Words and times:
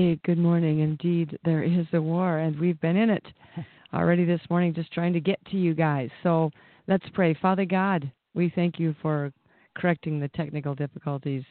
Hey, 0.00 0.18
good 0.24 0.38
morning. 0.38 0.80
Indeed, 0.80 1.38
there 1.44 1.62
is 1.62 1.84
a 1.92 2.00
war, 2.00 2.38
and 2.38 2.58
we've 2.58 2.80
been 2.80 2.96
in 2.96 3.10
it 3.10 3.26
already 3.92 4.24
this 4.24 4.40
morning, 4.48 4.72
just 4.72 4.90
trying 4.94 5.12
to 5.12 5.20
get 5.20 5.38
to 5.50 5.58
you 5.58 5.74
guys. 5.74 6.08
So 6.22 6.50
let's 6.88 7.04
pray. 7.12 7.34
Father 7.34 7.66
God, 7.66 8.10
we 8.32 8.50
thank 8.54 8.78
you 8.78 8.96
for 9.02 9.30
correcting 9.76 10.18
the 10.18 10.28
technical 10.28 10.74
difficulties, 10.74 11.44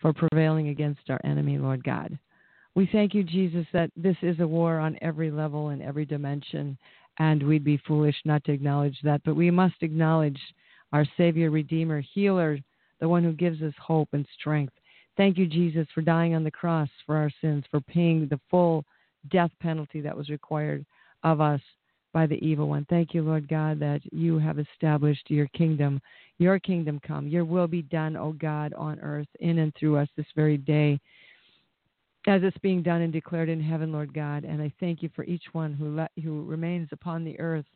for 0.00 0.14
prevailing 0.14 0.68
against 0.68 1.02
our 1.10 1.20
enemy, 1.22 1.58
Lord 1.58 1.84
God. 1.84 2.18
We 2.74 2.88
thank 2.90 3.12
you, 3.12 3.24
Jesus, 3.24 3.66
that 3.74 3.90
this 3.94 4.16
is 4.22 4.40
a 4.40 4.48
war 4.48 4.78
on 4.78 4.96
every 5.02 5.30
level 5.30 5.68
and 5.68 5.82
every 5.82 6.06
dimension, 6.06 6.78
and 7.18 7.46
we'd 7.46 7.62
be 7.62 7.82
foolish 7.86 8.16
not 8.24 8.42
to 8.44 8.52
acknowledge 8.52 8.96
that. 9.04 9.20
But 9.22 9.36
we 9.36 9.50
must 9.50 9.82
acknowledge 9.82 10.40
our 10.94 11.04
Savior, 11.18 11.50
Redeemer, 11.50 12.02
Healer, 12.14 12.58
the 13.00 13.08
one 13.08 13.22
who 13.22 13.34
gives 13.34 13.60
us 13.60 13.74
hope 13.78 14.08
and 14.12 14.26
strength. 14.40 14.72
Thank 15.16 15.36
you, 15.36 15.46
Jesus, 15.46 15.86
for 15.94 16.00
dying 16.00 16.34
on 16.34 16.44
the 16.44 16.50
cross 16.50 16.88
for 17.04 17.16
our 17.16 17.30
sins, 17.40 17.64
for 17.70 17.80
paying 17.80 18.28
the 18.28 18.40
full 18.50 18.84
death 19.30 19.50
penalty 19.60 20.00
that 20.00 20.16
was 20.16 20.30
required 20.30 20.84
of 21.22 21.40
us 21.40 21.60
by 22.12 22.26
the 22.26 22.44
evil 22.44 22.68
one. 22.68 22.86
Thank 22.90 23.14
you, 23.14 23.22
Lord 23.22 23.48
God, 23.48 23.78
that 23.80 24.00
you 24.12 24.38
have 24.38 24.58
established 24.58 25.30
your 25.30 25.46
kingdom. 25.48 26.00
Your 26.38 26.58
kingdom 26.58 27.00
come. 27.06 27.28
Your 27.28 27.44
will 27.44 27.66
be 27.66 27.82
done, 27.82 28.16
O 28.16 28.32
God, 28.32 28.74
on 28.74 29.00
earth, 29.00 29.28
in 29.40 29.58
and 29.58 29.74
through 29.74 29.96
us 29.96 30.08
this 30.16 30.26
very 30.34 30.56
day, 30.56 31.00
as 32.26 32.42
it's 32.42 32.58
being 32.58 32.82
done 32.82 33.02
and 33.02 33.12
declared 33.12 33.48
in 33.48 33.62
heaven, 33.62 33.92
Lord 33.92 34.12
God. 34.12 34.44
And 34.44 34.60
I 34.60 34.72
thank 34.80 35.02
you 35.02 35.10
for 35.14 35.24
each 35.24 35.44
one 35.52 35.72
who, 35.72 36.06
who 36.22 36.44
remains 36.44 36.88
upon 36.92 37.24
the 37.24 37.38
earth 37.40 37.66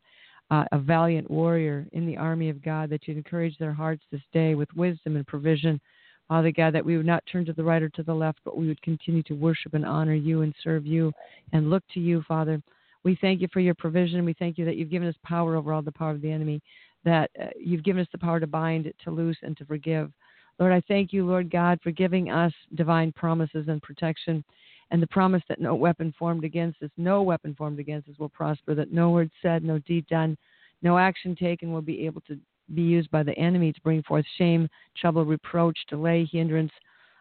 uh, 0.50 0.64
a 0.72 0.78
valiant 0.78 1.30
warrior 1.30 1.86
in 1.92 2.06
the 2.06 2.16
army 2.16 2.48
of 2.48 2.62
God, 2.62 2.90
that 2.90 3.06
you'd 3.06 3.16
encourage 3.16 3.56
their 3.58 3.72
hearts 3.72 4.02
this 4.10 4.22
day 4.32 4.54
with 4.54 4.72
wisdom 4.74 5.16
and 5.16 5.26
provision. 5.26 5.80
Father 6.28 6.50
God, 6.50 6.74
that 6.74 6.84
we 6.84 6.96
would 6.96 7.06
not 7.06 7.24
turn 7.30 7.44
to 7.44 7.52
the 7.52 7.62
right 7.62 7.82
or 7.82 7.88
to 7.90 8.02
the 8.02 8.14
left, 8.14 8.40
but 8.44 8.56
we 8.56 8.66
would 8.66 8.82
continue 8.82 9.22
to 9.24 9.34
worship 9.34 9.74
and 9.74 9.86
honor 9.86 10.14
you 10.14 10.42
and 10.42 10.54
serve 10.62 10.86
you 10.86 11.12
and 11.52 11.70
look 11.70 11.84
to 11.94 12.00
you, 12.00 12.22
Father. 12.26 12.60
We 13.04 13.16
thank 13.20 13.40
you 13.40 13.48
for 13.52 13.60
your 13.60 13.74
provision. 13.74 14.24
We 14.24 14.34
thank 14.34 14.58
you 14.58 14.64
that 14.64 14.76
you've 14.76 14.90
given 14.90 15.08
us 15.08 15.14
power 15.22 15.54
over 15.54 15.72
all 15.72 15.82
the 15.82 15.92
power 15.92 16.10
of 16.10 16.20
the 16.20 16.32
enemy, 16.32 16.60
that 17.04 17.30
uh, 17.40 17.46
you've 17.58 17.84
given 17.84 18.02
us 18.02 18.08
the 18.10 18.18
power 18.18 18.40
to 18.40 18.46
bind, 18.48 18.92
to 19.04 19.10
loose, 19.10 19.36
and 19.42 19.56
to 19.58 19.64
forgive. 19.64 20.10
Lord, 20.58 20.72
I 20.72 20.82
thank 20.88 21.12
you, 21.12 21.24
Lord 21.24 21.50
God, 21.50 21.78
for 21.82 21.92
giving 21.92 22.30
us 22.30 22.52
divine 22.74 23.12
promises 23.12 23.66
and 23.68 23.80
protection 23.82 24.42
and 24.90 25.02
the 25.02 25.06
promise 25.08 25.42
that 25.48 25.60
no 25.60 25.74
weapon 25.74 26.14
formed 26.18 26.44
against 26.44 26.82
us, 26.82 26.90
no 26.96 27.22
weapon 27.22 27.54
formed 27.56 27.78
against 27.78 28.08
us 28.08 28.18
will 28.18 28.28
prosper, 28.28 28.74
that 28.74 28.92
no 28.92 29.10
word 29.10 29.30
said, 29.42 29.64
no 29.64 29.78
deed 29.80 30.06
done, 30.06 30.36
no 30.82 30.98
action 30.98 31.34
taken 31.34 31.72
will 31.72 31.82
be 31.82 32.06
able 32.06 32.20
to 32.22 32.38
be 32.74 32.82
used 32.82 33.10
by 33.10 33.22
the 33.22 33.36
enemy 33.38 33.72
to 33.72 33.80
bring 33.82 34.02
forth 34.02 34.24
shame, 34.38 34.68
trouble, 34.96 35.24
reproach, 35.24 35.78
delay, 35.88 36.28
hindrance, 36.30 36.72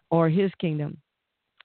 or 0.10 0.30
his 0.30 0.52
kingdom. 0.60 0.98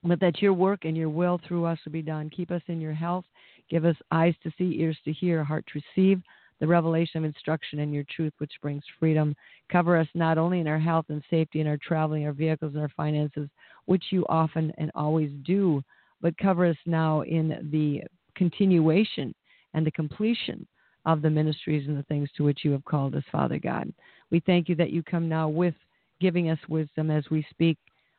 But 0.03 0.21
that 0.21 0.41
your 0.41 0.55
work 0.55 0.85
and 0.85 0.97
your 0.97 1.11
will 1.11 1.41
through 1.47 1.67
us 1.67 1.79
will 1.85 1.93
be 1.93 2.03
done. 2.03 2.31
Keep 2.31 2.51
us 2.51 2.63
in 2.69 2.81
your 2.81 2.95
health. 2.95 3.25
Give 3.69 3.85
us 3.85 3.97
eyes 4.11 4.35
to 4.43 4.51
see, 4.57 4.81
ears 4.81 4.99
to 5.05 5.13
hear, 5.13 5.45
heart 5.45 5.65
to 5.73 5.81
receive 5.97 6.23
the 6.59 6.67
revelation 6.67 7.19
of 7.19 7.25
instruction 7.25 7.81
and 7.81 7.93
your 7.93 8.05
truth, 8.15 8.33
which 8.39 8.53
brings 8.63 8.83
freedom. 8.99 9.35
Cover 9.71 9.97
us 9.97 10.09
not 10.15 10.39
only 10.39 10.61
in 10.61 10.69
our 10.69 10.79
health 10.79 11.07
and 11.09 11.23
safety, 11.31 11.61
in 11.61 11.67
our 11.67 11.79
traveling, 11.79 12.27
our 12.27 12.33
vehicles, 12.33 12.75
and 12.75 12.83
our 12.83 12.91
finances, 12.97 13.49
which 13.87 14.05
you 14.11 14.27
often 14.29 14.73
and 14.79 14.91
always 14.95 15.31
do, 15.45 15.83
but 16.21 16.37
cover 16.37 16.67
us 16.67 16.77
now 16.85 17.23
in 17.23 17.71
the 17.73 18.03
continuation 18.37 19.35
and 19.75 19.87
the 19.87 19.91
completion 19.93 20.67
of 21.05 21.23
the 21.23 21.31
ministries 21.31 21.87
and 21.89 21.97
the 21.97 22.03
things 22.05 22.29
to 22.37 22.45
which 22.45 22.61
you 22.65 22.73
have 22.73 22.85
called 22.85 23.15
us, 23.15 23.25
Father 23.33 23.59
God. 23.59 23.93
We 24.31 24.41
thank 24.41 24.69
you 24.69 24.75
that 24.77 24.91
you 24.91 25.03
come 25.03 25.29
now 25.29 25.49
with 25.49 25.75
giving 26.21 26.51
us 26.51 26.59
wisdom 26.69 27.11
as 27.11 27.25
we 27.31 27.45
speak 27.51 27.79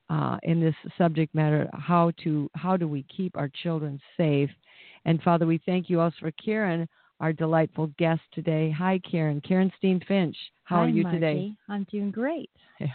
uh, 0.09 0.37
in 0.43 0.59
this 0.59 0.75
subject 0.97 1.33
matter 1.33 1.69
how 1.73 2.11
to 2.23 2.49
how 2.53 2.75
do 2.75 2.87
we 2.87 3.05
keep 3.15 3.37
our 3.37 3.49
children 3.63 3.99
safe 4.17 4.49
and 5.05 5.21
father 5.21 5.45
we 5.45 5.61
thank 5.65 5.89
you 5.89 6.01
also 6.01 6.15
for 6.19 6.31
karen 6.31 6.87
our 7.21 7.31
delightful 7.31 7.87
guest 7.97 8.21
today 8.33 8.69
hi 8.69 8.99
karen 9.09 9.39
karen 9.39 9.71
steen 9.77 10.01
finch 10.07 10.35
how 10.63 10.77
Hi, 10.77 10.83
are 10.83 10.89
you 10.89 11.03
Margie. 11.03 11.17
today 11.17 11.53
I'm 11.69 11.85
doing 11.89 12.11
great. 12.11 12.49
yeah. 12.79 12.87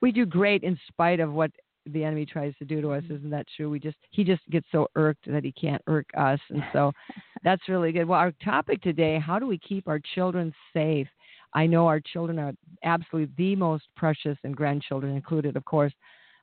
we 0.00 0.12
do 0.12 0.24
great 0.24 0.62
in 0.62 0.78
spite 0.88 1.20
of 1.20 1.32
what 1.32 1.50
the 1.86 2.04
enemy 2.04 2.24
tries 2.24 2.54
to 2.58 2.64
do 2.64 2.80
to 2.80 2.90
us 2.92 3.02
isn't 3.10 3.30
that 3.30 3.46
true 3.56 3.68
we 3.68 3.78
just 3.78 3.96
he 4.10 4.24
just 4.24 4.42
gets 4.50 4.66
so 4.72 4.86
irked 4.96 5.30
that 5.30 5.44
he 5.44 5.52
can't 5.52 5.82
irk 5.88 6.06
us 6.16 6.40
and 6.50 6.62
so 6.72 6.92
that's 7.42 7.68
really 7.68 7.92
good. 7.92 8.06
Well 8.06 8.18
our 8.18 8.32
topic 8.44 8.82
today 8.82 9.18
how 9.18 9.38
do 9.38 9.46
we 9.46 9.58
keep 9.58 9.88
our 9.88 10.00
children 10.14 10.52
safe? 10.72 11.08
I 11.54 11.66
know 11.66 11.86
our 11.86 12.00
children 12.00 12.38
are 12.38 12.52
absolutely 12.84 13.34
the 13.36 13.56
most 13.56 13.84
precious 13.96 14.38
and 14.44 14.56
grandchildren 14.56 15.14
included 15.14 15.56
of 15.56 15.64
course 15.64 15.92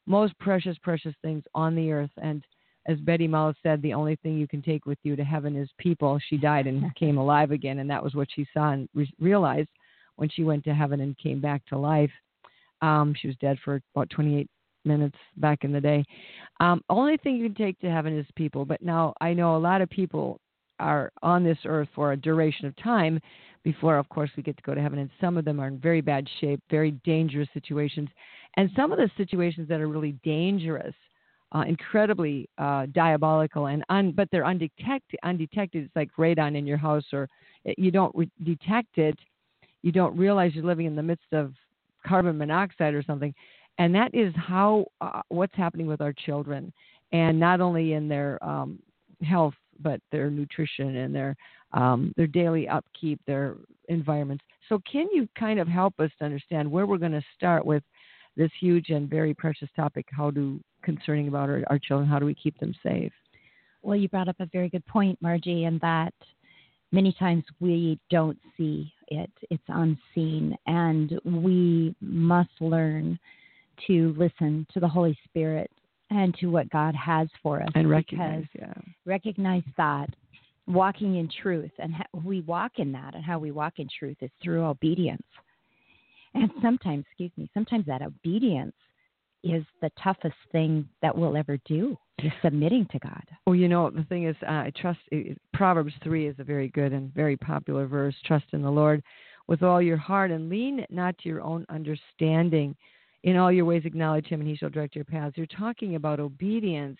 most 0.05 0.37
precious 0.39 0.77
precious 0.81 1.13
things 1.21 1.43
on 1.53 1.75
the 1.75 1.91
earth. 1.91 2.11
And 2.21 2.43
as 2.87 2.97
Betty 2.99 3.27
Malz 3.27 3.55
said 3.63 3.81
the 3.81 3.93
only 3.93 4.15
thing 4.17 4.37
you 4.37 4.47
can 4.47 4.61
take 4.61 4.85
with 4.85 4.97
you 5.03 5.15
to 5.15 5.23
heaven 5.23 5.55
is 5.55 5.69
people. 5.77 6.19
She 6.29 6.37
died 6.37 6.67
and 6.67 6.93
came 6.99 7.17
alive 7.17 7.51
again 7.51 7.79
and 7.79 7.89
that 7.89 8.03
was 8.03 8.15
what 8.15 8.27
she 8.33 8.47
saw 8.53 8.71
and 8.71 8.89
re- 8.93 9.13
realized 9.19 9.69
when 10.15 10.29
she 10.29 10.43
went 10.43 10.63
to 10.63 10.73
heaven 10.73 11.01
and 11.01 11.17
came 11.17 11.39
back 11.39 11.65
to 11.67 11.77
life. 11.77 12.11
Um, 12.81 13.13
she 13.19 13.27
was 13.27 13.35
dead 13.37 13.57
for 13.63 13.81
about 13.95 14.09
28 14.09 14.47
minutes 14.87 15.17
back 15.37 15.63
in 15.63 15.71
the 15.71 15.81
day. 15.81 16.03
Um, 16.59 16.81
only 16.89 17.17
thing 17.17 17.35
you 17.35 17.45
can 17.45 17.55
take 17.55 17.79
to 17.79 17.91
heaven 17.91 18.17
is 18.17 18.25
people. 18.35 18.65
But 18.65 18.81
now 18.81 19.13
I 19.21 19.33
know 19.33 19.55
a 19.55 19.59
lot 19.59 19.81
of 19.81 19.89
people 19.89 20.39
are 20.79 21.11
on 21.21 21.43
this 21.43 21.57
earth 21.65 21.87
for 21.95 22.11
a 22.11 22.17
duration 22.17 22.65
of 22.65 22.75
time 22.77 23.19
before, 23.63 23.97
of 23.97 24.07
course, 24.09 24.29
we 24.37 24.43
get 24.43 24.55
to 24.57 24.63
go 24.63 24.73
to 24.73 24.81
heaven. 24.81 24.99
And 24.99 25.09
some 25.19 25.37
of 25.37 25.45
them 25.45 25.59
are 25.59 25.67
in 25.67 25.79
very 25.79 26.01
bad 26.01 26.27
shape, 26.39 26.61
very 26.69 26.91
dangerous 27.03 27.49
situations. 27.53 28.09
And 28.55 28.69
some 28.75 28.91
of 28.91 28.97
the 28.97 29.09
situations 29.17 29.67
that 29.69 29.81
are 29.81 29.87
really 29.87 30.13
dangerous, 30.23 30.95
uh, 31.53 31.63
incredibly 31.67 32.49
uh, 32.57 32.87
diabolical, 32.87 33.67
and 33.67 33.83
un- 33.89 34.11
but 34.11 34.29
they're 34.31 34.45
undetected. 34.45 35.19
Undetected. 35.23 35.85
It's 35.85 35.95
like 35.95 36.09
radon 36.17 36.57
in 36.57 36.65
your 36.65 36.77
house, 36.77 37.05
or 37.11 37.27
you 37.77 37.91
don't 37.91 38.15
re- 38.15 38.31
detect 38.43 38.97
it. 38.97 39.17
You 39.81 39.91
don't 39.91 40.17
realize 40.17 40.55
you're 40.55 40.65
living 40.65 40.85
in 40.85 40.95
the 40.95 41.03
midst 41.03 41.33
of 41.33 41.53
carbon 42.05 42.37
monoxide 42.37 42.93
or 42.93 43.03
something 43.03 43.33
and 43.77 43.93
that 43.93 44.13
is 44.13 44.33
how 44.35 44.85
uh, 45.01 45.21
what's 45.29 45.55
happening 45.55 45.87
with 45.87 46.01
our 46.01 46.13
children 46.13 46.71
and 47.11 47.39
not 47.39 47.61
only 47.61 47.93
in 47.93 48.07
their 48.07 48.43
um, 48.43 48.79
health 49.21 49.53
but 49.81 50.01
their 50.11 50.29
nutrition 50.29 50.97
and 50.97 51.13
their 51.13 51.35
um, 51.73 52.13
their 52.15 52.27
daily 52.27 52.67
upkeep 52.67 53.19
their 53.27 53.55
environments. 53.89 54.43
So 54.69 54.81
can 54.89 55.07
you 55.11 55.27
kind 55.37 55.59
of 55.59 55.67
help 55.67 55.99
us 55.99 56.11
to 56.19 56.25
understand 56.25 56.69
where 56.69 56.85
we're 56.85 56.97
going 56.97 57.11
to 57.11 57.23
start 57.35 57.65
with 57.65 57.83
this 58.37 58.51
huge 58.59 58.89
and 58.89 59.09
very 59.09 59.33
precious 59.33 59.69
topic 59.75 60.05
how 60.11 60.31
do 60.31 60.59
concerning 60.83 61.27
about 61.27 61.49
our, 61.49 61.63
our 61.67 61.79
children 61.79 62.07
how 62.07 62.19
do 62.19 62.25
we 62.25 62.35
keep 62.35 62.57
them 62.59 62.73
safe? 62.83 63.11
Well, 63.81 63.95
you 63.95 64.09
brought 64.09 64.27
up 64.27 64.37
a 64.39 64.47
very 64.47 64.69
good 64.69 64.85
point, 64.85 65.17
Margie, 65.21 65.65
in 65.65 65.79
that 65.79 66.13
many 66.91 67.13
times 67.13 67.43
we 67.59 67.99
don't 68.09 68.37
see 68.55 68.91
it, 69.07 69.31
it's 69.49 69.63
unseen, 69.67 70.55
and 70.67 71.19
we 71.23 71.95
must 72.01 72.49
learn 72.59 73.19
to 73.87 74.15
listen 74.17 74.65
to 74.73 74.79
the 74.79 74.87
Holy 74.87 75.17
Spirit 75.25 75.71
and 76.09 76.35
to 76.39 76.47
what 76.47 76.69
God 76.69 76.95
has 76.95 77.27
for 77.43 77.61
us. 77.61 77.69
and 77.75 77.89
recognize 77.89 78.45
yeah 78.53 78.73
recognize 79.05 79.63
that 79.77 80.07
walking 80.67 81.15
in 81.15 81.29
truth 81.41 81.71
and 81.79 81.93
how 81.93 82.05
we 82.23 82.41
walk 82.41 82.73
in 82.77 82.91
that 82.91 83.15
and 83.15 83.23
how 83.23 83.39
we 83.39 83.51
walk 83.51 83.73
in 83.77 83.87
truth 83.97 84.17
is 84.21 84.29
through 84.43 84.65
obedience. 84.65 85.23
And 86.33 86.51
sometimes, 86.61 87.05
excuse 87.07 87.31
me, 87.37 87.49
sometimes 87.53 87.85
that 87.85 88.01
obedience 88.01 88.75
is 89.43 89.63
the 89.81 89.89
toughest 90.03 90.35
thing 90.51 90.87
that 91.01 91.17
we'll 91.17 91.37
ever 91.37 91.57
do 91.65 91.97
is 92.19 92.31
submitting 92.43 92.85
to 92.91 92.99
God. 92.99 93.23
Well, 93.45 93.55
you 93.55 93.69
know, 93.69 93.89
the 93.89 94.03
thing 94.03 94.25
is, 94.25 94.35
uh, 94.43 94.51
I 94.65 94.71
trust 94.75 94.99
it- 95.11 95.39
Proverbs 95.53 95.93
3 96.03 96.27
is 96.27 96.37
a 96.39 96.43
very 96.43 96.67
good 96.69 96.91
and 96.91 97.13
very 97.13 97.37
popular 97.37 97.87
verse. 97.87 98.15
Trust 98.23 98.45
in 98.51 98.61
the 98.61 98.71
Lord 98.71 99.01
with 99.47 99.63
all 99.63 99.81
your 99.81 99.97
heart 99.97 100.31
and 100.31 100.49
lean 100.49 100.85
not 100.89 101.17
to 101.19 101.29
your 101.29 101.41
own 101.41 101.65
understanding. 101.69 102.75
In 103.23 103.35
all 103.35 103.51
your 103.51 103.65
ways, 103.65 103.83
acknowledge 103.85 104.27
him, 104.27 104.39
and 104.39 104.49
he 104.49 104.55
shall 104.55 104.69
direct 104.69 104.95
your 104.95 105.05
paths. 105.05 105.37
You're 105.37 105.47
talking 105.47 105.95
about 105.95 106.19
obedience. 106.19 106.97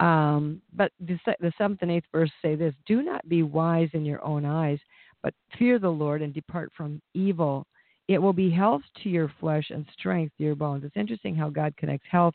Um, 0.00 0.62
but 0.74 0.92
the, 1.00 1.18
the 1.40 1.52
seventh 1.58 1.82
and 1.82 1.90
eighth 1.90 2.06
verse 2.12 2.30
say 2.40 2.54
this 2.54 2.74
Do 2.86 3.02
not 3.02 3.28
be 3.28 3.42
wise 3.42 3.88
in 3.92 4.04
your 4.04 4.24
own 4.24 4.44
eyes, 4.44 4.78
but 5.22 5.34
fear 5.58 5.78
the 5.78 5.88
Lord 5.88 6.22
and 6.22 6.32
depart 6.32 6.70
from 6.76 7.02
evil. 7.14 7.66
It 8.06 8.18
will 8.18 8.32
be 8.32 8.50
health 8.50 8.82
to 9.02 9.10
your 9.10 9.32
flesh 9.40 9.70
and 9.70 9.84
strength 9.98 10.36
to 10.38 10.44
your 10.44 10.54
bones. 10.54 10.84
It's 10.84 10.96
interesting 10.96 11.34
how 11.34 11.50
God 11.50 11.76
connects 11.76 12.06
health 12.10 12.34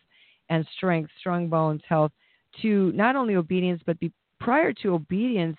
and 0.49 0.67
strength, 0.77 1.09
strong 1.19 1.47
bones, 1.47 1.81
health, 1.87 2.11
to 2.61 2.91
not 2.91 3.15
only 3.15 3.35
obedience, 3.35 3.81
but 3.85 3.99
be, 3.99 4.11
prior 4.39 4.73
to 4.73 4.93
obedience 4.93 5.57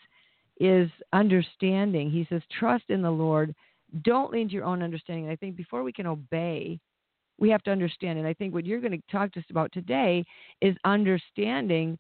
is 0.60 0.88
understanding. 1.12 2.10
He 2.10 2.26
says, 2.28 2.42
trust 2.58 2.84
in 2.88 3.02
the 3.02 3.10
Lord. 3.10 3.54
Don't 4.02 4.30
lean 4.30 4.48
to 4.48 4.54
your 4.54 4.64
own 4.64 4.82
understanding. 4.82 5.24
And 5.24 5.32
I 5.32 5.36
think 5.36 5.56
before 5.56 5.82
we 5.82 5.92
can 5.92 6.06
obey, 6.06 6.78
we 7.38 7.50
have 7.50 7.62
to 7.64 7.70
understand. 7.70 8.18
And 8.18 8.26
I 8.26 8.34
think 8.34 8.54
what 8.54 8.66
you're 8.66 8.80
going 8.80 8.92
to 8.92 9.12
talk 9.12 9.32
to 9.32 9.40
us 9.40 9.46
about 9.50 9.72
today 9.72 10.24
is 10.60 10.76
understanding 10.84 11.98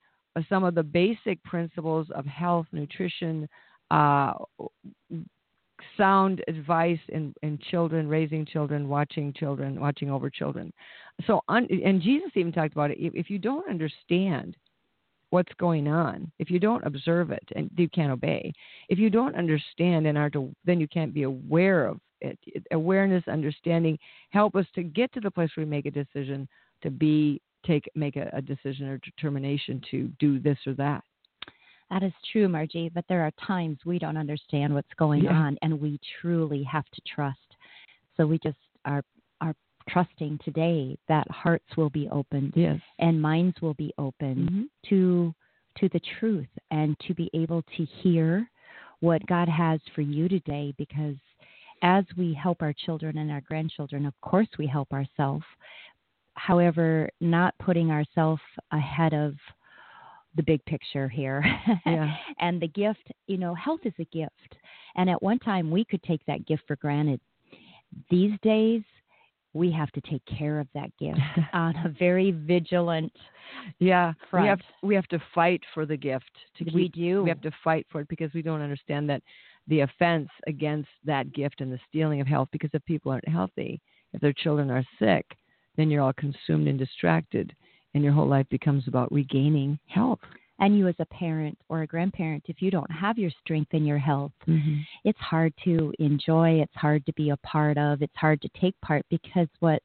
some 0.48 0.64
of 0.64 0.74
the 0.74 0.82
basic 0.82 1.42
principles 1.44 2.08
of 2.14 2.26
health, 2.26 2.66
nutrition, 2.72 3.48
uh, 3.90 4.32
sound 5.96 6.42
advice 6.48 6.98
in, 7.08 7.34
in 7.42 7.58
children, 7.70 8.08
raising 8.08 8.44
children, 8.44 8.88
watching 8.88 9.32
children, 9.32 9.80
watching 9.80 10.10
over 10.10 10.30
children. 10.30 10.72
So, 11.26 11.42
un, 11.48 11.68
and 11.84 12.00
Jesus 12.00 12.30
even 12.34 12.52
talked 12.52 12.72
about 12.72 12.90
it. 12.90 12.98
If, 12.98 13.30
you 13.30 13.38
don't 13.38 13.68
understand 13.68 14.56
what's 15.30 15.52
going 15.58 15.88
on, 15.88 16.30
if 16.38 16.50
you 16.50 16.58
don't 16.58 16.84
observe 16.86 17.30
it, 17.30 17.46
and 17.54 17.70
you 17.76 17.88
can't 17.88 18.12
obey, 18.12 18.52
if 18.88 18.98
you 18.98 19.10
don't 19.10 19.36
understand 19.36 20.06
and 20.06 20.16
are 20.16 20.30
to, 20.30 20.52
then 20.64 20.80
you 20.80 20.88
can't 20.88 21.14
be 21.14 21.24
aware 21.24 21.86
of. 21.86 21.98
Awareness, 22.70 23.24
understanding, 23.28 23.98
help 24.30 24.54
us 24.56 24.66
to 24.74 24.82
get 24.82 25.12
to 25.12 25.20
the 25.20 25.30
place 25.30 25.50
where 25.56 25.66
we 25.66 25.70
make 25.70 25.86
a 25.86 25.90
decision 25.90 26.48
to 26.82 26.90
be 26.90 27.40
take 27.66 27.90
make 27.94 28.16
a, 28.16 28.30
a 28.32 28.42
decision 28.42 28.88
or 28.88 28.98
determination 28.98 29.80
to 29.90 30.08
do 30.18 30.38
this 30.38 30.58
or 30.66 30.74
that. 30.74 31.02
That 31.90 32.02
is 32.02 32.12
true, 32.32 32.48
Margie, 32.48 32.88
but 32.88 33.04
there 33.08 33.22
are 33.22 33.30
times 33.46 33.78
we 33.84 33.98
don't 33.98 34.16
understand 34.16 34.72
what's 34.74 34.92
going 34.96 35.24
Yeah. 35.24 35.32
on 35.36 35.58
and 35.62 35.80
we 35.80 35.98
truly 36.20 36.62
have 36.64 36.88
to 36.90 37.00
trust. 37.02 37.56
So 38.16 38.26
we 38.26 38.38
just 38.38 38.58
are 38.84 39.02
are 39.40 39.54
trusting 39.88 40.38
today 40.44 40.96
that 41.08 41.30
hearts 41.30 41.76
will 41.76 41.90
be 41.90 42.08
opened 42.08 42.54
Yes. 42.56 42.80
and 42.98 43.20
minds 43.20 43.60
will 43.60 43.74
be 43.74 43.92
opened 43.98 44.50
Mhm. 44.50 44.68
to 44.88 45.34
to 45.76 45.88
the 45.88 46.00
truth 46.18 46.48
and 46.70 46.98
to 47.00 47.14
be 47.14 47.28
able 47.34 47.62
to 47.76 47.84
hear 47.84 48.48
what 49.00 49.26
God 49.26 49.48
has 49.48 49.80
for 49.94 50.02
you 50.02 50.28
today 50.28 50.72
because 50.78 51.16
as 51.82 52.04
we 52.16 52.34
help 52.34 52.62
our 52.62 52.72
children 52.72 53.18
and 53.18 53.30
our 53.30 53.40
grandchildren, 53.42 54.06
of 54.06 54.14
course 54.20 54.48
we 54.58 54.66
help 54.66 54.92
ourselves. 54.92 55.44
However, 56.34 57.08
not 57.20 57.54
putting 57.58 57.90
ourselves 57.90 58.42
ahead 58.72 59.14
of 59.14 59.34
the 60.36 60.42
big 60.42 60.64
picture 60.64 61.08
here. 61.08 61.44
Yeah. 61.86 62.14
and 62.40 62.60
the 62.60 62.68
gift, 62.68 63.12
you 63.26 63.38
know, 63.38 63.54
health 63.54 63.80
is 63.84 63.92
a 63.98 64.04
gift. 64.06 64.56
And 64.96 65.08
at 65.08 65.22
one 65.22 65.38
time 65.38 65.70
we 65.70 65.84
could 65.84 66.02
take 66.02 66.24
that 66.26 66.46
gift 66.46 66.64
for 66.66 66.76
granted. 66.76 67.20
These 68.10 68.32
days 68.42 68.82
we 69.52 69.70
have 69.70 69.90
to 69.92 70.00
take 70.02 70.22
care 70.26 70.58
of 70.58 70.66
that 70.74 70.90
gift 70.98 71.20
on 71.52 71.76
a 71.76 71.94
very 71.96 72.32
vigilant 72.32 73.12
Yeah, 73.78 74.12
we 74.32 74.48
have 74.48 74.60
we 74.82 74.94
have 74.94 75.06
to 75.08 75.22
fight 75.34 75.62
for 75.72 75.86
the 75.86 75.96
gift. 75.96 76.30
To 76.58 76.64
keep, 76.64 76.74
we 76.74 76.88
do. 76.88 77.22
We 77.22 77.28
have 77.28 77.40
to 77.42 77.52
fight 77.62 77.86
for 77.90 78.00
it 78.00 78.08
because 78.08 78.32
we 78.34 78.42
don't 78.42 78.60
understand 78.60 79.08
that 79.10 79.22
the 79.68 79.80
offense 79.80 80.28
against 80.46 80.88
that 81.04 81.32
gift 81.32 81.60
and 81.60 81.72
the 81.72 81.80
stealing 81.88 82.20
of 82.20 82.26
health. 82.26 82.48
Because 82.52 82.70
if 82.72 82.84
people 82.84 83.10
aren't 83.12 83.28
healthy, 83.28 83.80
if 84.12 84.20
their 84.20 84.32
children 84.32 84.70
are 84.70 84.84
sick, 84.98 85.26
then 85.76 85.90
you're 85.90 86.02
all 86.02 86.12
consumed 86.12 86.68
and 86.68 86.78
distracted, 86.78 87.54
and 87.94 88.04
your 88.04 88.12
whole 88.12 88.28
life 88.28 88.46
becomes 88.50 88.86
about 88.88 89.10
regaining 89.12 89.78
health. 89.86 90.20
and 90.60 90.78
you 90.78 90.86
as 90.86 90.94
a 91.00 91.06
parent 91.06 91.58
or 91.68 91.82
a 91.82 91.86
grandparent, 91.86 92.44
if 92.46 92.62
you 92.62 92.70
don't 92.70 92.90
have 92.90 93.18
your 93.18 93.30
strength 93.42 93.74
and 93.74 93.86
your 93.86 93.98
health, 93.98 94.30
Mm-hmm. 94.46 94.76
it's 95.02 95.18
hard 95.18 95.52
to 95.64 95.92
enjoy, 95.98 96.60
it's 96.60 96.74
hard 96.76 97.04
to 97.06 97.12
be 97.14 97.30
a 97.30 97.36
part 97.38 97.76
of, 97.76 98.02
it's 98.02 98.16
hard 98.16 98.40
to 98.42 98.48
take 98.60 98.80
part 98.80 99.04
because 99.10 99.48
what 99.58 99.82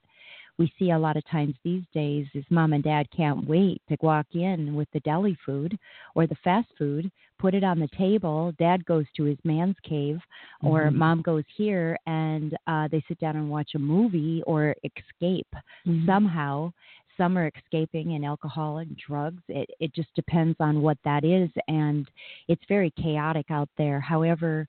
we 0.60 0.72
see 0.78 0.92
a 0.92 1.00
lot 1.00 1.16
of 1.16 1.26
times 1.26 1.56
these 1.64 1.84
days 1.94 2.28
is 2.36 2.44
mom 2.50 2.74
and 2.74 2.84
dad 2.84 3.08
can't 3.16 3.48
wait 3.48 3.82
to 3.88 3.96
walk 4.02 4.28
in 4.34 4.76
with 4.76 4.90
the 4.92 5.00
deli 5.00 5.36
food 5.46 5.80
or 6.16 6.28
the 6.28 6.36
fast 6.44 6.68
food, 6.78 7.10
put 7.40 7.56
it 7.56 7.64
on 7.64 7.80
the 7.80 7.88
table. 7.98 8.54
Dad 8.60 8.86
goes 8.86 9.06
to 9.16 9.24
his 9.24 9.38
man's 9.46 9.78
cave, 9.84 10.20
or 10.62 10.92
Mhm. 10.92 10.96
mom 10.96 11.22
goes 11.22 11.46
here 11.56 11.98
and 12.06 12.58
uh, 12.68 12.90
they 12.90 13.02
sit 13.08 13.18
down 13.20 13.38
and 13.38 13.50
watch 13.50 13.74
a 13.74 13.80
movie 13.80 14.44
or 14.44 14.76
escape 14.84 15.48
Mhm. 15.88 16.06
somehow. 16.06 16.72
Some 17.16 17.38
are 17.38 17.52
escaping 17.56 18.12
in 18.12 18.24
alcohol 18.26 18.78
and 18.80 18.96
drugs. 18.98 19.44
It, 19.48 19.70
it 19.80 19.94
just 19.94 20.14
depends 20.14 20.60
on 20.60 20.82
what 20.82 20.98
that 21.04 21.24
is, 21.24 21.50
and 21.70 22.10
it's 22.50 22.64
very 22.66 22.92
chaotic 22.92 23.50
out 23.50 23.70
there. 23.78 24.00
However, 24.02 24.68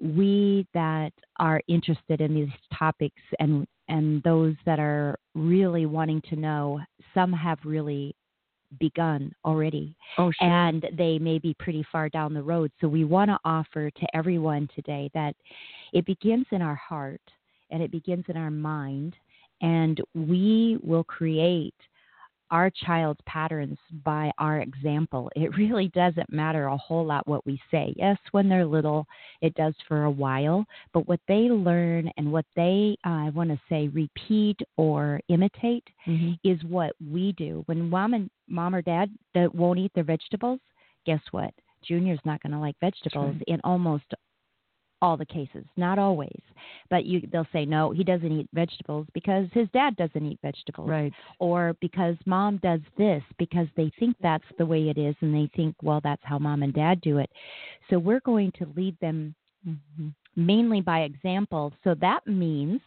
we 0.00 0.66
that 0.74 1.12
are 1.38 1.60
interested 1.68 2.20
in 2.20 2.34
these 2.34 2.52
topics 2.72 3.22
and 3.38 3.66
and 3.92 4.22
those 4.22 4.54
that 4.64 4.80
are 4.80 5.18
really 5.34 5.86
wanting 5.86 6.22
to 6.30 6.36
know, 6.36 6.80
some 7.14 7.32
have 7.32 7.58
really 7.64 8.14
begun 8.80 9.30
already 9.44 9.94
Oh, 10.16 10.32
sure. 10.32 10.48
and 10.48 10.86
they 10.96 11.18
may 11.18 11.38
be 11.38 11.54
pretty 11.58 11.84
far 11.92 12.08
down 12.08 12.32
the 12.32 12.42
road. 12.42 12.72
So 12.80 12.88
we 12.88 13.04
want 13.04 13.28
to 13.30 13.38
offer 13.44 13.90
to 13.90 14.16
everyone 14.16 14.66
today 14.74 15.10
that 15.12 15.34
it 15.92 16.06
begins 16.06 16.46
in 16.52 16.62
our 16.62 16.74
heart 16.74 17.20
and 17.70 17.82
it 17.82 17.90
begins 17.90 18.24
in 18.28 18.36
our 18.36 18.50
mind, 18.50 19.14
and 19.60 20.00
we 20.14 20.78
will 20.82 21.04
create 21.04 21.74
our 22.52 22.70
child's 22.70 23.20
patterns 23.26 23.78
by 24.04 24.30
our 24.38 24.60
example. 24.60 25.30
It 25.34 25.56
really 25.56 25.88
doesn't 25.88 26.30
matter 26.32 26.66
a 26.66 26.76
whole 26.76 27.04
lot 27.04 27.26
what 27.26 27.44
we 27.46 27.60
say. 27.70 27.94
Yes, 27.96 28.18
when 28.30 28.48
they're 28.48 28.66
little, 28.66 29.06
it 29.40 29.54
does 29.54 29.74
for 29.88 30.04
a 30.04 30.10
while, 30.10 30.64
but 30.92 31.08
what 31.08 31.20
they 31.26 31.48
learn 31.50 32.10
and 32.18 32.30
what 32.30 32.44
they, 32.54 32.96
uh, 33.04 33.08
I 33.08 33.30
want 33.30 33.50
to 33.50 33.60
say, 33.68 33.88
repeat 33.88 34.60
or 34.76 35.20
imitate 35.28 35.88
Mhm. 36.06 36.38
is 36.44 36.62
what 36.64 36.94
we 37.10 37.32
do. 37.32 37.62
When 37.66 37.88
mom 37.88 38.12
and 38.14 38.30
mom 38.46 38.74
or 38.74 38.82
dad 38.82 39.10
that 39.34 39.52
won't 39.54 39.78
eat 39.78 39.92
their 39.94 40.04
vegetables, 40.04 40.60
guess 41.06 41.22
what? 41.32 41.52
Junior's 41.82 42.24
not 42.24 42.40
going 42.42 42.52
to 42.52 42.58
like 42.58 42.78
vegetables 42.80 43.34
right. 43.34 43.44
in 43.48 43.60
almost 43.64 44.04
all 45.02 45.18
the 45.18 45.26
cases. 45.26 45.66
Not 45.76 45.98
always, 45.98 46.40
but 46.88 47.04
you 47.04 47.20
they'll 47.30 47.46
say 47.52 47.66
no, 47.66 47.90
he 47.90 48.04
doesn't 48.04 48.32
eat 48.32 48.48
vegetables 48.54 49.06
because 49.12 49.48
his 49.52 49.68
dad 49.74 49.96
doesn't 49.96 50.24
eat 50.24 50.38
vegetables, 50.40 50.88
Right. 50.88 51.12
or 51.40 51.76
because 51.80 52.16
mom 52.24 52.56
does 52.58 52.80
this 52.96 53.22
because 53.36 53.66
they 53.76 53.90
think 53.98 54.16
that's 54.22 54.44
the 54.56 54.64
way 54.64 54.88
it 54.88 54.96
is, 54.96 55.14
and 55.20 55.34
they 55.34 55.50
think 55.54 55.74
well 55.82 56.00
that's 56.02 56.22
how 56.24 56.38
mom 56.38 56.62
and 56.62 56.72
dad 56.72 57.02
do 57.02 57.18
it. 57.18 57.30
So 57.90 57.98
we're 57.98 58.20
going 58.20 58.52
to 58.52 58.66
lead 58.76 58.98
them 59.00 59.34
Mhm. 59.66 60.14
mainly 60.34 60.80
by 60.80 61.00
example. 61.00 61.72
So 61.84 61.94
that 61.96 62.26
means 62.26 62.80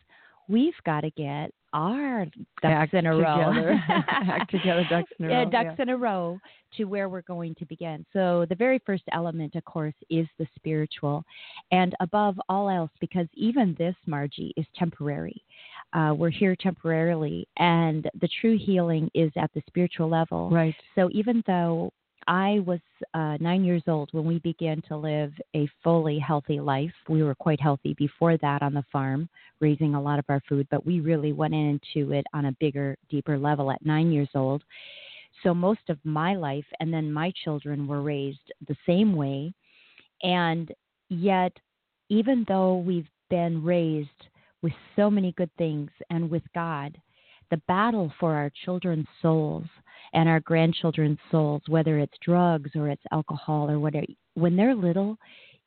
we've 0.48 0.82
got 0.84 1.02
to 1.02 1.12
get 1.12 1.54
our 1.76 2.26
ducks 2.62 2.92
in 2.94 3.06
a 3.06 3.16
row. 3.16 3.78
Act 3.90 4.50
together, 4.50 4.86
ducks 4.90 5.12
in 5.20 5.26
a 5.26 5.30
Yeah, 5.30 5.44
row, 5.44 5.50
ducks 5.50 5.76
yeah. 5.78 5.84
in 5.84 5.90
a 5.90 5.98
row 5.98 6.40
to 6.78 6.86
where 6.86 7.10
we're 7.10 7.22
going 7.22 7.54
to 7.56 7.66
begin. 7.66 8.06
So 8.14 8.46
the 8.50 8.56
very 8.56 8.80
first 8.86 9.04
element, 9.12 9.56
of 9.56 9.66
course, 9.66 9.94
is 10.10 10.26
the 10.40 10.48
spiritual, 10.56 11.24
and 11.72 11.94
above 12.00 12.40
all 12.50 12.70
else, 12.70 12.92
because 13.00 13.28
even 13.34 13.76
this 13.78 13.96
Margie 14.08 14.54
is 14.58 14.66
temporary. 14.76 15.44
Uh, 15.94 16.14
we're 16.18 16.30
here 16.30 16.56
temporarily, 16.56 17.48
and 17.58 18.10
the 18.22 18.30
true 18.42 18.58
healing 18.58 19.10
is 19.14 19.32
at 19.38 19.52
the 19.54 19.62
spiritual 19.68 20.10
level. 20.10 20.50
Right. 20.50 20.76
So 20.96 21.10
even 21.12 21.44
though 21.46 21.92
I 22.28 22.60
was 22.66 22.80
uh, 23.14 23.38
nine 23.40 23.64
years 23.64 23.84
old 23.88 24.10
when 24.12 24.26
we 24.26 24.40
began 24.40 24.82
to 24.88 24.98
live 24.98 25.32
a 25.56 25.70
fully 25.84 26.18
healthy 26.18 26.60
life, 26.60 26.94
we 27.08 27.22
were 27.22 27.36
quite 27.36 27.62
healthy 27.62 27.94
before 27.94 28.38
that 28.38 28.64
on 28.64 28.74
the 28.74 28.86
farm, 28.92 29.30
raising 29.60 29.94
a 29.94 30.02
lot 30.02 30.18
of 30.18 30.26
our 30.30 30.42
food, 30.50 30.68
but 30.72 30.86
we 30.86 31.02
really 31.02 31.34
went 31.34 31.54
into 31.54 32.12
it 32.14 32.26
on 32.34 32.46
a 32.46 32.56
bigger, 32.60 32.98
deeper 33.10 33.38
level 33.38 33.70
at 33.72 33.86
nine 33.86 34.12
years 34.12 34.30
old. 34.34 34.64
So 35.44 35.54
most 35.54 35.82
of 35.90 36.00
my 36.04 36.36
life 36.36 36.66
and 36.80 36.92
then 36.92 37.12
my 37.14 37.32
children 37.44 37.88
were 37.88 38.02
raised 38.02 38.52
the 38.68 38.78
same 38.88 39.16
way. 39.16 39.54
And 40.24 40.72
yet, 41.10 41.52
even 42.10 42.46
though 42.48 42.78
we've 42.78 43.10
been 43.30 43.64
raised 43.64 44.10
with 44.64 44.74
so 44.96 45.12
many 45.12 45.32
good 45.34 45.52
things 45.58 45.92
and 46.10 46.30
with 46.30 46.44
God, 46.56 47.00
the 47.52 47.62
battle 47.68 48.12
for 48.20 48.34
our 48.34 48.52
children's 48.64 49.08
souls 49.22 49.66
and 50.14 50.28
our 50.30 50.40
grandchildren's 50.40 51.20
souls, 51.32 51.62
whether 51.68 52.00
it's 52.00 52.18
drugs 52.22 52.72
or 52.76 52.90
it's 52.90 53.04
alcohol 53.12 53.70
or 53.70 53.80
whatever, 53.80 54.06
when 54.36 54.56
they're 54.56 54.76
little, 54.76 55.18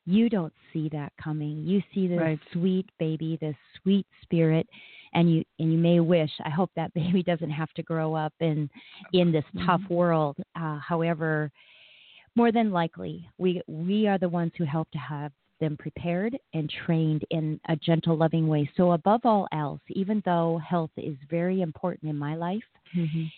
you 0.05 0.29
don't 0.29 0.53
see 0.73 0.89
that 0.89 1.11
coming. 1.21 1.63
You 1.65 1.81
see 1.93 2.07
this 2.07 2.17
Right. 2.19 2.39
sweet 2.51 2.89
baby, 2.99 3.37
this 3.41 3.55
sweet 3.81 4.07
spirit, 4.23 4.67
and 5.13 5.31
you 5.31 5.43
and 5.59 5.71
you 5.71 5.77
may 5.77 5.99
wish. 5.99 6.31
I 6.43 6.49
hope 6.49 6.71
that 6.75 6.93
baby 7.01 7.21
doesn't 7.23 7.49
have 7.51 7.71
to 7.73 7.83
grow 7.83 8.15
up 8.15 8.33
in 8.39 8.69
in 9.13 9.31
this 9.31 9.45
tough 9.65 9.81
world. 9.89 10.37
Uh, 10.55 10.77
however, 10.79 11.51
more 12.35 12.51
than 12.51 12.71
likely, 12.71 13.27
we 13.37 13.61
we 13.67 14.07
are 14.07 14.17
the 14.17 14.29
ones 14.29 14.51
who 14.57 14.63
help 14.63 14.89
to 14.91 14.97
have 14.97 15.31
them 15.59 15.75
prepared 15.77 16.37
and 16.53 16.69
trained 16.85 17.25
in 17.31 17.59
a 17.67 17.75
gentle, 17.75 18.15
loving 18.15 18.47
way. 18.47 18.69
So 18.77 18.93
above 18.93 19.21
all 19.25 19.47
else, 19.51 19.81
even 19.89 20.21
though 20.23 20.57
health 20.59 20.91
is 20.95 21.17
very 21.29 21.61
important 21.61 22.09
in 22.09 22.17
my 22.17 22.35
life, 22.35 22.63
Mhm. 22.95 23.29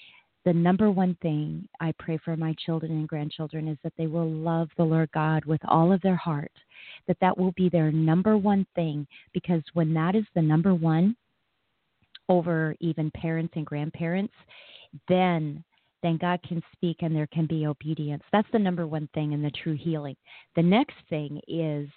The 0.46 0.54
number 0.54 0.90
one 0.90 1.16
thing 1.22 1.68
I 1.80 1.94
pray 2.00 2.18
for 2.24 2.36
my 2.36 2.56
children 2.66 2.92
and 2.92 3.08
grandchildren 3.08 3.68
is 3.68 3.78
that 3.84 3.94
they 3.98 4.08
will 4.08 4.30
love 4.30 4.70
the 4.76 4.84
Lord 4.84 5.12
God 5.12 5.46
with 5.46 5.62
all 5.68 5.92
of 5.92 6.02
their 6.02 6.16
heart, 6.16 6.52
that 7.08 7.18
that 7.22 7.38
will 7.38 7.52
be 7.52 7.70
their 7.70 7.92
number 7.92 8.38
one 8.38 8.66
thing, 8.76 9.06
because 9.34 9.62
when 9.74 9.94
that 9.94 10.16
is 10.16 10.26
the 10.34 10.42
number 10.42 10.74
one 10.74 11.16
over 12.30 12.76
even 12.80 13.12
parents 13.12 13.54
and 13.56 13.66
grandparents, 13.66 14.34
then 15.08 15.64
then 16.04 16.18
God 16.18 16.40
can 16.42 16.64
speak 16.74 16.98
and 17.02 17.16
there 17.16 17.28
can 17.28 17.46
be 17.46 17.68
obedience. 17.68 18.24
That's 18.32 18.48
the 18.52 18.58
number 18.58 18.88
one 18.88 19.08
thing 19.14 19.34
in 19.34 19.44
the 19.44 19.52
true 19.52 19.78
healing. 19.80 20.16
The 20.56 20.64
next 20.64 20.96
thing 21.10 21.40
is 21.48 21.88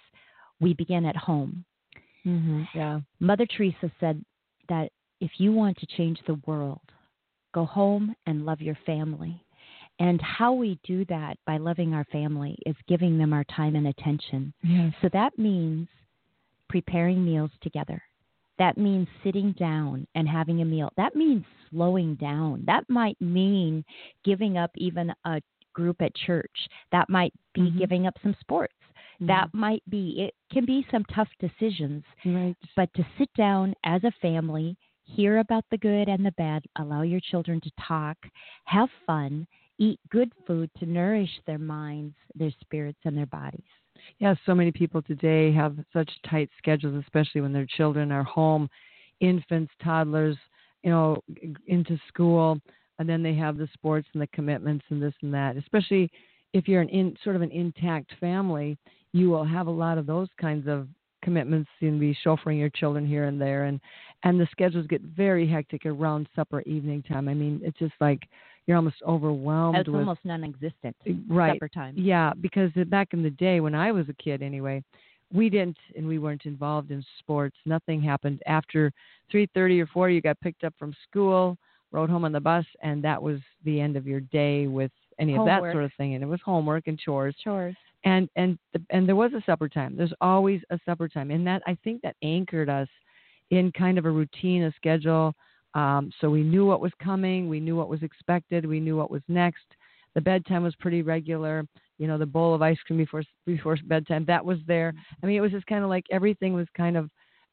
we 0.59 0.73
begin 0.75 1.05
at 1.05 1.15
home. 1.15 1.65
Mm-hmm. 2.25 2.63
Yeah. 2.75 2.99
Mother 3.19 3.47
Teresa 3.47 3.91
said 3.99 4.23
that 4.69 4.91
if 5.21 5.31
you 5.37 5.51
want 5.53 5.77
to 5.77 5.87
change 5.97 6.19
the 6.27 6.39
world, 6.45 6.81
go 7.55 7.65
home 7.65 8.13
and 8.27 8.45
love 8.45 8.61
your 8.61 8.77
family. 8.85 9.41
And 9.97 10.21
how 10.21 10.51
we 10.51 10.77
do 10.83 11.05
that 11.05 11.37
by 11.47 11.57
loving 11.57 11.93
our 11.93 12.03
family 12.11 12.57
is 12.65 12.75
giving 12.85 13.17
them 13.17 13.31
our 13.31 13.45
time 13.45 13.75
and 13.77 13.87
attention. 13.87 14.53
Yes. 14.61 14.93
So 15.01 15.09
that 15.13 15.39
means 15.39 15.87
preparing 16.67 17.23
meals 17.23 17.51
together. 17.61 18.03
That 18.59 18.77
means 18.77 19.07
sitting 19.23 19.53
down 19.53 20.05
and 20.15 20.27
having 20.27 20.61
a 20.61 20.65
meal. 20.65 20.91
That 20.97 21.15
means 21.15 21.45
slowing 21.69 22.15
down. 22.15 22.63
That 22.65 22.83
might 22.89 23.19
mean 23.21 23.85
giving 24.25 24.57
up 24.57 24.71
even 24.75 25.13
a 25.23 25.41
group 25.73 26.01
at 26.01 26.13
church. 26.15 26.67
That 26.91 27.09
might 27.09 27.33
be 27.53 27.61
Mhm. 27.61 27.77
giving 27.77 28.07
up 28.07 28.17
some 28.21 28.35
sports. 28.41 28.73
That 29.21 29.53
might 29.53 29.81
be, 29.89 30.21
it 30.23 30.35
can 30.51 30.65
be 30.65 30.85
some 30.91 31.05
tough 31.05 31.29
decisions, 31.39 32.03
right. 32.25 32.55
but 32.75 32.93
to 32.95 33.05
sit 33.17 33.31
down 33.33 33.73
as 33.85 34.03
a 34.03 34.11
family, 34.11 34.75
hear 35.05 35.39
about 35.39 35.63
the 35.71 35.77
good 35.77 36.09
and 36.09 36.25
the 36.25 36.31
bad, 36.31 36.63
allow 36.77 37.03
your 37.03 37.19
children 37.19 37.61
to 37.61 37.71
talk, 37.87 38.17
have 38.65 38.89
fun, 39.05 39.47
eat 39.77 39.99
good 40.09 40.31
food 40.45 40.69
to 40.79 40.85
nourish 40.85 41.29
their 41.45 41.57
minds, 41.57 42.15
their 42.35 42.51
spirits, 42.61 42.99
and 43.05 43.17
their 43.17 43.25
bodies. 43.27 43.61
Yeah, 44.19 44.35
so 44.45 44.53
many 44.53 44.71
people 44.71 45.01
today 45.01 45.51
have 45.53 45.77
such 45.93 46.09
tight 46.29 46.49
schedules, 46.57 47.01
especially 47.03 47.41
when 47.41 47.53
their 47.53 47.65
children 47.65 48.11
are 48.11 48.23
home, 48.23 48.69
infants, 49.19 49.71
toddlers, 49.83 50.37
you 50.83 50.91
know, 50.91 51.21
into 51.67 51.99
school, 52.07 52.59
and 52.99 53.09
then 53.09 53.23
they 53.23 53.33
have 53.33 53.57
the 53.57 53.67
sports 53.73 54.07
and 54.13 54.21
the 54.21 54.27
commitments 54.27 54.85
and 54.89 55.01
this 55.01 55.13
and 55.21 55.33
that. 55.33 55.57
Especially 55.57 56.09
if 56.53 56.67
you're 56.67 56.81
an 56.81 56.89
in 56.89 57.15
sort 57.23 57.35
of 57.35 57.41
an 57.41 57.51
intact 57.51 58.11
family, 58.19 58.77
you 59.11 59.29
will 59.29 59.45
have 59.45 59.67
a 59.67 59.71
lot 59.71 59.97
of 59.97 60.05
those 60.05 60.29
kinds 60.39 60.67
of 60.67 60.87
commitments 61.25 61.69
and 61.81 61.99
be 61.99 62.17
chauffeuring 62.25 62.59
your 62.59 62.69
children 62.69 63.05
here 63.05 63.25
and 63.25 63.41
there, 63.41 63.65
and 63.65 63.81
and 64.23 64.39
the 64.39 64.47
schedules 64.51 64.87
get 64.87 65.01
very 65.01 65.45
hectic 65.47 65.85
around 65.85 66.29
supper 66.35 66.61
evening 66.61 67.03
time. 67.03 67.27
I 67.27 67.33
mean, 67.33 67.59
it's 67.63 67.77
just 67.77 67.95
like 67.99 68.21
you're 68.65 68.77
almost 68.77 69.01
overwhelmed 69.05 69.77
It's 69.77 69.89
with 69.89 69.99
almost 69.99 70.21
non-existent. 70.23 70.95
Eh, 71.05 71.13
right 71.27 71.55
Supper 71.55 71.67
time. 71.67 71.95
yeah, 71.97 72.31
because 72.39 72.71
back 72.87 73.09
in 73.11 73.21
the 73.21 73.29
day 73.31 73.59
when 73.59 73.75
I 73.75 73.91
was 73.91 74.07
a 74.07 74.13
kid, 74.13 74.41
anyway, 74.41 74.83
we 75.33 75.49
didn't 75.49 75.77
and 75.97 76.07
we 76.07 76.19
weren't 76.19 76.45
involved 76.45 76.91
in 76.91 77.03
sports. 77.19 77.57
Nothing 77.65 78.01
happened 78.01 78.41
after 78.45 78.91
three 79.29 79.49
thirty 79.53 79.81
or 79.81 79.87
four. 79.87 80.09
You 80.09 80.21
got 80.21 80.39
picked 80.39 80.63
up 80.63 80.73
from 80.79 80.95
school, 81.09 81.57
rode 81.91 82.09
home 82.09 82.23
on 82.23 82.31
the 82.31 82.39
bus, 82.39 82.65
and 82.81 83.03
that 83.03 83.21
was 83.21 83.39
the 83.65 83.81
end 83.81 83.97
of 83.97 84.07
your 84.07 84.21
day 84.21 84.67
with 84.67 84.91
any 85.19 85.35
of 85.35 85.45
that 85.45 85.61
sort 85.61 85.83
of 85.83 85.91
thing. 85.97 86.13
And 86.13 86.23
it 86.23 86.27
was 86.27 86.39
homework 86.45 86.87
and 86.87 86.97
chores. 86.99 87.35
Chores. 87.43 87.75
And 88.05 88.29
and 88.35 88.57
and 88.91 89.07
there 89.07 89.15
was 89.15 89.33
a 89.33 89.41
supper 89.45 89.67
time. 89.67 89.95
There's 89.97 90.13
always 90.21 90.61
a 90.69 90.79
supper 90.85 91.09
time, 91.09 91.31
and 91.31 91.45
that 91.47 91.63
I 91.65 91.77
think 91.83 92.01
that 92.03 92.15
anchored 92.21 92.69
us 92.69 92.87
in 93.51 93.71
kind 93.71 93.97
of 93.97 94.05
a 94.05 94.11
routine, 94.11 94.63
a 94.63 94.71
schedule. 94.73 95.33
Um, 95.73 96.11
so 96.21 96.29
we 96.29 96.41
knew 96.41 96.65
what 96.65 96.81
was 96.81 96.93
coming, 97.03 97.49
we 97.49 97.59
knew 97.59 97.75
what 97.75 97.89
was 97.89 98.01
expected, 98.01 98.65
we 98.65 98.79
knew 98.79 98.95
what 98.95 99.11
was 99.11 99.21
next. 99.27 99.65
The 100.13 100.21
bedtime 100.21 100.63
was 100.63 100.75
pretty 100.75 101.01
regular. 101.01 101.65
You 101.97 102.07
know, 102.07 102.17
the 102.17 102.25
bowl 102.25 102.55
of 102.55 102.61
ice 102.61 102.77
cream 102.85 102.97
before 102.97 103.23
before 103.45 103.77
bedtime 103.85 104.25
that 104.25 104.43
was 104.43 104.59
there. 104.67 104.93
I 105.21 105.25
mean, 105.25 105.37
it 105.37 105.41
was 105.41 105.51
just 105.51 105.67
kind 105.67 105.83
of 105.83 105.89
like 105.89 106.05
everything 106.11 106.53
was 106.53 106.67
kind 106.75 106.97
of. 106.97 107.09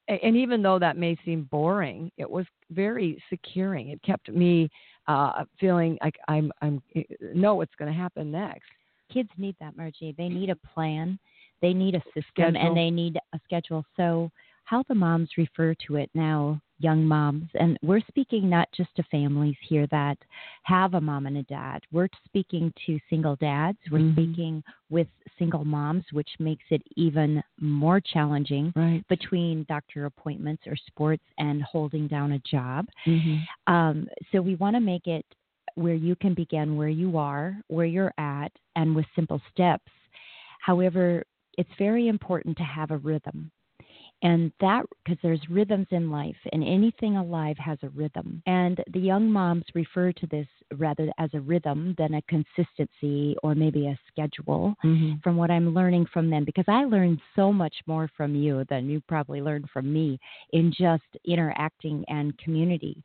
And 0.08 0.36
even 0.36 0.62
though 0.62 0.80
that 0.80 0.96
may 0.96 1.16
seem 1.24 1.44
boring, 1.44 2.10
it 2.16 2.28
was 2.28 2.44
very 2.70 3.22
securing. 3.30 3.90
It 3.90 4.02
kept 4.02 4.28
me 4.28 4.68
uh, 5.06 5.44
feeling 5.60 5.96
like 6.02 6.16
I'm 6.28 6.52
I'm 6.60 6.82
know 7.20 7.54
what's 7.54 7.74
going 7.78 7.92
to 7.92 7.98
happen 7.98 8.30
next. 8.30 8.68
Kids 9.12 9.30
need 9.36 9.56
that, 9.60 9.76
Margie. 9.76 10.14
They 10.16 10.28
need 10.28 10.50
a 10.50 10.56
plan. 10.56 11.18
They 11.60 11.72
need 11.74 11.94
a 11.94 12.02
system, 12.06 12.22
Schedule. 12.32 12.60
and 12.60 12.76
they 12.76 12.90
need 12.90 13.18
a 13.34 13.40
schedule. 13.44 13.84
So, 13.96 14.30
how 14.64 14.84
the 14.88 14.94
moms 14.94 15.28
refer 15.36 15.74
to 15.86 15.96
it 15.96 16.08
now, 16.14 16.60
young 16.78 17.04
moms, 17.04 17.48
and 17.54 17.78
we're 17.82 18.00
speaking 18.08 18.48
not 18.48 18.68
just 18.72 18.94
to 18.96 19.02
families 19.04 19.56
here 19.68 19.86
that 19.88 20.16
have 20.62 20.94
a 20.94 21.00
mom 21.00 21.26
and 21.26 21.36
a 21.36 21.42
dad. 21.44 21.82
We're 21.92 22.08
speaking 22.24 22.72
to 22.86 22.98
single 23.10 23.36
dads. 23.36 23.78
We're 23.90 23.98
Mhm. 23.98 24.12
speaking 24.14 24.64
with 24.88 25.08
single 25.38 25.64
moms, 25.64 26.04
which 26.12 26.30
makes 26.38 26.64
it 26.70 26.82
even 26.96 27.42
more 27.60 28.00
challenging 28.00 28.72
Right. 28.74 29.06
between 29.08 29.64
doctor 29.64 30.06
appointments 30.06 30.66
or 30.66 30.76
sports 30.76 31.24
and 31.38 31.62
holding 31.62 32.06
down 32.08 32.32
a 32.32 32.38
job. 32.40 32.88
Mm-hmm. 33.04 33.72
Um, 33.72 34.08
so 34.30 34.40
we 34.40 34.54
want 34.56 34.74
to 34.74 34.80
make 34.80 35.06
it 35.06 35.26
where 35.74 35.94
you 35.94 36.16
can 36.16 36.34
begin 36.34 36.76
where 36.76 36.88
you 36.88 37.16
are, 37.16 37.56
where 37.68 37.86
you're 37.86 38.14
at, 38.18 38.52
and 38.76 38.94
with 38.94 39.06
simple 39.14 39.40
steps. 39.52 39.90
However, 40.60 41.24
it's 41.58 41.70
very 41.78 42.08
important 42.08 42.56
to 42.56 42.62
have 42.62 42.90
a 42.90 42.98
rhythm. 42.98 43.50
And 44.22 44.52
that, 44.60 44.84
because 45.04 45.18
there's 45.22 45.40
rhythms 45.50 45.88
in 45.90 46.10
life, 46.10 46.36
and 46.52 46.62
anything 46.62 47.16
alive 47.16 47.56
has 47.58 47.78
a 47.82 47.88
rhythm. 47.88 48.40
And 48.46 48.82
the 48.92 49.00
young 49.00 49.28
moms 49.28 49.64
refer 49.74 50.12
to 50.12 50.26
this 50.28 50.46
rather 50.76 51.10
as 51.18 51.30
a 51.34 51.40
rhythm 51.40 51.96
than 51.98 52.14
a 52.14 52.22
consistency 52.22 53.36
or 53.42 53.54
maybe 53.54 53.88
a 53.88 53.98
schedule 54.08 54.74
Mm-hmm. 54.84 55.14
from 55.22 55.36
what 55.36 55.50
I'm 55.50 55.74
learning 55.74 56.06
from 56.12 56.30
them 56.30 56.44
because 56.44 56.64
I 56.68 56.84
learned 56.84 57.20
so 57.34 57.52
much 57.52 57.74
more 57.86 58.08
from 58.16 58.34
you 58.34 58.64
than 58.68 58.88
you 58.88 59.00
probably 59.08 59.40
learned 59.40 59.68
from 59.72 59.92
me 59.92 60.18
in 60.52 60.72
just 60.72 61.02
interacting 61.24 62.04
and 62.08 62.36
community. 62.38 63.02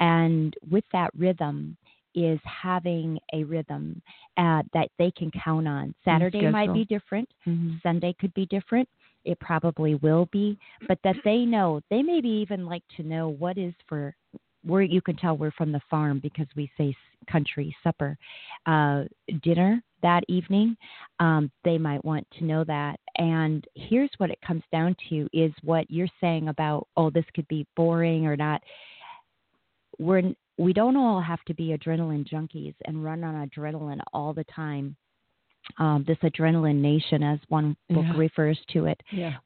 And 0.00 0.54
with 0.70 0.84
that 0.92 1.10
rhythm 1.16 1.76
is 2.14 2.38
having 2.44 3.18
a 3.32 3.44
rhythm 3.44 4.00
uh, 4.36 4.62
that 4.72 4.88
they 4.98 5.10
can 5.12 5.30
count 5.32 5.66
on. 5.68 5.94
Saturday 6.04 6.48
might 6.48 6.72
be 6.72 6.84
different, 6.84 7.28
Mm-hmm. 7.46 7.74
Sunday 7.82 8.14
could 8.18 8.32
be 8.34 8.46
different. 8.46 8.88
It 9.24 9.38
probably 9.40 9.94
will 9.96 10.28
be, 10.32 10.58
but 10.86 10.98
that 11.04 11.16
they 11.24 11.38
know, 11.38 11.80
they 11.90 12.02
maybe 12.02 12.28
even 12.28 12.66
like 12.66 12.82
to 12.96 13.02
know 13.02 13.28
what 13.28 13.58
is 13.58 13.74
for 13.88 14.14
where 14.64 14.82
you 14.82 15.00
can 15.00 15.16
tell 15.16 15.36
we're 15.36 15.50
from 15.52 15.72
the 15.72 15.80
farm 15.90 16.20
because 16.22 16.46
we 16.56 16.70
say 16.76 16.94
country 17.30 17.74
supper, 17.82 18.16
uh, 18.66 19.04
dinner 19.42 19.82
that 20.02 20.22
evening. 20.28 20.76
Um, 21.20 21.50
they 21.64 21.78
might 21.78 22.04
want 22.04 22.26
to 22.38 22.44
know 22.44 22.64
that. 22.64 22.98
And 23.16 23.64
here's 23.74 24.10
what 24.18 24.30
it 24.30 24.38
comes 24.46 24.62
down 24.72 24.96
to 25.08 25.28
is 25.32 25.52
what 25.62 25.90
you're 25.90 26.08
saying 26.20 26.48
about, 26.48 26.86
oh, 26.96 27.10
this 27.10 27.24
could 27.34 27.48
be 27.48 27.66
boring 27.76 28.26
or 28.26 28.36
not. 28.36 28.62
We're, 29.98 30.34
we 30.58 30.72
don't 30.72 30.96
all 30.96 31.20
have 31.20 31.42
to 31.46 31.54
be 31.54 31.76
adrenaline 31.76 32.26
junkies 32.28 32.74
and 32.84 33.04
run 33.04 33.24
on 33.24 33.48
adrenaline 33.48 34.00
all 34.12 34.32
the 34.32 34.44
time. 34.44 34.96
Um, 35.78 36.04
this 36.06 36.18
adrenaline 36.18 36.80
nation, 36.80 37.22
as 37.22 37.38
one 37.48 37.76
book 37.88 38.04
Yeah. 38.04 38.16
refers 38.16 38.60
to 38.68 38.84
it, 38.86 39.02
Yeah. 39.10 39.38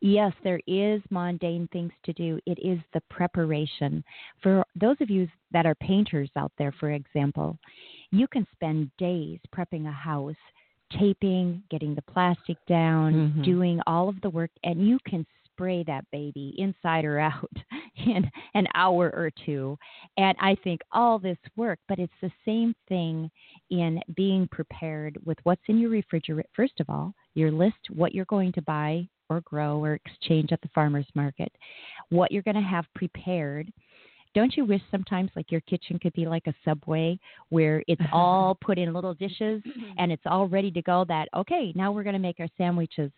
yes, 0.00 0.32
there 0.42 0.60
is 0.66 1.02
mundane 1.10 1.68
things 1.68 1.92
to 2.04 2.12
do. 2.14 2.40
It 2.46 2.58
is 2.58 2.80
the 2.92 3.02
preparation. 3.10 4.02
For 4.40 4.64
those 4.74 5.00
of 5.00 5.10
you 5.10 5.28
that 5.50 5.66
are 5.66 5.74
painters 5.76 6.30
out 6.34 6.52
there, 6.56 6.72
for 6.72 6.92
example, 6.92 7.58
you 8.10 8.26
can 8.26 8.46
spend 8.52 8.90
days 8.96 9.38
prepping 9.52 9.86
a 9.86 9.92
house, 9.92 10.34
taping, 10.90 11.62
getting 11.68 11.94
the 11.94 12.02
plastic 12.02 12.56
down, 12.66 13.12
Mhm. 13.12 13.44
doing 13.44 13.80
all 13.86 14.08
of 14.08 14.20
the 14.22 14.30
work, 14.30 14.50
and 14.64 14.86
you 14.86 14.98
can 15.00 15.26
spray 15.44 15.82
that 15.82 16.10
baby 16.10 16.54
inside 16.58 17.04
or 17.04 17.18
out 17.18 17.50
in 17.96 18.30
an 18.54 18.66
hour 18.74 19.10
or 19.14 19.30
two. 19.44 19.78
And 20.16 20.36
I 20.40 20.56
think 20.62 20.80
all 20.92 21.18
this 21.18 21.38
work, 21.56 21.78
but 21.88 21.98
it's 21.98 22.12
the 22.20 22.32
same 22.44 22.74
thing 22.88 23.30
in 23.70 24.00
being 24.16 24.48
prepared 24.50 25.18
with 25.24 25.38
what's 25.44 25.62
in 25.68 25.78
your 25.78 25.90
refrigerator. 25.90 26.48
First 26.54 26.80
of 26.80 26.88
all, 26.88 27.14
your 27.34 27.50
list, 27.50 27.76
what 27.94 28.14
you're 28.14 28.24
going 28.26 28.52
to 28.52 28.62
buy 28.62 29.08
or 29.28 29.40
grow 29.42 29.82
or 29.82 29.94
exchange 29.94 30.52
at 30.52 30.60
the 30.62 30.68
farmer's 30.74 31.06
market, 31.14 31.50
what 32.10 32.30
you're 32.30 32.42
going 32.42 32.56
to 32.56 32.60
have 32.60 32.86
prepared. 32.94 33.72
Don't 34.34 34.54
you 34.54 34.66
wish 34.66 34.82
sometimes 34.90 35.30
like 35.34 35.50
your 35.50 35.62
kitchen 35.62 35.98
could 35.98 36.12
be 36.12 36.26
like 36.26 36.46
a 36.46 36.54
subway 36.64 37.18
where 37.48 37.82
it's 37.88 38.02
all 38.12 38.56
put 38.60 38.78
in 38.78 38.92
little 38.92 39.14
dishes 39.14 39.62
and 39.96 40.12
it's 40.12 40.22
all 40.26 40.46
ready 40.46 40.70
to 40.70 40.82
go 40.82 41.04
that 41.08 41.28
okay, 41.34 41.72
now 41.74 41.90
we're 41.90 42.02
going 42.02 42.12
to 42.12 42.18
make 42.18 42.38
our 42.38 42.48
sandwiches. 42.58 43.10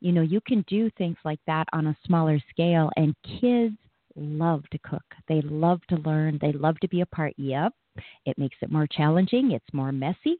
You 0.00 0.12
know, 0.12 0.22
you 0.22 0.40
can 0.42 0.64
do 0.68 0.90
things 0.98 1.16
like 1.24 1.40
that 1.46 1.66
on 1.72 1.86
a 1.86 1.96
smaller 2.06 2.38
scale 2.50 2.90
and 2.96 3.14
kids 3.40 3.76
love 4.16 4.64
to 4.70 4.78
cook. 4.78 5.04
They 5.28 5.42
love 5.42 5.80
to 5.88 5.96
learn, 5.96 6.38
they 6.40 6.52
love 6.52 6.78
to 6.80 6.88
be 6.88 7.02
a 7.02 7.06
part. 7.06 7.34
Yep. 7.36 7.72
It 8.26 8.38
makes 8.38 8.56
it 8.60 8.70
more 8.70 8.86
challenging, 8.86 9.52
it's 9.52 9.72
more 9.72 9.92
messy, 9.92 10.36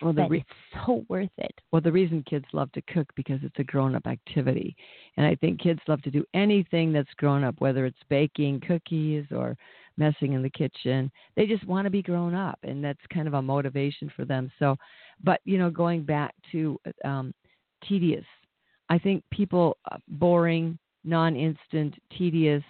Well, 0.00 0.12
the 0.12 0.22
but 0.22 0.30
re- 0.30 0.38
it's 0.38 0.86
so 0.86 1.04
worth 1.08 1.28
it. 1.38 1.52
well, 1.70 1.82
the 1.82 1.92
reason 1.92 2.24
kids 2.28 2.46
love 2.52 2.72
to 2.72 2.82
cook 2.82 3.06
because 3.14 3.40
it's 3.42 3.58
a 3.58 3.64
grown-up 3.64 4.06
activity, 4.06 4.74
and 5.16 5.26
I 5.26 5.34
think 5.34 5.60
kids 5.60 5.80
love 5.86 6.00
to 6.02 6.10
do 6.10 6.24
anything 6.32 6.92
that's 6.92 7.12
grown 7.16 7.44
up, 7.44 7.56
whether 7.58 7.84
it's 7.84 7.98
baking 8.08 8.60
cookies 8.66 9.26
or 9.30 9.56
messing 9.96 10.32
in 10.32 10.42
the 10.42 10.50
kitchen. 10.50 11.10
They 11.36 11.46
just 11.46 11.66
want 11.66 11.84
to 11.84 11.90
be 11.90 12.02
grown 12.02 12.34
up, 12.34 12.58
and 12.62 12.82
that's 12.82 12.98
kind 13.12 13.28
of 13.28 13.34
a 13.34 13.42
motivation 13.42 14.10
for 14.16 14.24
them. 14.24 14.50
So, 14.58 14.76
but 15.22 15.40
you 15.44 15.58
know, 15.58 15.70
going 15.70 16.04
back 16.04 16.34
to 16.52 16.80
um, 17.04 17.34
tedious, 17.86 18.24
I 18.88 18.98
think 18.98 19.22
people 19.30 19.76
uh, 19.92 19.98
boring, 20.08 20.78
non-instant, 21.04 21.94
tedious. 22.16 22.64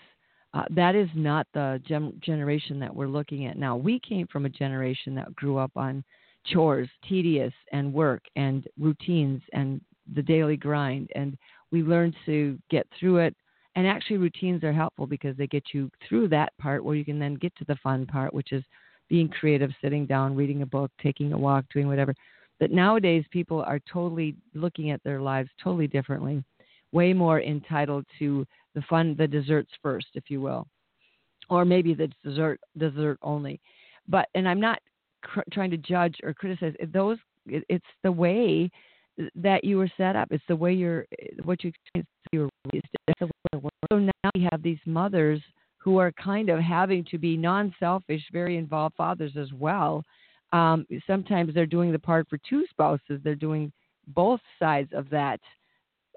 Uh, 0.54 0.64
that 0.70 0.94
is 0.94 1.08
not 1.14 1.46
the 1.52 1.82
gem- 1.86 2.18
generation 2.20 2.78
that 2.78 2.94
we're 2.94 3.08
looking 3.08 3.46
at 3.46 3.58
now. 3.58 3.76
We 3.76 4.00
came 4.00 4.26
from 4.28 4.46
a 4.46 4.50
generation 4.50 5.14
that 5.16 5.34
grew 5.34 5.58
up 5.58 5.72
on 5.76 6.02
chores, 6.46 6.88
tedious, 7.08 7.52
and 7.72 7.92
work 7.92 8.22
and 8.36 8.66
routines 8.78 9.42
and 9.52 9.80
the 10.14 10.22
daily 10.22 10.56
grind, 10.56 11.10
and 11.14 11.36
we 11.72 11.82
learned 11.82 12.14
to 12.26 12.58
get 12.70 12.86
through 12.98 13.18
it 13.18 13.34
and 13.76 13.86
actually, 13.86 14.18
routines 14.18 14.62
are 14.62 14.72
helpful 14.72 15.06
because 15.06 15.36
they 15.36 15.46
get 15.46 15.64
you 15.72 15.90
through 16.08 16.28
that 16.28 16.56
part 16.58 16.84
where 16.84 16.94
you 16.94 17.04
can 17.04 17.18
then 17.18 17.34
get 17.34 17.54
to 17.56 17.64
the 17.64 17.76
fun 17.76 18.06
part, 18.06 18.32
which 18.32 18.52
is 18.52 18.62
being 19.08 19.28
creative, 19.28 19.70
sitting 19.82 20.06
down, 20.06 20.36
reading 20.36 20.62
a 20.62 20.66
book, 20.66 20.90
taking 21.02 21.32
a 21.32 21.38
walk, 21.38 21.64
doing 21.72 21.88
whatever. 21.88 22.14
But 22.60 22.70
nowadays, 22.70 23.24
people 23.30 23.62
are 23.62 23.80
totally 23.80 24.36
looking 24.54 24.90
at 24.90 25.02
their 25.02 25.20
lives 25.20 25.50
totally 25.62 25.88
differently, 25.88 26.44
way 26.92 27.12
more 27.12 27.40
entitled 27.40 28.06
to 28.20 28.46
the 28.74 28.82
fun, 28.82 29.14
the 29.16 29.26
desserts 29.26 29.70
first, 29.82 30.06
if 30.14 30.24
you 30.28 30.40
will, 30.40 30.66
or 31.48 31.64
maybe 31.64 31.94
the 31.94 32.10
dessert, 32.24 32.60
dessert 32.76 33.18
only. 33.22 33.60
But 34.08 34.28
and 34.34 34.48
I'm 34.48 34.60
not 34.60 34.80
cr- 35.22 35.40
trying 35.52 35.70
to 35.70 35.76
judge 35.76 36.16
or 36.22 36.34
criticize 36.34 36.74
those. 36.92 37.18
It, 37.46 37.64
it's 37.68 37.84
the 38.02 38.12
way 38.12 38.70
that 39.36 39.64
you 39.64 39.78
were 39.78 39.90
set 39.96 40.16
up. 40.16 40.28
It's 40.30 40.44
the 40.48 40.56
way 40.56 40.72
you're, 40.72 41.06
what 41.44 41.62
you 41.62 41.72
you 42.32 42.40
were 42.40 42.48
raised. 42.72 42.86
So 43.20 43.98
now 43.98 44.30
we 44.34 44.48
have 44.50 44.62
these 44.62 44.78
mothers 44.86 45.40
who 45.78 45.98
are 45.98 46.12
kind 46.12 46.48
of 46.48 46.58
having 46.60 47.04
to 47.10 47.18
be 47.18 47.36
non-selfish, 47.36 48.22
very 48.32 48.56
involved 48.56 48.96
fathers 48.96 49.32
as 49.38 49.52
well. 49.52 50.02
Um, 50.52 50.86
sometimes 51.06 51.52
they're 51.52 51.66
doing 51.66 51.92
the 51.92 51.98
part 51.98 52.26
for 52.28 52.38
two 52.48 52.64
spouses. 52.70 53.20
They're 53.22 53.34
doing 53.34 53.70
both 54.08 54.40
sides 54.58 54.90
of 54.94 55.10
that 55.10 55.40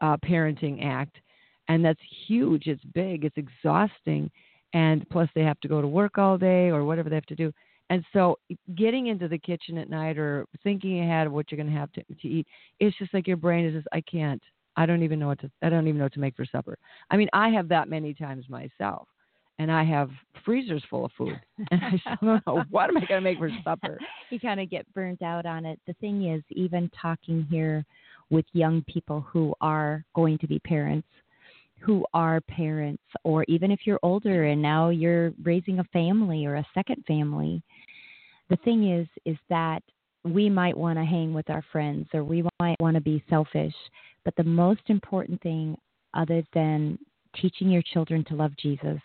uh, 0.01 0.17
parenting 0.25 0.85
act, 0.85 1.17
and 1.67 1.83
that's 1.83 1.99
huge. 2.27 2.67
It's 2.67 2.83
big. 2.93 3.25
It's 3.25 3.37
exhausting, 3.37 4.31
and 4.73 5.07
plus 5.09 5.29
they 5.35 5.43
have 5.43 5.59
to 5.61 5.67
go 5.67 5.81
to 5.81 5.87
work 5.87 6.17
all 6.17 6.37
day 6.37 6.69
or 6.69 6.83
whatever 6.83 7.09
they 7.09 7.15
have 7.15 7.25
to 7.27 7.35
do. 7.35 7.51
And 7.89 8.03
so, 8.11 8.37
getting 8.75 9.07
into 9.07 9.27
the 9.27 9.37
kitchen 9.37 9.77
at 9.77 9.89
night 9.89 10.17
or 10.17 10.45
thinking 10.63 11.01
ahead 11.01 11.27
of 11.27 11.33
what 11.33 11.51
you're 11.51 11.57
going 11.57 11.73
to 11.73 11.79
have 11.79 11.91
to, 11.93 12.03
to 12.21 12.27
eat, 12.27 12.47
it's 12.79 12.97
just 12.97 13.13
like 13.13 13.27
your 13.27 13.37
brain 13.37 13.65
is 13.65 13.73
just, 13.73 13.87
I 13.93 14.01
can't. 14.01 14.41
I 14.75 14.85
don't 14.85 15.03
even 15.03 15.19
know 15.19 15.27
what 15.27 15.39
to. 15.39 15.51
I 15.61 15.69
don't 15.69 15.87
even 15.87 15.97
know 15.97 16.05
what 16.05 16.13
to 16.13 16.19
make 16.19 16.35
for 16.35 16.45
supper. 16.45 16.77
I 17.09 17.17
mean, 17.17 17.29
I 17.33 17.49
have 17.49 17.67
that 17.69 17.89
many 17.89 18.13
times 18.13 18.45
myself, 18.49 19.07
and 19.57 19.71
I 19.71 19.83
have 19.83 20.09
freezers 20.45 20.83
full 20.89 21.05
of 21.05 21.11
food, 21.17 21.39
and 21.71 21.81
I 21.83 21.97
still 21.97 22.17
don't 22.21 22.47
know 22.47 22.63
what 22.69 22.89
am 22.89 22.97
I 22.97 23.05
going 23.05 23.21
to 23.21 23.21
make 23.21 23.39
for 23.39 23.49
supper. 23.63 23.97
you 24.29 24.39
kind 24.39 24.59
of 24.59 24.69
get 24.69 24.91
burnt 24.93 25.21
out 25.21 25.45
on 25.45 25.65
it. 25.65 25.79
The 25.87 25.93
thing 25.93 26.31
is, 26.31 26.43
even 26.51 26.91
talking 27.01 27.47
here 27.49 27.85
with 28.29 28.45
young 28.53 28.83
people 28.83 29.21
who 29.21 29.55
are 29.61 30.03
going 30.13 30.37
to 30.39 30.47
be 30.47 30.59
parents, 30.59 31.07
who 31.79 32.05
are 32.13 32.41
parents, 32.41 33.03
or 33.23 33.45
even 33.47 33.71
if 33.71 33.81
you're 33.85 33.99
older 34.03 34.45
and 34.45 34.61
now 34.61 34.89
you're 34.89 35.31
raising 35.43 35.79
a 35.79 35.83
family 35.85 36.45
or 36.45 36.55
a 36.55 36.67
second 36.73 37.03
family, 37.07 37.61
the 38.49 38.57
thing 38.57 38.91
is, 38.91 39.07
is 39.25 39.37
that 39.49 39.81
we 40.23 40.49
might 40.49 40.75
want 40.75 40.97
to 40.97 41.05
hang 41.05 41.33
with 41.33 41.49
our 41.49 41.63
friends 41.71 42.07
or 42.13 42.23
we 42.23 42.43
might 42.59 42.79
want 42.79 42.95
to 42.95 43.01
be 43.01 43.23
selfish. 43.29 43.73
But 44.25 44.35
the 44.35 44.43
most 44.43 44.81
important 44.87 45.41
thing, 45.41 45.77
other 46.13 46.43
than 46.53 46.97
teaching 47.39 47.69
your 47.69 47.83
children 47.93 48.23
to 48.25 48.35
love 48.35 48.51
Jesus, 48.57 48.99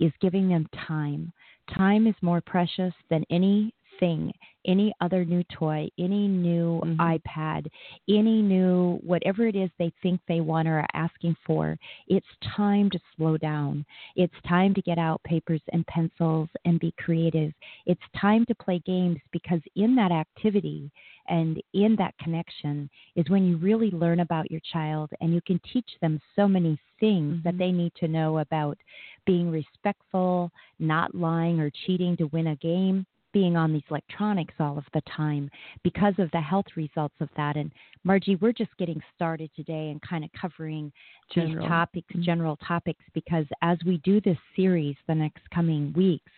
is 0.00 0.12
giving 0.20 0.48
them 0.48 0.66
time. 0.86 1.32
Time 1.76 2.06
is 2.06 2.14
more 2.22 2.40
precious 2.40 2.92
than 3.10 3.24
any 3.30 3.72
thing, 3.98 4.32
any 4.66 4.92
other 5.00 5.24
new 5.24 5.42
toy, 5.44 5.88
any 5.98 6.28
new 6.28 6.80
mm-hmm. 6.84 7.00
iPad, 7.00 7.66
any 8.08 8.42
new 8.42 8.98
whatever 9.02 9.46
it 9.46 9.56
is 9.56 9.70
they 9.78 9.92
think 10.02 10.20
they 10.28 10.40
want 10.40 10.68
or 10.68 10.80
are 10.80 10.86
asking 10.94 11.36
for, 11.46 11.78
it's 12.06 12.26
time 12.56 12.90
to 12.90 12.98
slow 13.16 13.36
down. 13.36 13.84
It's 14.16 14.34
time 14.46 14.74
to 14.74 14.82
get 14.82 14.98
out 14.98 15.22
papers 15.24 15.62
and 15.72 15.86
pencils 15.86 16.48
and 16.64 16.78
be 16.78 16.92
creative. 16.98 17.52
It's 17.86 18.00
time 18.20 18.44
to 18.46 18.54
play 18.54 18.82
games 18.84 19.18
because 19.32 19.60
in 19.76 19.94
that 19.96 20.12
activity 20.12 20.90
and 21.28 21.62
in 21.74 21.96
that 21.96 22.16
connection 22.18 22.88
is 23.16 23.28
when 23.28 23.46
you 23.46 23.56
really 23.58 23.90
learn 23.90 24.20
about 24.20 24.50
your 24.50 24.60
child 24.72 25.10
and 25.20 25.32
you 25.32 25.40
can 25.46 25.60
teach 25.72 25.88
them 26.00 26.20
so 26.36 26.48
many 26.48 26.78
things 27.00 27.36
mm-hmm. 27.36 27.42
that 27.44 27.58
they 27.58 27.72
need 27.72 27.92
to 28.00 28.08
know 28.08 28.38
about 28.38 28.78
being 29.26 29.50
respectful, 29.50 30.50
not 30.78 31.14
lying 31.14 31.60
or 31.60 31.70
cheating 31.86 32.16
to 32.16 32.24
win 32.28 32.48
a 32.48 32.56
game 32.56 33.06
being 33.38 33.56
on 33.56 33.72
these 33.72 33.84
electronics 33.88 34.54
all 34.58 34.76
of 34.76 34.84
the 34.94 35.02
time 35.16 35.48
because 35.84 36.14
of 36.18 36.28
the 36.32 36.40
health 36.40 36.66
results 36.74 37.14
of 37.20 37.28
that. 37.36 37.54
And 37.54 37.70
Margie, 38.02 38.34
we're 38.34 38.52
just 38.52 38.76
getting 38.78 39.00
started 39.14 39.48
today 39.54 39.90
and 39.90 40.02
kind 40.02 40.24
of 40.24 40.30
covering 40.32 40.90
general. 41.32 41.54
these 41.54 41.68
topics, 41.68 42.08
mm-hmm. 42.12 42.22
general 42.22 42.56
topics, 42.66 43.04
because 43.14 43.46
as 43.62 43.78
we 43.86 43.98
do 43.98 44.20
this 44.20 44.36
series 44.56 44.96
the 45.06 45.14
next 45.14 45.48
coming 45.54 45.92
weeks, 45.96 46.32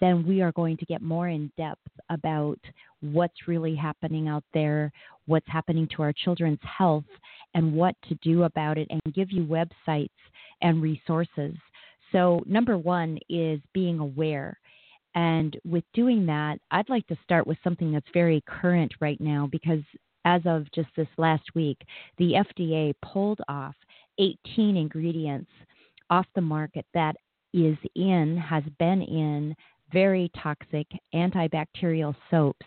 then 0.00 0.26
we 0.26 0.42
are 0.42 0.50
going 0.50 0.76
to 0.78 0.84
get 0.84 1.00
more 1.00 1.28
in 1.28 1.48
depth 1.56 1.78
about 2.10 2.58
what's 3.02 3.46
really 3.46 3.76
happening 3.76 4.26
out 4.26 4.42
there, 4.52 4.90
what's 5.26 5.46
happening 5.46 5.86
to 5.94 6.02
our 6.02 6.12
children's 6.12 6.58
health, 6.62 7.04
and 7.54 7.72
what 7.72 7.94
to 8.08 8.16
do 8.16 8.42
about 8.42 8.78
it, 8.78 8.88
and 8.90 9.14
give 9.14 9.30
you 9.30 9.44
websites 9.44 10.08
and 10.60 10.82
resources. 10.82 11.54
So, 12.10 12.42
number 12.46 12.76
one 12.76 13.20
is 13.28 13.60
being 13.72 14.00
aware 14.00 14.58
and 15.14 15.58
with 15.64 15.84
doing 15.92 16.26
that, 16.26 16.58
I'd 16.70 16.88
like 16.88 17.06
to 17.08 17.18
start 17.22 17.46
with 17.46 17.58
something 17.62 17.92
that's 17.92 18.06
very 18.14 18.42
current 18.46 18.92
right 19.00 19.20
now 19.20 19.48
because 19.50 19.80
as 20.24 20.42
of 20.46 20.70
just 20.72 20.88
this 20.96 21.08
last 21.18 21.44
week, 21.54 21.78
the 22.18 22.34
FDA 22.34 22.94
pulled 23.02 23.40
off 23.48 23.74
18 24.18 24.76
ingredients 24.76 25.50
off 26.10 26.26
the 26.34 26.40
market 26.40 26.86
that 26.94 27.16
is 27.52 27.76
in, 27.94 28.36
has 28.36 28.62
been 28.78 29.02
in 29.02 29.54
very 29.92 30.30
toxic 30.42 30.86
antibacterial 31.14 32.14
soaps 32.30 32.66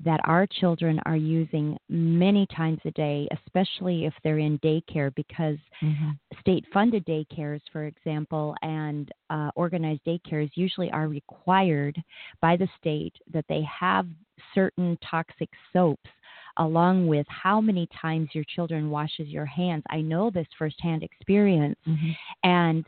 that 0.00 0.20
our 0.24 0.46
children 0.46 1.00
are 1.06 1.16
using 1.16 1.76
many 1.88 2.46
times 2.54 2.78
a 2.84 2.90
day, 2.92 3.28
especially 3.32 4.04
if 4.04 4.14
they're 4.22 4.38
in 4.38 4.58
daycare, 4.58 5.14
because 5.14 5.56
mm-hmm. 5.82 6.10
state 6.40 6.64
funded 6.72 7.04
daycares, 7.06 7.60
for 7.72 7.84
example, 7.84 8.54
and 8.62 9.10
uh, 9.30 9.50
organized 9.56 10.00
daycares 10.06 10.50
usually 10.54 10.90
are 10.90 11.08
required 11.08 11.96
by 12.40 12.56
the 12.56 12.68
state 12.78 13.14
that 13.32 13.44
they 13.48 13.62
have 13.62 14.06
certain 14.54 14.98
toxic 15.08 15.48
soaps 15.72 16.10
along 16.58 17.06
with 17.06 17.26
how 17.28 17.60
many 17.60 17.88
times 18.00 18.28
your 18.32 18.44
children 18.54 18.90
washes 18.90 19.28
your 19.28 19.46
hands. 19.46 19.82
I 19.90 20.00
know 20.00 20.30
this 20.30 20.46
firsthand 20.56 21.02
experience. 21.02 21.78
Mm-hmm. 21.86 22.10
And 22.44 22.86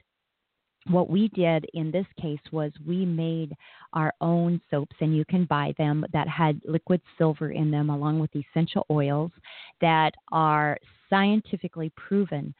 what 0.89 1.11
we 1.11 1.29
did 1.29 1.67
in 1.75 1.91
this 1.91 2.07
case 2.21 2.41
was 2.53 2.73
we 2.87 3.05
made 3.05 3.55
our 3.93 4.13
own 4.21 4.61
soaps 4.71 4.97
and 5.01 5.17
you 5.17 5.25
can 5.25 5.45
buy 5.45 5.75
them 5.79 6.05
that 6.13 6.29
had 6.29 6.61
liquid 6.65 7.01
silver 7.19 7.51
in 7.51 7.71
them 7.71 7.91
along 7.91 8.19
with 8.19 8.31
essential 8.35 8.87
oils 8.91 9.31
that 9.81 10.13
are 10.33 10.79
scientifically 11.11 11.93
proven 11.97 12.55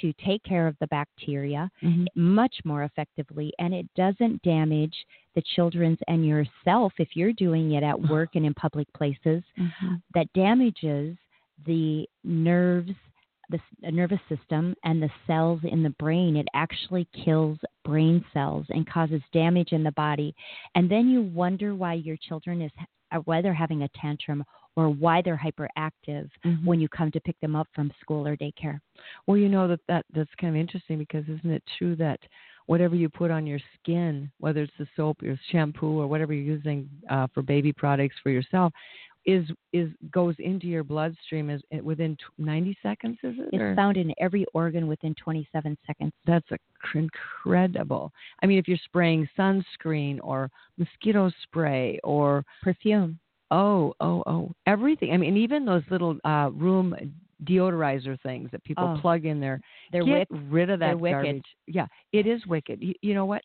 to 0.00 0.12
take 0.24 0.42
care 0.42 0.66
of 0.66 0.76
the 0.80 0.86
bacteria 0.86 1.70
mm-hmm. 1.82 2.04
much 2.14 2.54
more 2.64 2.84
effectively 2.84 3.52
and 3.58 3.74
it 3.74 3.86
doesn't 3.94 4.40
damage 4.42 4.94
the 5.34 5.42
children's 5.54 5.98
and 6.08 6.26
yourself 6.26 6.92
if 6.98 7.08
you're 7.14 7.32
doing 7.34 7.72
it 7.72 7.82
at 7.82 8.00
work 8.08 8.30
and 8.34 8.46
in 8.46 8.54
public 8.54 8.90
places 8.94 9.18
mm-hmm. 9.58 9.94
that 10.14 10.32
damages 10.34 11.16
the 11.66 12.06
nerves 12.24 12.92
the 13.52 13.90
nervous 13.90 14.20
system 14.28 14.74
and 14.84 15.02
the 15.02 15.10
cells 15.26 15.60
in 15.64 15.82
the 15.82 15.94
brain, 15.98 16.36
it 16.36 16.48
actually 16.54 17.06
kills 17.24 17.58
brain 17.84 18.24
cells 18.32 18.66
and 18.70 18.88
causes 18.88 19.22
damage 19.32 19.72
in 19.72 19.82
the 19.82 19.92
body. 19.92 20.34
And 20.74 20.90
then 20.90 21.08
you 21.08 21.22
wonder 21.22 21.74
why 21.74 21.94
your 21.94 22.16
children 22.16 22.62
is 22.62 22.70
uh, 23.12 23.18
why 23.24 23.42
they're 23.42 23.52
having 23.52 23.82
a 23.82 23.88
tantrum 24.00 24.44
or 24.76 24.88
why 24.88 25.20
they're 25.22 25.40
hyperactive 25.42 26.28
mm-hmm. 26.44 26.64
when 26.64 26.80
you 26.80 26.88
come 26.88 27.10
to 27.10 27.20
pick 27.20 27.38
them 27.40 27.54
up 27.54 27.68
from 27.74 27.92
school 28.00 28.26
or 28.26 28.36
daycare. 28.36 28.80
Well, 29.26 29.36
you 29.36 29.48
know 29.48 29.68
that, 29.68 29.80
that 29.88 30.06
that's 30.14 30.30
kind 30.40 30.54
of 30.54 30.60
interesting 30.60 30.98
because 30.98 31.24
isn't 31.24 31.50
it 31.50 31.62
true 31.78 31.94
that 31.96 32.20
whatever 32.66 32.94
you 32.94 33.08
put 33.08 33.30
on 33.30 33.46
your 33.46 33.58
skin, 33.78 34.30
whether 34.38 34.62
it's 34.62 34.72
the 34.78 34.86
soap, 34.96 35.22
your 35.22 35.38
shampoo, 35.50 36.00
or 36.00 36.06
whatever 36.06 36.32
you're 36.32 36.56
using 36.56 36.88
uh, 37.10 37.26
for 37.34 37.42
baby 37.42 37.72
products 37.72 38.16
for 38.22 38.30
yourself, 38.30 38.72
is 39.24 39.46
is 39.72 39.90
goes 40.10 40.34
into 40.38 40.66
your 40.66 40.84
bloodstream 40.84 41.50
is 41.50 41.62
within 41.82 42.16
90 42.38 42.76
seconds 42.82 43.18
is 43.22 43.34
it 43.38 43.48
it's 43.52 43.62
or? 43.62 43.74
found 43.74 43.96
in 43.96 44.12
every 44.18 44.44
organ 44.52 44.86
within 44.86 45.14
27 45.14 45.76
seconds. 45.86 46.12
That's 46.26 46.46
a, 46.50 46.58
incredible. 46.94 48.12
I 48.42 48.46
mean 48.46 48.58
if 48.58 48.68
you're 48.68 48.78
spraying 48.84 49.28
sunscreen 49.38 50.18
or 50.22 50.50
mosquito 50.76 51.30
spray 51.44 52.00
or 52.02 52.44
perfume. 52.62 53.18
Oh 53.50 53.94
oh 54.00 54.22
oh 54.26 54.52
everything. 54.66 55.12
I 55.12 55.16
mean 55.16 55.36
even 55.36 55.64
those 55.64 55.82
little 55.90 56.16
uh 56.24 56.50
room 56.52 56.94
deodorizer 57.44 58.20
things 58.22 58.48
that 58.52 58.62
people 58.62 58.94
oh, 58.96 59.00
plug 59.00 59.24
in 59.24 59.40
there 59.40 59.60
they're 59.90 60.04
get 60.04 60.30
wick- 60.30 60.40
rid 60.48 60.70
of 60.70 60.78
that 60.78 60.96
garbage 61.00 61.26
wicked. 61.26 61.44
yeah 61.66 61.86
it 62.12 62.26
is 62.26 62.44
wicked. 62.46 62.82
You, 62.82 62.94
you 63.02 63.14
know 63.14 63.24
what 63.24 63.42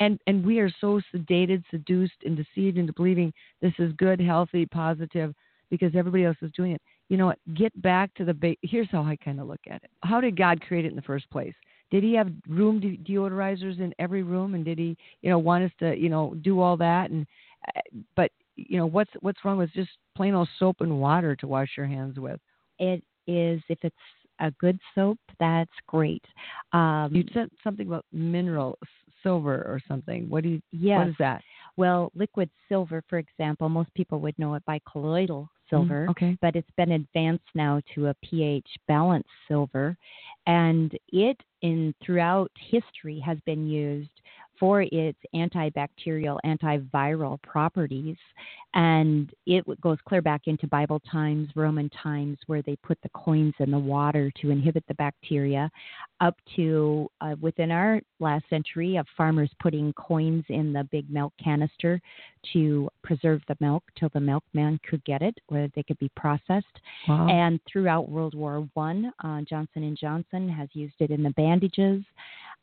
and 0.00 0.18
and 0.26 0.44
we 0.44 0.58
are 0.58 0.72
so 0.80 1.00
sedated, 1.14 1.62
seduced, 1.70 2.14
and 2.24 2.36
deceived 2.36 2.78
into 2.78 2.92
believing 2.92 3.32
this 3.60 3.72
is 3.78 3.92
good, 3.92 4.20
healthy, 4.20 4.66
positive 4.66 5.34
because 5.70 5.94
everybody 5.94 6.24
else 6.24 6.36
is 6.42 6.50
doing 6.56 6.72
it. 6.72 6.82
You 7.08 7.16
know 7.16 7.26
what? 7.26 7.38
Get 7.54 7.80
back 7.80 8.12
to 8.14 8.24
the 8.24 8.34
ba- 8.34 8.56
here's 8.62 8.90
how 8.90 9.02
I 9.02 9.16
kind 9.16 9.40
of 9.40 9.46
look 9.46 9.60
at 9.68 9.82
it. 9.84 9.90
How 10.02 10.20
did 10.20 10.36
God 10.36 10.60
create 10.60 10.84
it 10.84 10.88
in 10.88 10.96
the 10.96 11.02
first 11.02 11.30
place? 11.30 11.54
Did 11.90 12.02
he 12.02 12.14
have 12.14 12.30
room 12.48 12.80
de- 12.80 12.98
deodorizers 12.98 13.78
in 13.80 13.94
every 13.98 14.22
room, 14.22 14.54
and 14.54 14.64
did 14.64 14.78
he, 14.78 14.96
you 15.22 15.30
know, 15.30 15.38
want 15.38 15.64
us 15.64 15.72
to, 15.80 15.96
you 15.96 16.08
know, 16.08 16.34
do 16.42 16.60
all 16.60 16.76
that? 16.78 17.10
And 17.10 17.26
uh, 17.76 17.80
but 18.16 18.30
you 18.56 18.78
know, 18.78 18.86
what's 18.86 19.10
what's 19.20 19.44
wrong 19.44 19.58
with 19.58 19.72
just 19.72 19.90
plain 20.16 20.34
old 20.34 20.48
soap 20.58 20.76
and 20.80 21.00
water 21.00 21.36
to 21.36 21.46
wash 21.46 21.70
your 21.76 21.86
hands 21.86 22.18
with? 22.18 22.40
It 22.78 23.02
is 23.26 23.60
if 23.68 23.78
it's 23.82 23.96
a 24.40 24.50
good 24.52 24.78
soap, 24.94 25.18
that's 25.38 25.70
great. 25.86 26.24
Um, 26.72 27.10
You 27.12 27.24
said 27.32 27.50
something 27.62 27.86
about 27.86 28.06
mineral 28.12 28.78
silver 29.22 29.56
or 29.56 29.80
something. 29.88 30.28
What 30.28 30.42
do 30.44 30.50
you? 30.50 30.62
yes. 30.72 30.98
What 30.98 31.08
is 31.08 31.14
that? 31.18 31.42
Well, 31.76 32.10
liquid 32.14 32.50
silver, 32.68 33.02
for 33.08 33.18
example, 33.18 33.68
most 33.68 33.92
people 33.94 34.20
would 34.20 34.38
know 34.38 34.54
it 34.54 34.64
by 34.66 34.80
colloidal 34.90 35.48
silver. 35.68 36.06
Mm, 36.06 36.10
okay. 36.10 36.38
but 36.40 36.56
it's 36.56 36.70
been 36.76 36.92
advanced 36.92 37.44
now 37.54 37.80
to 37.94 38.08
a 38.08 38.14
pH 38.22 38.66
balanced 38.88 39.28
silver, 39.48 39.96
and 40.46 40.92
it 41.12 41.36
in 41.62 41.94
throughout 42.04 42.50
history 42.58 43.20
has 43.20 43.38
been 43.46 43.66
used 43.66 44.19
for 44.60 44.82
its 44.82 45.18
antibacterial, 45.34 46.38
antiviral 46.44 47.42
properties, 47.42 48.16
and 48.74 49.32
it 49.46 49.64
goes 49.80 49.98
clear 50.06 50.20
back 50.20 50.42
into 50.44 50.66
Bible 50.68 51.00
times, 51.10 51.48
Roman 51.56 51.88
times, 51.90 52.38
where 52.46 52.62
they 52.62 52.76
put 52.84 52.98
the 53.02 53.08
coins 53.08 53.54
in 53.58 53.70
the 53.70 53.78
water 53.78 54.30
to 54.42 54.50
inhibit 54.50 54.84
the 54.86 54.94
bacteria, 54.94 55.70
up 56.20 56.36
to 56.54 57.08
uh, 57.22 57.34
within 57.40 57.70
our 57.70 58.00
last 58.20 58.44
century 58.50 58.96
of 58.96 59.06
farmers 59.16 59.50
putting 59.60 59.92
coins 59.94 60.44
in 60.50 60.72
the 60.72 60.86
big 60.92 61.10
milk 61.10 61.32
canister 61.42 62.00
to 62.52 62.88
preserve 63.02 63.40
the 63.48 63.56
milk 63.60 63.82
till 63.98 64.10
the 64.12 64.20
milkman 64.20 64.78
could 64.88 65.02
get 65.04 65.22
it, 65.22 65.36
where 65.48 65.68
they 65.74 65.82
could 65.82 65.98
be 65.98 66.10
processed. 66.14 66.66
Wow. 67.08 67.28
And 67.28 67.58
throughout 67.66 68.10
World 68.10 68.34
War 68.34 68.68
One, 68.74 69.10
uh, 69.24 69.40
Johnson 69.48 69.84
and 69.84 69.96
Johnson 69.96 70.48
has 70.48 70.68
used 70.74 70.96
it 71.00 71.10
in 71.10 71.22
the 71.22 71.30
bandages. 71.30 72.04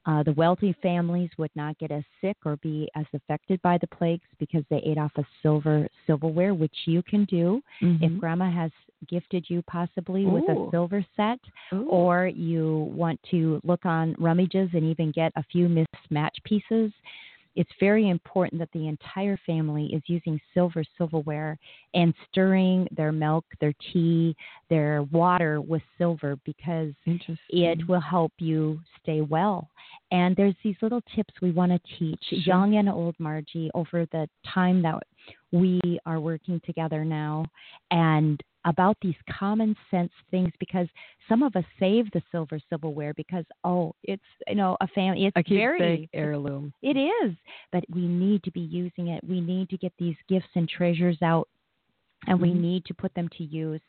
Uh, 0.05 0.23
the 0.23 0.31
wealthy 0.33 0.73
families 0.81 1.29
would 1.37 1.51
not 1.55 1.77
get 1.79 1.86
as 1.91 2.03
sick 2.21 2.37
or 2.45 2.57
be 2.57 2.89
as 2.95 3.05
affected 3.13 3.61
by 3.61 3.77
the 3.77 3.87
plagues 3.87 4.25
because 4.39 4.63
they 4.69 4.77
ate 4.77 4.97
off 4.97 5.11
of 5.17 5.25
silver 5.41 5.87
silverware, 6.05 6.53
which 6.53 6.75
you 6.85 7.01
can 7.03 7.25
do 7.25 7.61
Mhm. 7.81 8.01
if 8.03 8.19
Grandma 8.19 8.49
has 8.49 8.71
gifted 9.07 9.49
you 9.49 9.61
possibly 9.63 10.25
with 10.25 10.43
a 10.49 10.69
silver 10.71 11.05
set, 11.15 11.39
Ooh. 11.73 11.87
or 11.89 12.27
you 12.27 12.91
want 12.95 13.21
to 13.31 13.61
look 13.63 13.85
on 13.85 14.15
rummages 14.17 14.69
and 14.73 14.83
even 14.83 15.11
get 15.11 15.31
a 15.35 15.43
few 15.43 15.69
mismatched 15.69 16.43
pieces. 16.43 16.91
It's 17.57 17.71
very 17.79 18.09
important 18.09 18.59
that 18.59 18.69
the 18.71 18.87
entire 18.87 19.35
family 19.43 19.87
is 19.87 20.03
using 20.05 20.39
silver 20.53 20.83
silverware 20.95 21.57
and 21.95 22.13
stirring 22.29 22.87
their 22.95 23.11
milk, 23.11 23.45
their 23.59 23.73
tea, 23.91 24.35
their 24.69 25.01
water 25.11 25.59
with 25.59 25.81
silver 25.97 26.37
because 26.45 26.93
it 27.49 27.87
will 27.87 27.99
help 27.99 28.31
you 28.37 28.79
stay 29.01 29.21
well. 29.21 29.71
And 30.11 30.35
there's 30.35 30.55
these 30.63 30.75
little 30.83 31.01
tips 31.15 31.33
we 31.41 31.51
want 31.51 31.71
to 31.71 31.97
teach, 31.97 32.23
Sure. 32.29 32.37
young 32.39 32.75
and 32.75 32.87
old 32.89 33.15
Margie, 33.17 33.71
over 33.73 34.05
the 34.11 34.29
time 34.53 34.83
that 34.83 35.01
we 35.51 35.99
are 36.05 36.19
working 36.19 36.61
together 36.65 37.05
now, 37.05 37.45
and 37.91 38.41
about 38.65 38.97
these 39.01 39.15
common 39.39 39.75
sense 39.89 40.11
things 40.29 40.51
because 40.59 40.87
some 41.29 41.41
of 41.41 41.55
us 41.55 41.63
save 41.79 42.11
the 42.11 42.21
silver 42.31 42.59
silverware 42.69 43.13
because 43.13 43.45
oh 43.63 43.93
it's 44.03 44.21
you 44.47 44.55
know 44.55 44.75
a 44.81 44.87
family 44.89 45.25
it's 45.25 45.35
keep 45.47 45.57
very 45.57 46.09
heirloom. 46.13 46.73
it 46.81 46.97
is, 46.97 47.33
but 47.71 47.83
we 47.93 48.07
need 48.07 48.43
to 48.43 48.51
be 48.51 48.59
using 48.59 49.07
it. 49.07 49.23
We 49.23 49.39
need 49.39 49.69
to 49.69 49.77
get 49.77 49.93
these 49.97 50.15
gifts 50.27 50.49
and 50.55 50.67
treasures 50.67 51.17
out, 51.23 51.47
and 52.25 52.39
we 52.41 52.53
Mhm. 52.53 52.61
need 52.61 52.85
to 52.85 52.93
put 52.93 53.13
them 53.13 53.29
to 53.37 53.43
use 53.43 53.81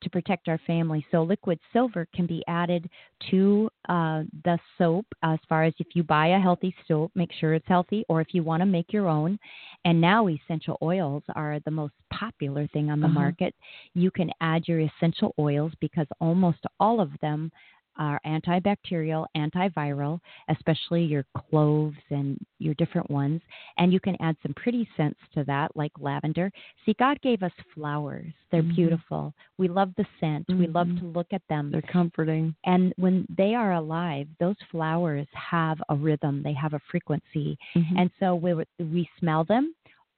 to 0.00 0.10
protect 0.10 0.48
our 0.48 0.58
family. 0.66 1.04
So, 1.10 1.22
liquid 1.22 1.58
silver 1.72 2.06
can 2.14 2.26
be 2.26 2.42
added 2.48 2.88
to 3.30 3.68
uh, 3.88 4.24
the 4.44 4.58
soap 4.78 5.06
as 5.22 5.38
far 5.48 5.64
as 5.64 5.74
if 5.78 5.88
you 5.94 6.02
buy 6.02 6.28
a 6.28 6.38
healthy 6.40 6.74
soap, 6.88 7.12
make 7.14 7.32
sure 7.32 7.54
it's 7.54 7.68
healthy, 7.68 8.04
or 8.08 8.20
if 8.20 8.28
you 8.32 8.42
want 8.42 8.60
to 8.60 8.66
make 8.66 8.92
your 8.92 9.08
own. 9.08 9.38
And 9.84 10.00
now, 10.00 10.28
essential 10.28 10.78
oils 10.82 11.22
are 11.34 11.60
the 11.64 11.70
most 11.70 11.94
popular 12.10 12.66
thing 12.68 12.90
on 12.90 13.00
the 13.00 13.06
Uh-huh. 13.06 13.14
market. 13.14 13.54
You 13.94 14.10
can 14.10 14.30
add 14.40 14.66
your 14.66 14.80
essential 14.80 15.34
oils 15.38 15.72
because 15.80 16.06
almost 16.20 16.58
all 16.80 17.00
of 17.00 17.10
them 17.20 17.50
are 17.96 18.20
antibacterial, 18.26 19.26
antiviral, 19.36 20.20
especially 20.48 21.04
your 21.04 21.24
cloves 21.36 21.96
and 22.10 22.38
your 22.58 22.74
different 22.74 23.10
ones. 23.10 23.40
And 23.78 23.92
you 23.92 24.00
can 24.00 24.16
add 24.20 24.36
some 24.42 24.54
pretty 24.54 24.88
scents 24.96 25.18
to 25.34 25.44
that, 25.44 25.74
like 25.76 25.92
lavender. 25.98 26.50
See, 26.84 26.94
God 26.98 27.20
gave 27.22 27.42
us 27.42 27.52
flowers. 27.74 28.32
They're 28.50 28.62
Mhm. 28.62 28.76
beautiful. 28.76 29.34
We 29.58 29.68
love 29.68 29.94
the 29.96 30.06
scent. 30.20 30.48
We 30.48 30.66
love 30.66 30.88
Mhm. 30.88 30.98
to 31.00 31.06
look 31.06 31.32
at 31.32 31.46
them. 31.48 31.70
They're 31.70 31.82
comforting. 31.82 32.54
And 32.64 32.92
when 32.96 33.26
they 33.28 33.54
are 33.54 33.72
alive, 33.72 34.28
those 34.38 34.56
flowers 34.70 35.26
have 35.32 35.82
a 35.88 35.96
rhythm, 35.96 36.42
they 36.42 36.52
have 36.52 36.74
a 36.74 36.78
frequency. 36.90 37.58
Mhm. 37.74 37.98
And 37.98 38.10
so 38.18 38.34
we, 38.34 38.54
we 38.78 39.08
smell 39.18 39.44
them, 39.44 39.74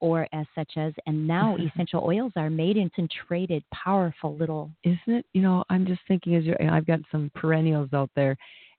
or 0.06 0.28
as 0.32 0.46
such 0.54 0.72
as, 0.76 0.92
and 1.06 1.26
now 1.26 1.56
essential 1.56 2.02
oils 2.04 2.32
are 2.36 2.50
made 2.50 2.76
into 2.76 3.08
traded, 3.26 3.62
powerful 3.72 4.36
little. 4.36 4.70
isn't 4.84 5.00
it? 5.18 5.26
You 5.32 5.42
know, 5.42 5.64
I'm 5.70 5.84
just 5.86 6.00
thinking 6.08 6.34
as 6.36 6.44
you're, 6.44 6.60
I've 6.76 6.86
got 6.86 7.00
some 7.12 7.30
perennials 7.34 7.90
out 7.92 8.10
there, 8.14 8.36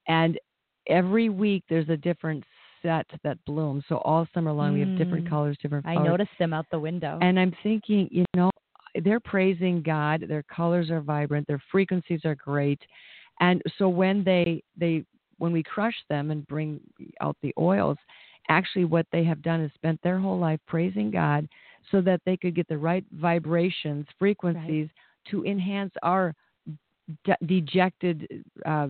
and 0.08 0.40
every 0.88 1.30
week 1.30 1.64
there's 1.70 1.90
a 1.90 1.98
different 1.98 2.44
set 2.82 3.08
that 3.24 3.38
blooms. 3.46 3.84
So 3.90 3.98
all 4.10 4.28
summer 4.34 4.54
long 4.54 4.74
we 4.74 4.82
have 4.82 4.96
different 4.98 5.26
Mm. 5.26 5.30
colors, 5.30 5.58
different 5.62 5.86
I 5.86 5.96
flowers. 5.96 6.10
noticed 6.12 6.38
them 6.40 6.54
out 6.54 6.66
the 6.72 6.80
window. 6.80 7.18
And 7.22 7.40
I'm 7.40 7.54
thinking, 7.64 8.08
you 8.12 8.24
know, 8.36 8.50
they're 9.04 9.20
praising 9.20 9.82
God. 9.82 10.18
Their 10.28 10.44
colors 10.44 10.90
are 10.90 11.02
vibrant. 11.02 11.46
Their 11.48 11.62
frequencies 11.72 12.22
are 12.24 12.36
great. 12.36 12.82
And 13.40 13.62
so 13.78 13.90
when 13.90 14.24
they 14.24 14.64
they 14.84 15.04
when 15.40 15.52
we 15.52 15.62
crush 15.64 15.98
them 16.10 16.32
and 16.32 16.48
bring 16.48 16.80
out 17.22 17.36
the 17.42 17.54
oils, 17.60 17.98
actually 18.50 18.86
what 18.86 19.06
they 19.12 19.24
have 19.24 19.42
done 19.42 19.62
is 19.62 19.72
spent 19.76 20.02
their 20.02 20.20
whole 20.20 20.40
life 20.40 20.60
praising 20.68 21.12
God 21.12 21.48
so 21.92 22.02
that 22.02 22.22
they 22.26 22.38
could 22.38 22.56
get 22.56 22.68
the 22.68 22.78
right 22.78 23.06
vibrations, 23.14 24.06
frequencies 24.20 24.90
to 25.32 25.46
enhance 25.46 25.94
our 26.04 26.34
de- 27.26 27.46
dejected 27.46 28.44
uh, 28.66 28.88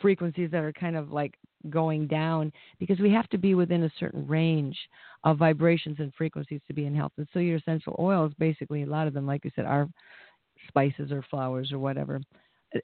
frequencies 0.00 0.50
that 0.50 0.62
are 0.62 0.72
kind 0.72 0.96
of 0.96 1.12
like 1.12 1.34
going 1.68 2.06
down 2.06 2.52
because 2.78 2.98
we 3.00 3.12
have 3.12 3.28
to 3.28 3.38
be 3.38 3.54
within 3.54 3.84
a 3.84 3.92
certain 3.98 4.26
range 4.26 4.78
of 5.24 5.36
vibrations 5.36 5.96
and 5.98 6.12
frequencies 6.14 6.60
to 6.66 6.72
be 6.72 6.86
in 6.86 6.94
health. 6.94 7.12
And 7.18 7.28
so 7.32 7.38
your 7.38 7.56
essential 7.56 7.94
oils, 7.98 8.32
basically, 8.38 8.82
a 8.82 8.86
lot 8.86 9.06
of 9.06 9.14
them, 9.14 9.26
like 9.26 9.44
you 9.44 9.50
said, 9.54 9.66
are 9.66 9.88
spices 10.68 11.12
or 11.12 11.22
flowers 11.30 11.72
or 11.72 11.78
whatever. 11.78 12.20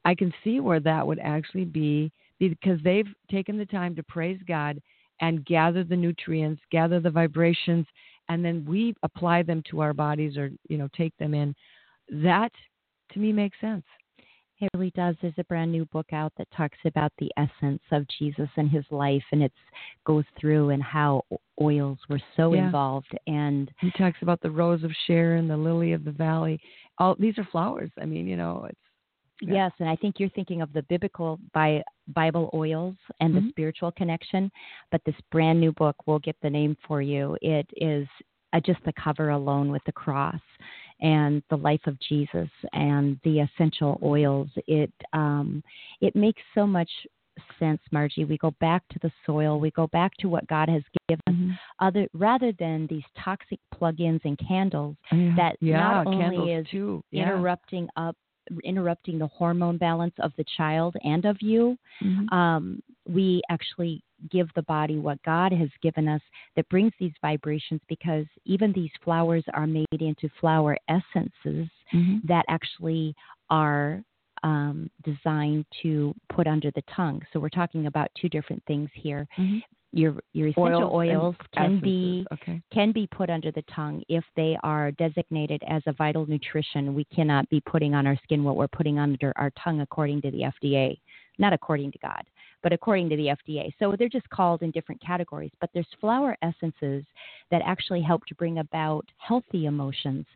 I 0.04 0.14
can 0.14 0.32
see 0.42 0.60
where 0.60 0.80
that 0.80 1.06
would 1.06 1.20
actually 1.20 1.64
be 1.64 2.10
because 2.38 2.80
they've 2.82 3.08
taken 3.30 3.56
the 3.56 3.66
time 3.66 3.94
to 3.96 4.02
praise 4.02 4.40
God 4.46 4.80
and 5.20 5.44
gather 5.44 5.84
the 5.84 5.96
nutrients, 5.96 6.62
gather 6.70 7.00
the 7.00 7.10
vibrations, 7.10 7.86
and 8.28 8.44
then 8.44 8.64
we 8.64 8.94
apply 9.02 9.42
them 9.42 9.62
to 9.70 9.80
our 9.80 9.92
bodies 9.92 10.36
or 10.36 10.50
you 10.68 10.78
know 10.78 10.88
take 10.96 11.16
them 11.18 11.34
in. 11.34 11.54
That 12.08 12.52
to 13.12 13.18
me 13.18 13.32
makes 13.32 13.60
sense. 13.60 13.84
It 14.58 14.70
really 14.72 14.92
does. 14.94 15.14
There's 15.20 15.34
a 15.36 15.44
brand 15.44 15.70
new 15.70 15.84
book 15.86 16.06
out 16.12 16.32
that 16.38 16.48
talks 16.56 16.78
about 16.86 17.12
the 17.18 17.30
essence 17.36 17.82
of 17.92 18.06
Jesus 18.18 18.48
and 18.56 18.70
his 18.70 18.84
life, 18.90 19.22
and 19.32 19.42
it 19.42 19.52
goes 20.06 20.24
through 20.40 20.70
and 20.70 20.82
how 20.82 21.24
oils 21.60 21.98
were 22.08 22.20
so 22.36 22.54
Yeah. 22.54 22.64
involved. 22.64 23.14
And 23.26 23.70
He 23.80 23.90
talks 23.90 24.22
about 24.22 24.40
the 24.40 24.50
rose 24.50 24.82
of 24.82 24.92
Sharon, 25.06 25.46
the 25.46 25.56
lily 25.56 25.92
of 25.92 26.04
the 26.04 26.12
valley. 26.12 26.58
All 26.98 27.14
these 27.16 27.38
are 27.38 27.44
flowers. 27.44 27.90
I 28.00 28.06
mean, 28.06 28.26
you 28.26 28.36
know, 28.36 28.66
it's 28.68 28.80
Yeah. 29.40 29.54
yes, 29.54 29.72
and 29.80 29.88
I 29.88 29.96
think 29.96 30.18
you're 30.18 30.30
thinking 30.30 30.62
of 30.62 30.72
the 30.72 30.82
biblical 30.84 31.38
by 31.52 31.82
Bible 32.08 32.50
oils 32.54 32.96
and 33.20 33.34
Mhm. 33.34 33.42
the 33.44 33.50
spiritual 33.50 33.92
connection. 33.92 34.50
But 34.90 35.04
this 35.04 35.16
brand 35.30 35.60
new 35.60 35.72
book, 35.72 35.96
we'll 36.06 36.20
get 36.20 36.36
the 36.40 36.50
name 36.50 36.76
for 36.86 37.02
you. 37.02 37.36
It 37.42 37.68
is 37.76 38.08
uh, 38.52 38.60
just 38.60 38.82
the 38.84 38.92
cover 38.94 39.30
alone 39.30 39.70
with 39.70 39.82
the 39.84 39.92
cross 39.92 40.40
and 41.00 41.42
the 41.50 41.56
life 41.58 41.86
of 41.86 41.98
Jesus 42.00 42.48
and 42.72 43.20
the 43.24 43.40
essential 43.40 43.98
oils. 44.02 44.48
It 44.66 44.92
um, 45.12 45.62
it 46.00 46.16
makes 46.16 46.40
so 46.54 46.66
much 46.66 46.90
sense, 47.58 47.82
Margie. 47.92 48.24
We 48.24 48.38
go 48.38 48.52
back 48.60 48.82
to 48.88 48.98
the 49.00 49.12
soil. 49.26 49.60
We 49.60 49.70
go 49.72 49.88
back 49.88 50.12
to 50.20 50.28
what 50.28 50.46
God 50.46 50.68
has 50.70 50.82
given 51.08 51.20
Mm-hmm. 51.28 51.50
other 51.80 52.08
rather 52.14 52.52
than 52.52 52.86
these 52.86 53.04
toxic 53.22 53.58
plug-ins 53.74 54.22
and 54.24 54.38
candles 54.38 54.96
yeah. 55.12 55.34
that 55.36 55.56
yeah, 55.60 55.78
not 55.78 56.06
only 56.06 56.52
is 56.54 56.66
too. 56.68 57.02
Yeah. 57.10 57.24
interrupting 57.24 57.88
up 57.96 58.16
interrupting 58.64 59.18
the 59.18 59.26
hormone 59.26 59.76
balance 59.76 60.14
of 60.18 60.32
the 60.36 60.44
child 60.56 60.96
and 61.04 61.24
of 61.24 61.40
you 61.42 61.76
Mhm. 62.02 62.32
um, 62.32 62.82
we 63.08 63.42
actually 63.48 64.02
give 64.30 64.52
the 64.54 64.62
body 64.62 64.98
what 64.98 65.22
God 65.22 65.52
has 65.52 65.68
given 65.82 66.08
us 66.08 66.22
that 66.54 66.68
brings 66.68 66.92
these 66.98 67.12
vibrations 67.20 67.80
because 67.88 68.26
even 68.44 68.72
these 68.72 68.90
flowers 69.02 69.44
are 69.54 69.66
made 69.66 70.00
into 70.00 70.28
flower 70.40 70.76
essences 70.88 71.68
Mhm. 71.92 72.22
that 72.24 72.44
actually 72.48 73.14
are 73.50 74.02
um, 74.42 74.90
designed 75.02 75.64
to 75.82 76.14
put 76.28 76.46
under 76.46 76.70
the 76.72 76.82
tongue. 76.82 77.22
So 77.32 77.40
we're 77.40 77.48
talking 77.48 77.86
about 77.86 78.10
two 78.14 78.28
different 78.28 78.62
things 78.66 78.90
here. 78.92 79.26
Mhm. 79.38 79.62
Your 79.96 80.14
your 80.32 80.48
essential 80.48 80.90
Oils 80.92 81.16
oils, 81.16 81.34
can 81.54 81.80
be 81.80 82.26
okay. 82.32 82.60
can 82.72 82.92
be 82.92 83.06
put 83.06 83.30
under 83.30 83.50
the 83.50 83.62
tongue 83.74 84.02
if 84.08 84.24
they 84.36 84.56
are 84.62 84.90
designated 84.92 85.62
as 85.68 85.82
a 85.86 85.92
vital 85.92 86.26
nutrition. 86.26 86.94
We 86.94 87.04
cannot 87.04 87.48
be 87.48 87.60
putting 87.60 87.94
on 87.94 88.06
our 88.06 88.16
skin 88.22 88.44
what 88.44 88.56
we're 88.56 88.68
putting 88.68 88.98
under 88.98 89.32
our 89.36 89.50
tongue 89.62 89.80
according 89.80 90.22
to 90.22 90.30
the 90.30 90.52
FDA, 90.62 90.98
not 91.38 91.52
according 91.52 91.92
to 91.92 91.98
God, 91.98 92.22
but 92.62 92.72
according 92.72 93.08
to 93.08 93.16
the 93.16 93.28
FDA. 93.28 93.72
So 93.78 93.94
they're 93.98 94.08
just 94.08 94.28
called 94.28 94.62
in 94.62 94.70
different 94.70 95.00
categories. 95.00 95.52
But 95.60 95.70
there's 95.72 95.86
flower 96.00 96.36
essences 96.42 97.04
that 97.50 97.62
actually 97.64 98.02
help 98.02 98.26
to 98.26 98.34
bring 98.34 98.58
about 98.58 99.06
healthy 99.16 99.66
emotions. 99.66 100.26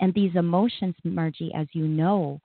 And 0.00 0.12
these 0.12 0.36
emotions, 0.36 0.94
Margie, 1.04 1.52
as 1.54 1.66
you 1.72 1.88
know, 1.88 2.40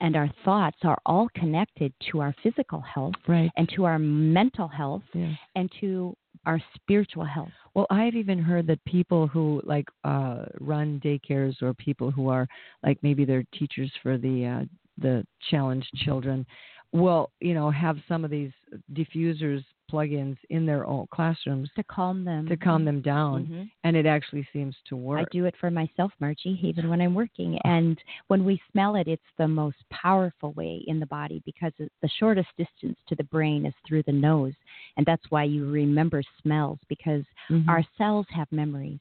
and 0.00 0.16
our 0.16 0.30
thoughts 0.44 0.78
are 0.82 0.98
all 1.06 1.28
connected 1.34 1.92
to 2.10 2.20
our 2.20 2.34
physical 2.42 2.80
health 2.80 3.14
Right. 3.28 3.50
and 3.56 3.68
to 3.76 3.84
our 3.84 3.98
mental 3.98 4.68
health 4.68 5.02
Yeah. 5.12 5.34
and 5.54 5.70
to 5.80 6.16
our 6.46 6.60
spiritual 6.74 7.24
health. 7.24 7.50
Well, 7.74 7.86
I've 7.90 8.14
even 8.14 8.38
heard 8.38 8.66
that 8.68 8.82
people 8.84 9.26
who 9.26 9.60
like 9.64 9.88
uh, 10.04 10.46
run 10.60 11.00
daycares 11.04 11.60
or 11.62 11.74
people 11.74 12.10
who 12.10 12.28
are 12.28 12.48
like 12.82 12.98
maybe 13.02 13.24
they're 13.24 13.44
teachers 13.52 13.92
for 14.02 14.16
the 14.16 14.46
uh, 14.46 14.64
the 14.98 15.24
challenged 15.50 15.90
children 16.04 16.46
will 16.92 17.30
you 17.40 17.54
know 17.54 17.70
have 17.70 17.98
some 18.08 18.24
of 18.24 18.30
these 18.30 18.52
diffusers 18.92 19.64
plugins 19.90 20.36
in 20.50 20.64
their 20.64 20.86
own 20.86 21.04
classrooms 21.12 21.68
To 21.74 21.82
calm 21.82 22.24
them. 22.24 22.46
to 22.46 22.56
calm 22.56 22.84
them 22.84 23.00
down, 23.00 23.46
Mhm. 23.46 23.70
and 23.82 23.96
it 23.96 24.06
actually 24.06 24.46
seems 24.52 24.76
to 24.84 24.96
work. 24.96 25.20
I 25.20 25.24
do 25.32 25.46
it 25.46 25.56
for 25.56 25.68
myself, 25.68 26.12
Margie, 26.20 26.60
even 26.62 26.88
when 26.88 27.00
I'm 27.00 27.14
working. 27.14 27.58
And 27.64 28.00
when 28.28 28.44
we 28.44 28.62
smell 28.70 28.94
it, 28.94 29.08
it's 29.08 29.22
the 29.36 29.48
most 29.48 29.78
powerful 29.90 30.52
way 30.52 30.84
in 30.86 31.00
the 31.00 31.06
body 31.06 31.42
because 31.44 31.72
the 31.76 32.08
shortest 32.08 32.48
distance 32.56 32.98
to 33.08 33.16
the 33.16 33.24
brain 33.24 33.66
is 33.66 33.74
through 33.84 34.04
the 34.04 34.12
nose. 34.12 34.54
And 34.96 35.04
that's 35.04 35.28
why 35.30 35.42
you 35.42 35.68
remember 35.68 36.22
smells 36.40 36.78
because 36.88 37.24
Mhm. 37.48 37.68
our 37.68 37.82
cells 37.98 38.28
have 38.28 38.50
memories. 38.52 39.00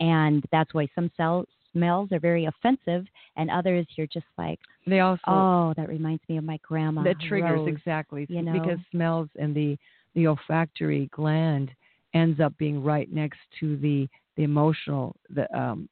And 0.00 0.44
that's 0.50 0.74
why 0.74 0.88
some 0.96 1.10
cell 1.16 1.46
smells 1.74 2.10
are 2.12 2.18
very 2.20 2.46
offensive 2.46 3.04
and 3.36 3.50
others 3.50 3.86
you're 3.96 4.06
just 4.06 4.26
like, 4.38 4.58
they 4.86 5.00
also 5.00 5.22
oh, 5.26 5.74
that 5.76 5.88
reminds 5.88 6.22
me 6.28 6.38
of 6.38 6.44
my 6.44 6.58
grandma. 6.62 7.02
that 7.02 7.20
triggers 7.28 7.60
Rose." 7.60 7.68
exactly 7.68 8.26
you 8.30 8.42
know? 8.42 8.52
because 8.52 8.78
smells 8.90 9.28
and 9.38 9.54
the 9.54 9.76
the 10.14 10.26
olfactory 10.26 11.08
gland 11.12 11.70
ends 12.14 12.40
up 12.40 12.56
being 12.56 12.82
right 12.82 13.12
next 13.12 13.38
to 13.60 13.76
the 13.78 14.08
the 14.36 14.44
emotional 14.44 15.14
the 15.30 15.46
um 15.58 15.88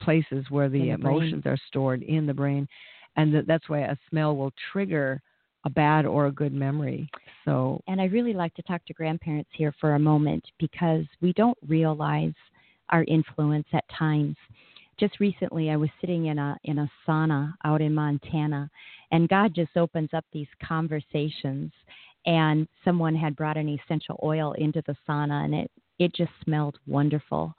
places 0.00 0.46
where 0.50 0.68
the, 0.68 0.90
the 0.90 0.96
brain. 0.96 1.14
emotions 1.14 1.42
are 1.46 1.58
stored 1.68 2.02
in 2.02 2.26
the 2.26 2.34
brain 2.34 2.66
and 3.16 3.34
that 3.34 3.46
that's 3.46 3.68
why 3.68 3.80
a 3.80 3.96
smell 4.08 4.36
will 4.36 4.52
trigger 4.72 5.20
a 5.64 5.70
bad 5.70 6.06
or 6.06 6.26
a 6.26 6.32
good 6.32 6.52
memory 6.52 7.08
so 7.44 7.80
And 7.88 8.00
I 8.00 8.04
really 8.06 8.32
like 8.34 8.54
to 8.54 8.62
talk 8.62 8.84
to 8.86 8.94
grandparents 8.94 9.50
here 9.52 9.74
for 9.80 9.94
a 9.94 9.98
moment 9.98 10.44
because 10.58 11.04
we 11.20 11.32
don't 11.34 11.58
realize 11.66 12.34
our 12.90 13.04
influence 13.04 13.66
at 13.72 13.84
times. 13.98 14.36
Just 15.02 15.18
recently 15.18 15.68
I 15.68 15.76
was 15.76 15.90
sitting 16.00 16.26
in 16.26 16.38
a 16.38 16.56
in 16.62 16.78
a 16.78 16.90
sauna 17.04 17.54
out 17.64 17.82
in 17.82 17.92
Montana 17.92 18.70
and 19.10 19.28
God 19.28 19.52
just 19.52 19.76
opens 19.76 20.10
up 20.14 20.24
these 20.32 20.46
conversations 20.64 21.72
and 22.24 22.68
someone 22.84 23.16
had 23.16 23.34
brought 23.34 23.56
an 23.56 23.68
essential 23.68 24.16
oil 24.22 24.52
into 24.52 24.80
the 24.86 24.94
sauna 25.08 25.44
and 25.44 25.56
it 25.56 25.70
it 25.98 26.14
just 26.14 26.30
smelled 26.44 26.78
wonderful. 26.86 27.52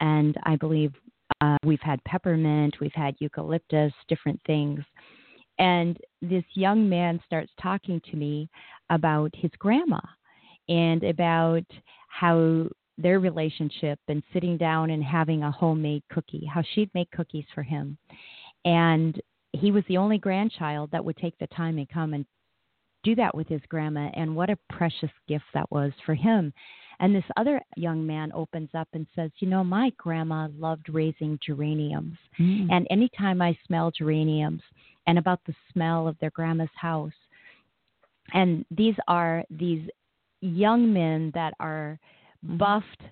And 0.00 0.36
I 0.42 0.56
believe 0.56 0.92
uh, 1.40 1.56
we've 1.62 1.78
had 1.82 2.02
peppermint, 2.02 2.80
we've 2.80 2.90
had 2.96 3.14
eucalyptus, 3.20 3.92
different 4.08 4.40
things. 4.44 4.80
And 5.60 5.96
this 6.20 6.42
young 6.54 6.88
man 6.88 7.20
starts 7.24 7.52
talking 7.62 8.00
to 8.10 8.16
me 8.16 8.50
about 8.90 9.30
his 9.36 9.52
grandma 9.60 10.00
and 10.68 11.04
about 11.04 11.64
how 12.08 12.66
their 12.98 13.20
relationship 13.20 13.98
and 14.08 14.22
sitting 14.32 14.56
down 14.56 14.90
and 14.90 15.02
having 15.02 15.44
a 15.44 15.50
homemade 15.50 16.02
cookie, 16.10 16.44
how 16.52 16.62
she'd 16.74 16.90
make 16.94 17.10
cookies 17.12 17.46
for 17.54 17.62
him. 17.62 17.96
And 18.64 19.20
he 19.52 19.70
was 19.70 19.84
the 19.88 19.96
only 19.96 20.18
grandchild 20.18 20.90
that 20.90 21.04
would 21.04 21.16
take 21.16 21.38
the 21.38 21.46
time 21.48 21.78
and 21.78 21.88
come 21.88 22.12
and 22.12 22.26
do 23.04 23.14
that 23.14 23.34
with 23.34 23.46
his 23.46 23.60
grandma. 23.68 24.10
And 24.14 24.34
what 24.34 24.50
a 24.50 24.58
precious 24.68 25.10
gift 25.28 25.44
that 25.54 25.70
was 25.70 25.92
for 26.04 26.14
him. 26.14 26.52
And 27.00 27.14
this 27.14 27.24
other 27.36 27.60
young 27.76 28.04
man 28.04 28.32
opens 28.34 28.70
up 28.74 28.88
and 28.92 29.06
says, 29.14 29.30
You 29.38 29.48
know, 29.48 29.62
my 29.62 29.92
grandma 29.96 30.48
loved 30.58 30.88
raising 30.88 31.38
geraniums. 31.44 32.18
mm, 32.40 32.66
And 32.70 32.86
anytime 32.90 33.40
I 33.40 33.56
smell 33.66 33.92
geraniums 33.92 34.62
and 35.06 35.16
about 35.16 35.40
the 35.46 35.54
smell 35.72 36.08
of 36.08 36.18
their 36.18 36.30
grandma's 36.30 36.68
house, 36.74 37.12
and 38.34 38.64
these 38.72 38.96
are 39.06 39.44
these 39.48 39.88
young 40.40 40.92
men 40.92 41.30
that 41.34 41.54
are. 41.60 41.98
Buffed, 42.42 43.02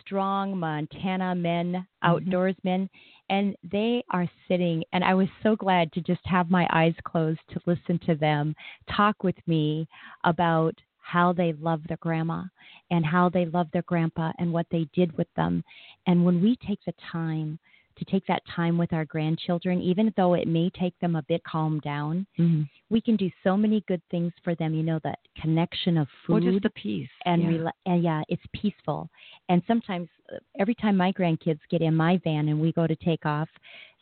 strong 0.00 0.56
Montana 0.56 1.34
men, 1.34 1.72
mm-hmm. 1.72 1.80
outdoors 2.02 2.56
men, 2.64 2.88
and 3.28 3.54
they 3.70 4.02
are 4.10 4.28
sitting. 4.48 4.82
And 4.92 5.04
I 5.04 5.14
was 5.14 5.28
so 5.42 5.56
glad 5.56 5.92
to 5.92 6.00
just 6.00 6.20
have 6.24 6.50
my 6.50 6.66
eyes 6.72 6.94
closed 7.04 7.40
to 7.50 7.60
listen 7.66 7.98
to 8.06 8.14
them 8.14 8.54
talk 8.96 9.22
with 9.22 9.36
me 9.46 9.86
about 10.24 10.74
how 10.98 11.32
they 11.32 11.52
love 11.54 11.80
their 11.88 11.96
grandma 11.98 12.44
and 12.90 13.04
how 13.04 13.28
they 13.28 13.46
love 13.46 13.68
their 13.72 13.82
grandpa 13.82 14.32
and 14.38 14.52
what 14.52 14.66
they 14.70 14.86
did 14.94 15.16
with 15.16 15.28
them. 15.34 15.64
And 16.06 16.24
when 16.24 16.40
we 16.40 16.56
take 16.66 16.78
the 16.86 16.94
time 17.10 17.58
to 18.00 18.04
take 18.06 18.26
that 18.26 18.42
time 18.56 18.78
with 18.78 18.92
our 18.92 19.04
grandchildren, 19.04 19.80
even 19.80 20.12
though 20.16 20.34
it 20.34 20.48
may 20.48 20.70
take 20.70 20.98
them 21.00 21.16
a 21.16 21.22
bit 21.22 21.42
calm 21.44 21.78
down, 21.80 22.26
mhm. 22.38 22.68
we 22.88 23.00
can 23.00 23.14
do 23.14 23.30
so 23.44 23.56
many 23.56 23.84
good 23.86 24.02
things 24.10 24.32
for 24.42 24.54
them. 24.56 24.74
You 24.74 24.82
know, 24.82 24.98
that 25.04 25.18
connection 25.40 25.98
of 25.98 26.08
food 26.26 26.42
just 26.42 26.62
the 26.62 26.70
peace 26.70 27.08
and 27.26 27.42
yeah. 27.42 27.48
rela- 27.48 27.72
and 27.86 28.02
yeah, 28.02 28.22
it's 28.28 28.42
peaceful. 28.52 29.08
And 29.48 29.62
sometimes, 29.66 30.08
uh, 30.32 30.38
every 30.58 30.74
time 30.74 30.96
my 30.96 31.12
grandkids 31.12 31.60
get 31.70 31.82
in 31.82 31.94
my 31.94 32.18
van 32.24 32.48
and 32.48 32.60
we 32.60 32.72
go 32.72 32.86
to 32.86 32.96
take 32.96 33.26
off, 33.26 33.48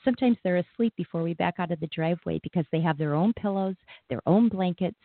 sometimes 0.04 0.36
they're 0.42 0.64
asleep 0.72 0.94
before 0.96 1.22
we 1.22 1.34
back 1.34 1.54
out 1.58 1.70
of 1.70 1.80
the 1.80 1.88
driveway 1.88 2.40
because 2.42 2.64
they 2.72 2.80
have 2.80 2.98
their 2.98 3.14
own 3.14 3.32
pillows, 3.34 3.76
their 4.08 4.22
own 4.26 4.48
blankets, 4.48 4.96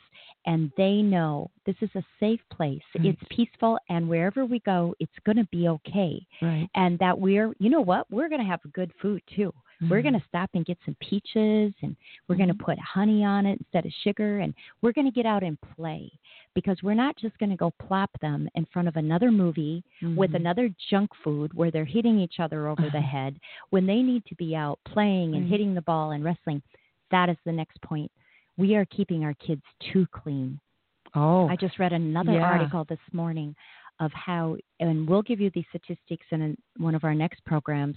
and 0.45 0.71
they 0.77 1.01
know 1.01 1.49
this 1.65 1.75
is 1.82 1.89
a 1.95 2.03
safe 2.19 2.41
place. 2.51 2.82
Right. 2.95 3.08
It's 3.08 3.21
peaceful, 3.29 3.77
and 3.89 4.08
wherever 4.08 4.45
we 4.45 4.60
go, 4.60 4.93
it's 4.99 5.12
going 5.25 5.38
to 5.38 5.47
be 5.51 5.67
okay. 5.67 6.25
right 6.41 6.69
And 6.75 6.99
that 6.99 7.17
we're, 7.17 7.53
you 7.60 7.69
know 7.69 7.82
what, 7.82 8.10
we're 8.12 8.29
going 8.29 8.41
to 8.41 8.47
have 8.47 8.60
good 8.73 8.91
food 9.01 9.21
too. 9.36 9.53
We're 9.89 10.00
Mhm. 10.00 10.04
going 10.04 10.19
to 10.19 10.28
stop 10.28 10.50
and 10.54 10.65
get 10.65 10.78
some 10.86 10.96
peaches 11.00 11.74
and 11.82 11.96
we're 12.28 12.36
going 12.36 12.50
to 12.50 12.54
put 12.56 12.78
honey 12.80 13.24
on 13.24 13.46
it 13.46 13.60
instead 13.60 13.86
of 13.86 13.91
sugar 14.04 14.39
and 14.39 14.54
we're 14.82 14.91
going 14.93 15.06
to 15.08 15.12
get 15.13 15.26
out 15.26 15.43
and 15.43 15.58
play 15.76 16.12
because 16.54 16.82
we're 16.84 16.93
not 16.93 17.15
just 17.17 17.38
going 17.39 17.50
to 17.50 17.56
go 17.56 17.72
plop 17.88 18.10
them 18.22 18.48
in 18.56 18.65
front 18.65 18.88
of 18.88 18.96
another 18.96 19.32
movie 19.32 19.84
with 20.15 20.32
Mhm. 20.32 20.36
another 20.36 20.69
junk 20.89 21.13
food 21.24 21.54
where 21.54 21.72
they're 21.72 21.86
hitting 21.86 22.19
each 22.19 22.39
other 22.39 22.67
over 22.67 22.89
the 22.89 23.02
head 23.02 23.39
when 23.72 23.86
they 23.86 24.02
need 24.04 24.26
to 24.26 24.36
be 24.36 24.56
out 24.56 24.80
playing 24.86 25.34
and 25.36 25.43
Right. 25.43 25.52
hitting 25.52 25.74
the 25.74 25.82
ball 25.82 26.12
and 26.12 26.24
wrestling. 26.24 26.62
That 27.12 27.30
is 27.30 27.38
the 27.43 27.52
next 27.52 27.82
point. 27.82 28.12
We 28.58 28.76
are 28.76 28.86
keeping 28.86 29.24
our 29.24 29.34
kids 29.36 29.63
too 29.80 30.06
clean. 30.12 30.60
oh 31.15 31.48
I 31.48 31.56
just 31.56 31.78
read 31.78 31.93
another 31.93 32.34
yeah. 32.34 32.41
article 32.52 32.86
this 32.86 33.00
morning 33.12 33.56
of 33.99 34.12
how, 34.13 34.58
and 34.79 35.08
we'll 35.08 35.21
give 35.21 35.39
you 35.39 35.51
the 35.53 35.63
statistics 35.69 36.25
in 36.32 36.58
one 36.77 36.95
of 36.95 37.03
our 37.03 37.13
next 37.13 37.43
programs, 37.45 37.95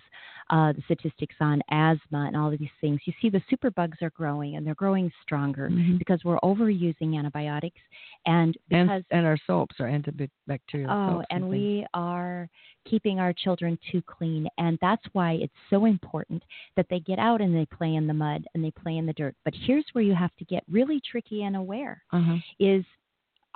uh, 0.50 0.72
the 0.72 0.82
statistics 0.84 1.34
on 1.40 1.60
asthma 1.70 2.26
and 2.26 2.36
all 2.36 2.52
of 2.52 2.58
these 2.58 2.68
things. 2.80 3.00
You 3.06 3.12
see, 3.20 3.30
the 3.30 3.42
superbugs 3.50 4.00
are 4.02 4.10
growing 4.10 4.56
and 4.56 4.66
they're 4.66 4.74
growing 4.74 5.10
stronger 5.22 5.70
Mhm. 5.70 5.98
because 5.98 6.22
we're 6.24 6.38
overusing 6.40 7.16
antibiotics 7.18 7.80
and 8.26 8.56
and 8.70 8.88
because. 8.88 9.04
and 9.10 9.26
our 9.26 9.38
soaps 9.46 9.80
are 9.80 9.86
antibacterial 9.88 10.86
Oh, 10.88 11.14
soaps 11.18 11.26
and 11.30 11.44
things. 11.44 11.50
we 11.50 11.86
are 11.94 12.48
keeping 12.84 13.18
our 13.18 13.32
children 13.32 13.78
too 13.90 14.02
clean. 14.02 14.48
And 14.58 14.78
that's 14.80 15.04
why 15.12 15.32
it's 15.32 15.54
so 15.70 15.86
important 15.86 16.44
that 16.76 16.86
they 16.88 17.00
get 17.00 17.18
out 17.18 17.40
and 17.40 17.54
they 17.56 17.66
play 17.66 17.94
in 17.94 18.06
the 18.06 18.14
mud 18.14 18.46
and 18.54 18.62
they 18.62 18.70
play 18.70 18.98
in 18.98 19.06
the 19.06 19.12
dirt. 19.14 19.34
But 19.44 19.54
here's 19.54 19.86
where 19.92 20.04
you 20.04 20.14
have 20.14 20.34
to 20.36 20.44
get 20.44 20.62
really 20.70 21.00
tricky 21.00 21.44
and 21.44 21.56
aware 21.56 22.02
uh-huh. 22.12 22.36
is 22.60 22.84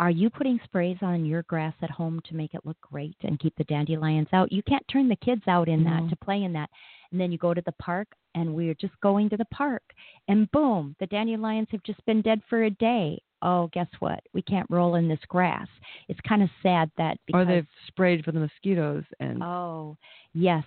are 0.01 0.11
you 0.11 0.31
putting 0.31 0.59
sprays 0.65 0.97
on 1.03 1.25
your 1.27 1.43
grass 1.43 1.75
at 1.83 1.91
home 1.91 2.21
to 2.25 2.35
make 2.35 2.55
it 2.55 2.65
look 2.65 2.79
great 2.81 3.17
and 3.23 3.39
keep 3.39 3.55
the 3.57 3.65
dandelions 3.65 4.29
out? 4.33 4.51
You 4.51 4.63
can't 4.63 4.87
turn 4.89 5.09
the 5.09 5.17
kids 5.17 5.43
out 5.47 5.69
in 5.69 5.85
No. 5.85 5.91
that 5.91 6.09
to 6.11 6.17
play 6.17 6.43
in 6.43 6.53
that. 6.55 6.71
And 7.13 7.21
then 7.21 7.31
you 7.31 7.37
go 7.39 7.53
to 7.53 7.61
the 7.61 7.73
park 7.73 8.09
and 8.35 8.55
we're 8.55 8.75
just 8.75 8.99
going 9.03 9.29
to 9.29 9.37
the 9.37 9.45
park 9.47 9.83
and 10.27 10.51
boom, 10.53 10.97
the 11.01 11.07
dandelions 11.07 11.69
have 11.71 11.83
just 11.83 12.05
been 12.07 12.23
dead 12.23 12.41
for 12.49 12.65
a 12.65 12.71
day. 12.71 13.21
Oh, 13.43 13.69
guess 13.75 13.89
what? 14.01 14.21
We 14.33 14.41
can't 14.43 14.67
roll 14.71 14.95
in 14.95 15.07
this 15.07 15.21
grass. 15.29 15.69
It's 16.09 16.21
kind 16.27 16.43
of 16.43 16.49
sad 16.63 16.91
that 16.97 17.19
because 17.27 17.43
or 17.43 17.45
they've 17.45 17.67
sprayed 17.87 18.25
for 18.25 18.33
the 18.33 18.41
mosquitoes 18.41 19.05
and 19.21 19.43
Oh, 19.43 19.97
yes. 20.33 20.65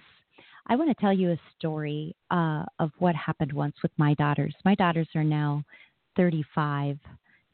I 0.67 0.75
want 0.75 0.89
to 0.95 1.01
tell 1.01 1.11
you 1.13 1.31
a 1.31 1.39
story 1.57 2.15
uh, 2.31 2.65
of 2.79 2.91
what 2.99 3.15
happened 3.15 3.51
once 3.51 3.75
with 3.81 3.91
my 3.97 4.13
daughters. 4.13 4.53
My 4.63 4.75
daughters 4.75 5.07
are 5.15 5.23
now 5.23 5.63
35, 6.17 6.99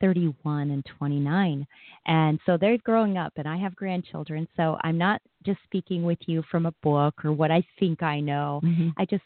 31, 0.01 0.71
and 0.71 0.85
29. 0.85 1.67
And 2.05 2.39
so 2.45 2.57
they're 2.57 2.77
growing 2.79 3.17
up, 3.17 3.33
and 3.37 3.47
I 3.47 3.57
have 3.57 3.75
grandchildren. 3.75 4.47
So 4.55 4.77
I'm 4.83 4.97
not 4.97 5.21
just 5.45 5.59
speaking 5.63 6.03
with 6.03 6.19
you 6.27 6.43
from 6.51 6.65
a 6.65 6.73
book 6.83 7.23
or 7.23 7.31
what 7.31 7.51
I 7.51 7.63
think 7.79 8.03
I 8.03 8.19
know. 8.19 8.61
Mhm. 8.63 8.93
I 8.97 9.05
just 9.05 9.23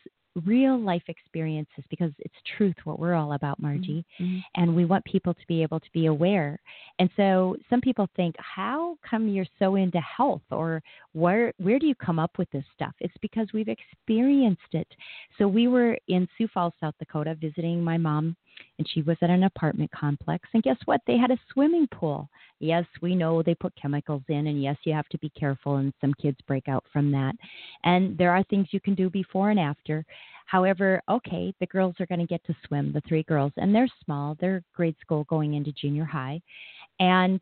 real 0.47 0.79
life 0.79 1.03
experiences 1.09 1.83
because 1.89 2.11
it's 2.19 2.33
truth 2.57 2.75
what 2.85 2.99
we're 2.99 3.13
all 3.13 3.33
about, 3.33 3.59
Margie. 3.59 4.03
Mhm. 4.19 4.43
And 4.55 4.75
we 4.75 4.85
want 4.85 5.05
people 5.05 5.33
to 5.33 5.47
be 5.47 5.61
able 5.61 5.79
to 5.79 5.91
be 5.91 6.07
aware. 6.07 6.59
And 6.97 7.09
so 7.15 7.55
some 7.69 7.81
people 7.81 8.07
think, 8.15 8.35
how 8.39 8.97
come 9.03 9.27
you're 9.27 9.45
so 9.59 9.75
into 9.75 9.99
health 10.01 10.41
or 10.49 10.81
where 11.11 11.53
where 11.57 11.77
do 11.77 11.85
you 11.85 11.95
come 11.95 12.17
up 12.17 12.37
with 12.39 12.49
this 12.49 12.65
stuff? 12.73 12.95
It's 12.99 13.17
because 13.17 13.53
we've 13.53 13.69
experienced 13.69 14.73
it. 14.73 14.95
So 15.37 15.47
we 15.47 15.67
were 15.67 15.99
in 16.07 16.27
Sioux 16.35 16.47
Falls, 16.47 16.73
South 16.79 16.95
Dakota 16.97 17.35
visiting 17.35 17.83
my 17.83 17.97
mom 17.97 18.35
and 18.77 18.87
she 18.89 19.01
was 19.01 19.17
at 19.21 19.29
an 19.29 19.43
apartment 19.43 19.91
complex 19.91 20.47
and 20.53 20.63
guess 20.63 20.77
what? 20.85 21.01
They 21.05 21.17
had 21.17 21.31
a 21.31 21.39
swimming 21.51 21.87
pool. 21.87 22.29
Yes, 22.59 22.85
we 23.01 23.15
know 23.15 23.41
they 23.41 23.55
put 23.55 23.75
chemicals 23.75 24.23
in 24.29 24.47
and 24.47 24.61
yes, 24.61 24.77
you 24.83 24.93
have 24.93 25.07
to 25.09 25.17
be 25.19 25.29
careful 25.29 25.77
and 25.77 25.93
some 26.01 26.13
kids 26.15 26.37
break 26.47 26.67
out 26.67 26.83
from 26.91 27.11
that. 27.11 27.35
And 27.83 28.17
there 28.17 28.31
are 28.31 28.43
things 28.43 28.67
you 28.71 28.79
can 28.79 28.95
do 28.95 29.09
before 29.09 29.49
and 29.49 29.59
after. 29.59 30.05
However, 30.45 31.01
okay, 31.09 31.53
the 31.59 31.67
girls 31.67 31.95
are 31.99 32.05
going 32.05 32.19
to 32.19 32.27
get 32.27 32.43
to 32.45 32.55
swim, 32.67 32.91
the 32.91 33.01
three 33.07 33.23
girls, 33.23 33.53
and 33.57 33.73
they're 33.73 33.87
small. 34.03 34.37
They're 34.39 34.63
grade 34.75 34.95
school 35.01 35.23
going 35.25 35.53
into 35.53 35.71
junior 35.71 36.05
high. 36.05 36.41
And 36.99 37.41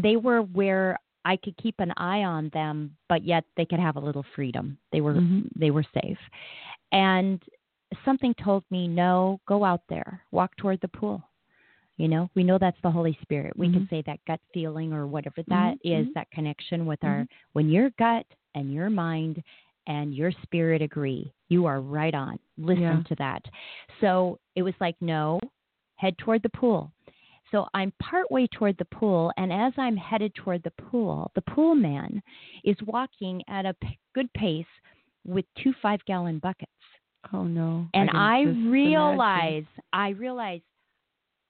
they 0.00 0.16
were 0.16 0.42
where 0.42 0.98
I 1.24 1.36
could 1.36 1.56
keep 1.56 1.76
an 1.78 1.92
eye 1.96 2.24
on 2.24 2.50
them, 2.52 2.96
but 3.08 3.24
yet 3.24 3.44
they 3.56 3.64
could 3.64 3.78
have 3.78 3.96
a 3.96 4.00
little 4.00 4.24
freedom. 4.34 4.78
They 4.90 5.00
were 5.00 5.14
Mhm. 5.14 5.48
they 5.56 5.70
were 5.70 5.84
safe. 5.94 6.18
And 6.90 7.42
something 8.04 8.34
told 8.34 8.64
me, 8.70 8.88
no, 8.88 9.40
go 9.46 9.64
out 9.64 9.82
there, 9.88 10.22
walk 10.30 10.56
toward 10.56 10.80
the 10.80 10.88
pool. 10.88 11.22
You 11.98 12.08
know, 12.08 12.30
we 12.34 12.42
know 12.42 12.58
that's 12.58 12.80
the 12.82 12.90
Holy 12.90 13.16
Spirit. 13.22 13.56
We 13.56 13.70
can 13.70 13.82
Mhm. 13.82 13.90
say 13.90 14.02
that 14.02 14.24
gut 14.26 14.40
feeling 14.52 14.92
or 14.92 15.06
whatever 15.06 15.42
that 15.48 15.78
is, 15.84 16.08
mhm. 16.08 16.14
that 16.14 16.30
connection 16.30 16.86
with 16.86 17.04
our 17.04 17.26
when 17.52 17.68
your 17.68 17.90
gut 17.90 18.26
and 18.54 18.72
your 18.72 18.90
mind 18.90 19.42
and 19.86 20.14
your 20.14 20.32
spirit 20.42 20.80
agree, 20.80 21.32
you 21.48 21.66
are 21.66 21.80
right 21.80 22.14
on. 22.14 22.38
Listen 22.56 22.82
Yeah. 22.82 23.02
to 23.02 23.14
that. 23.16 23.44
So 24.00 24.38
it 24.54 24.62
was 24.62 24.74
like, 24.80 24.96
no, 25.00 25.38
head 25.96 26.16
toward 26.18 26.42
the 26.42 26.48
pool. 26.48 26.92
So 27.50 27.68
I'm 27.74 27.92
partway 27.98 28.46
toward 28.46 28.78
the 28.78 28.86
pool, 28.86 29.30
and 29.36 29.52
as 29.52 29.74
I'm 29.76 29.96
headed 29.96 30.34
toward 30.34 30.62
the 30.62 30.70
pool, 30.70 31.30
the 31.34 31.42
pool 31.42 31.74
man 31.74 32.22
is 32.64 32.80
walking 32.82 33.42
at 33.48 33.66
a 33.66 33.74
p- 33.74 33.98
good 34.14 34.32
pace 34.32 34.66
with 35.24 35.44
two 35.56 35.74
five 35.74 36.02
gallon 36.06 36.38
buckets. 36.38 36.72
Oh 37.32 37.44
no. 37.44 37.86
And 37.94 38.10
I, 38.10 38.40
imagine. 38.40 38.70
realize, 38.70 39.64
I 39.92 40.10
realize, 40.10 40.60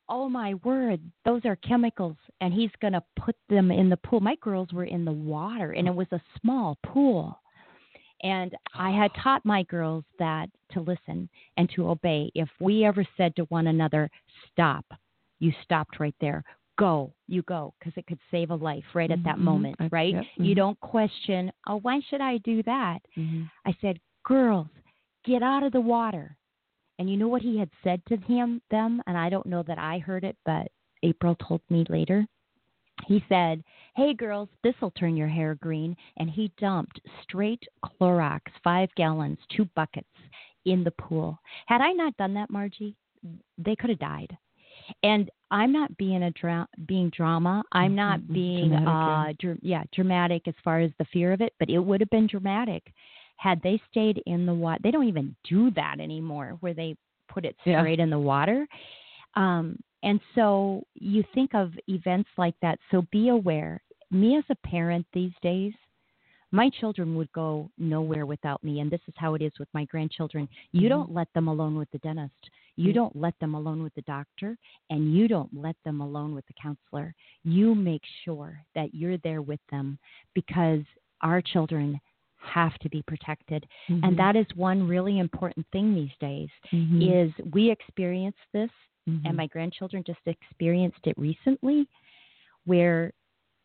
oh 0.09 0.29
my 0.29 0.55
word, 0.63 1.01
those 1.25 1.43
are 1.45 1.57
chemicals, 1.57 2.17
and 2.41 2.53
he's 2.53 2.71
going 2.81 2.93
to 2.93 3.03
put 3.17 3.37
them 3.49 3.71
in 3.71 3.89
the 3.89 3.97
pool. 3.97 4.21
My 4.21 4.37
girls 4.37 4.73
were 4.73 4.85
in 4.85 5.05
the 5.05 5.13
water, 5.13 5.73
and 5.73 5.87
it 5.89 5.95
was 5.95 6.09
a 6.13 6.21
small 6.41 6.77
pool. 6.85 7.39
And 8.23 8.55
I 8.75 8.91
had 8.91 9.11
taught 9.23 9.45
my 9.45 9.63
girls 9.65 10.05
that 10.19 10.49
to 10.73 10.81
listen 10.81 11.29
and 11.57 11.71
to 11.71 11.89
obey. 11.89 12.31
If 12.35 12.49
we 12.61 12.85
ever 12.85 13.05
said 13.17 13.35
to 13.37 13.43
one 13.45 13.69
another, 13.69 14.11
stop, 14.53 14.85
you 15.39 15.53
stopped 15.65 15.99
right 16.01 16.15
there. 16.21 16.45
Go, 16.79 17.13
you 17.29 17.43
go, 17.43 17.75
because 17.79 17.93
it 17.97 18.07
could 18.07 18.19
save 18.31 18.51
a 18.51 18.55
life 18.55 18.85
right 18.95 19.11
at 19.11 19.23
that 19.25 19.37
Mhm, 19.37 19.43
moment, 19.45 19.77
I- 19.79 19.89
right? 19.93 20.15
yep, 20.15 20.25
You 20.37 20.53
mhm. 20.55 20.57
don't 20.57 20.81
question, 20.81 21.53
oh, 21.67 21.77
why 21.81 22.01
should 22.01 22.21
I 22.21 22.39
do 22.39 22.63
that? 22.65 23.01
Mhm. 23.17 23.51
I 23.67 23.73
said, 23.81 24.01
"Girls, 24.25 24.69
get 25.25 25.43
out 25.43 25.63
of 25.63 25.73
the 25.73 25.81
water." 25.81 26.37
And 26.99 27.11
you 27.11 27.17
know 27.17 27.29
what 27.29 27.43
he 27.43 27.59
had 27.59 27.71
said 27.83 28.05
to 28.07 28.17
him 28.17 28.61
them, 28.71 29.03
and 29.07 29.17
I 29.17 29.29
don't 29.29 29.47
know 29.47 29.63
that 29.65 29.79
I 29.79 29.99
heard 29.99 30.25
it, 30.25 30.37
but 30.45 30.69
April 31.03 31.35
told 31.37 31.63
me 31.71 31.85
later. 31.89 32.27
He 33.07 33.25
said, 33.29 33.65
"Hey 33.97 34.15
girls, 34.15 34.49
this'll 34.63 34.93
turn 34.93 35.17
your 35.17 35.29
hair 35.29 35.55
green." 35.57 35.97
And 36.19 36.31
he 36.31 36.53
dumped 36.59 37.01
straight 37.23 37.67
Clorox, 37.85 38.43
5 38.63 38.95
gallons, 38.95 39.39
two 39.49 39.65
buckets 39.75 40.07
in 40.65 40.85
the 40.85 40.93
pool. 40.93 41.39
Had 41.67 41.81
I 41.81 41.93
not 41.93 42.17
done 42.17 42.35
that, 42.35 42.51
Margie, 42.51 42.95
they 43.59 43.75
could 43.75 43.91
have 43.91 43.99
died. 43.99 44.37
And 45.03 45.31
I'm 45.51 45.73
not 45.73 45.97
being 45.97 46.23
a 46.25 46.31
dra- 46.33 46.69
being 46.87 47.11
drama. 47.11 47.65
I'm 47.73 47.95
not 47.95 48.21
Mhm, 48.21 48.33
being 48.33 48.69
dramatic, 48.71 48.87
yeah. 48.89 49.23
uh 49.23 49.33
dr- 49.39 49.59
yeah, 49.63 49.85
dramatic 49.93 50.47
as 50.47 50.55
far 50.63 50.79
as 50.81 50.93
the 50.99 51.05
fear 51.07 51.33
of 51.33 51.41
it, 51.41 51.55
but 51.59 51.71
it 51.71 51.79
would 51.79 52.01
have 52.01 52.11
been 52.11 52.27
dramatic 52.27 52.93
had 53.43 53.61
they 53.63 53.81
stayed 53.91 54.23
in 54.27 54.47
the 54.47 54.55
water. 54.55 54.81
They 54.83 54.93
don't 54.93 55.09
even 55.09 55.35
do 55.49 55.71
that 55.73 55.97
anymore 55.99 56.57
where 56.61 56.75
they 56.75 56.97
put 57.29 57.45
it 57.45 57.57
Yeah. 57.65 57.81
straight 57.81 58.01
in 58.01 58.11
the 58.11 58.19
water. 58.33 58.67
Um 59.35 59.65
and 60.05 60.21
so 60.35 60.83
you 60.95 61.25
think 61.35 61.55
of 61.55 61.73
events 61.89 62.31
like 62.37 62.55
that. 62.61 62.79
So 62.91 63.03
be 63.11 63.29
aware. 63.29 63.81
Me 64.11 64.37
as 64.37 64.45
a 64.51 64.55
parent 64.69 65.07
these 65.13 65.33
days, 65.43 65.73
my 66.51 66.69
children 66.81 67.17
would 67.17 67.33
go 67.33 67.71
nowhere 67.79 68.27
without 68.27 68.63
me 68.63 68.81
and 68.81 68.91
this 68.91 69.01
is 69.09 69.15
how 69.17 69.35
it 69.35 69.43
is 69.43 69.53
with 69.59 69.71
my 69.73 69.85
grandchildren 69.87 70.47
you 70.73 70.87
Mhm. 70.87 70.95
don't 70.95 71.13
let 71.21 71.33
them 71.33 71.49
alone 71.49 71.75
with 71.81 71.91
the 71.93 71.99
dentist 72.09 72.43
you 72.77 72.91
Mm. 72.91 72.99
don't 73.01 73.17
let 73.17 73.37
them 73.39 73.55
alone 73.55 73.83
with 73.83 73.95
the 73.95 74.03
doctor 74.17 74.59
and 74.91 75.15
you 75.17 75.25
don't 75.29 75.53
let 75.67 75.77
them 75.85 76.01
alone 76.03 76.35
with 76.37 76.47
the 76.47 76.53
counselor 76.67 77.15
you 77.43 77.75
make 77.75 78.05
sure 78.23 78.53
that 78.77 78.95
you're 78.99 79.17
there 79.27 79.41
with 79.51 79.63
them 79.71 79.99
because 80.35 80.85
our 81.23 81.41
children 81.53 81.99
have 82.43 82.77
to 82.79 82.89
be 82.89 83.03
protected 83.03 83.67
Mhm. 83.89 84.01
and 84.03 84.17
that 84.19 84.37
is 84.37 84.47
one 84.55 84.87
really 84.87 85.19
important 85.19 85.67
thing 85.73 85.95
these 85.95 86.17
days 86.19 86.51
Mhm. 86.73 87.01
is 87.01 87.33
we 87.53 87.71
experience 87.71 88.37
this 88.53 88.71
Mhm. 89.09 89.23
and 89.25 89.37
my 89.37 89.47
grandchildren 89.47 90.03
just 90.05 90.21
experienced 90.27 91.07
it 91.07 91.17
recently 91.19 91.87
where 92.65 93.13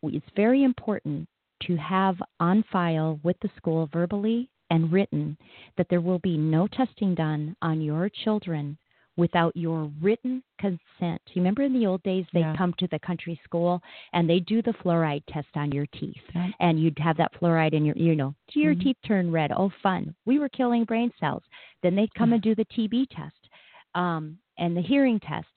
it's 0.03 0.29
very 0.35 0.63
important 0.63 1.27
to 1.61 1.75
have 1.75 2.21
on 2.39 2.63
file 2.63 3.19
with 3.23 3.39
the 3.39 3.49
school 3.57 3.87
verbally 3.87 4.49
and 4.69 4.91
written 4.91 5.37
that 5.75 5.87
there 5.89 6.01
will 6.01 6.19
be 6.19 6.37
no 6.37 6.67
testing 6.67 7.15
done 7.15 7.55
on 7.61 7.81
your 7.81 8.09
children 8.09 8.77
without 9.17 9.55
your 9.57 9.91
written 10.01 10.41
consent. 10.59 11.21
You 11.33 11.41
remember 11.41 11.63
in 11.63 11.73
the 11.73 11.85
old 11.87 12.01
days 12.03 12.25
they'd 12.33 12.41
Yeah. 12.41 12.55
come 12.55 12.73
to 12.77 12.87
the 12.87 12.99
country 12.99 13.39
school 13.43 13.81
and 14.13 14.29
they 14.29 14.39
do 14.39 14.61
the 14.61 14.73
fluoride 14.73 15.23
test 15.27 15.47
on 15.55 15.71
your 15.71 15.87
teeth 15.87 16.21
Yeah. 16.33 16.51
and 16.59 16.79
you'd 16.79 16.97
have 16.99 17.17
that 17.17 17.33
fluoride 17.33 17.73
in 17.73 17.83
your 17.83 17.95
you 17.97 18.15
know 18.15 18.35
your 18.53 18.75
Mhm. 18.75 18.81
teeth 18.83 18.97
turn 19.03 19.31
red 19.31 19.51
oh 19.51 19.69
fun 19.69 20.15
we 20.25 20.39
were 20.39 20.49
killing 20.49 20.83
brain 20.85 21.11
cells 21.19 21.43
then 21.81 21.95
they'd 21.95 22.13
come 22.13 22.31
and 22.33 22.41
do 22.41 22.53
the 22.55 22.65
tb 22.65 23.07
test 23.09 23.49
um, 23.95 24.37
and 24.57 24.77
the 24.77 24.81
hearing 24.81 25.19
test 25.19 25.47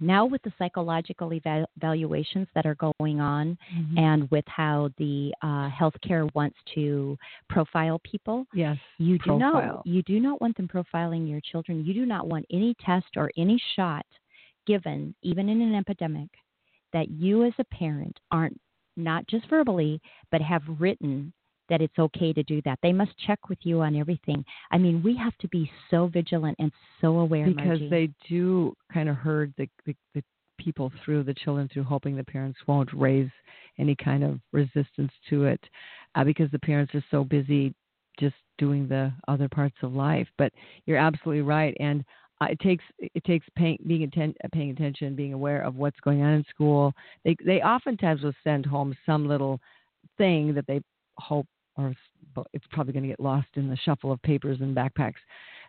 now 0.00 0.24
with 0.26 0.42
the 0.42 0.52
psychological 0.58 1.32
eva- 1.32 1.66
evaluations 1.76 2.46
that 2.54 2.66
are 2.66 2.76
going 2.98 3.20
on 3.20 3.56
Mhm. 3.74 3.98
and 3.98 4.30
with 4.30 4.44
how 4.46 4.90
the 4.98 5.34
uh, 5.42 5.68
healthcare 5.70 6.32
wants 6.34 6.56
to 6.74 7.16
profile 7.48 7.98
people 8.00 8.46
yes. 8.52 8.76
you 8.98 9.18
do 9.18 9.24
Profile. 9.24 9.38
not 9.76 9.86
you 9.86 10.02
do 10.02 10.20
not 10.20 10.40
want 10.40 10.56
them 10.56 10.68
profiling 10.68 11.28
your 11.28 11.40
children. 11.40 11.84
You 11.84 11.94
do 11.94 12.06
not 12.06 12.26
want 12.28 12.44
any 12.50 12.74
test 12.74 13.16
or 13.16 13.30
any 13.36 13.58
shot 13.74 14.04
given, 14.66 15.14
even 15.22 15.48
in 15.48 15.60
an 15.62 15.74
epidemic, 15.74 16.28
that 16.92 17.08
you 17.10 17.44
as 17.44 17.52
a 17.58 17.64
parent 17.64 18.18
aren't 18.30 18.60
not 18.96 19.26
just 19.28 19.46
verbally, 19.48 20.00
but 20.30 20.40
have 20.40 20.62
written 20.80 21.32
that 21.68 21.80
it's 21.80 21.98
okay 21.98 22.32
to 22.32 22.42
do 22.42 22.62
that. 22.64 22.78
They 22.82 22.92
must 22.92 23.12
check 23.26 23.48
with 23.48 23.58
you 23.62 23.80
on 23.80 23.96
everything. 23.96 24.44
I 24.70 24.78
mean, 24.78 25.02
we 25.02 25.16
have 25.16 25.36
to 25.38 25.48
be 25.48 25.70
so 25.90 26.06
vigilant 26.06 26.56
and 26.58 26.72
so 27.00 27.18
aware, 27.18 27.46
because 27.46 27.80
Margie. 27.80 27.88
they 27.90 28.10
do 28.28 28.74
kind 28.92 29.08
of 29.08 29.16
herd 29.16 29.52
the, 29.56 29.68
the 29.84 29.94
the 30.14 30.22
people 30.58 30.90
through 31.04 31.22
the 31.22 31.34
children 31.34 31.68
through 31.72 31.84
hoping 31.84 32.16
the 32.16 32.24
parents 32.24 32.58
won't 32.66 32.92
raise 32.92 33.30
any 33.78 33.94
kind 33.94 34.24
of 34.24 34.40
resistance 34.52 35.12
to 35.28 35.44
it 35.44 35.60
uh, 36.14 36.24
because 36.24 36.50
the 36.50 36.58
parents 36.58 36.94
are 36.94 37.04
so 37.10 37.24
busy 37.24 37.74
just 38.18 38.34
doing 38.58 38.88
the 38.88 39.12
other 39.28 39.48
parts 39.48 39.76
of 39.82 39.92
life 39.92 40.26
but 40.38 40.50
you're 40.86 40.96
absolutely 40.96 41.42
right 41.42 41.76
and 41.78 42.02
uh, 42.40 42.46
it 42.50 42.58
takes 42.60 42.84
it 42.98 43.22
takes 43.24 43.46
paying 43.56 43.78
being 43.86 44.04
atten- 44.04 44.34
paying 44.52 44.70
attention 44.70 45.14
being 45.14 45.34
aware 45.34 45.62
of 45.62 45.76
what's 45.76 46.00
going 46.00 46.22
on 46.22 46.32
in 46.34 46.44
school 46.48 46.92
they 47.24 47.36
they 47.44 47.60
oftentimes 47.60 48.22
will 48.22 48.32
send 48.42 48.64
home 48.64 48.96
some 49.04 49.28
little 49.28 49.60
thing 50.16 50.54
that 50.54 50.66
they 50.66 50.80
hope 51.18 51.46
or 51.76 51.94
it's 52.52 52.66
probably 52.70 52.92
going 52.92 53.02
to 53.02 53.08
get 53.08 53.20
lost 53.20 53.48
in 53.54 53.68
the 53.68 53.76
shuffle 53.76 54.12
of 54.12 54.20
papers 54.22 54.58
and 54.60 54.76
backpacks 54.76 55.14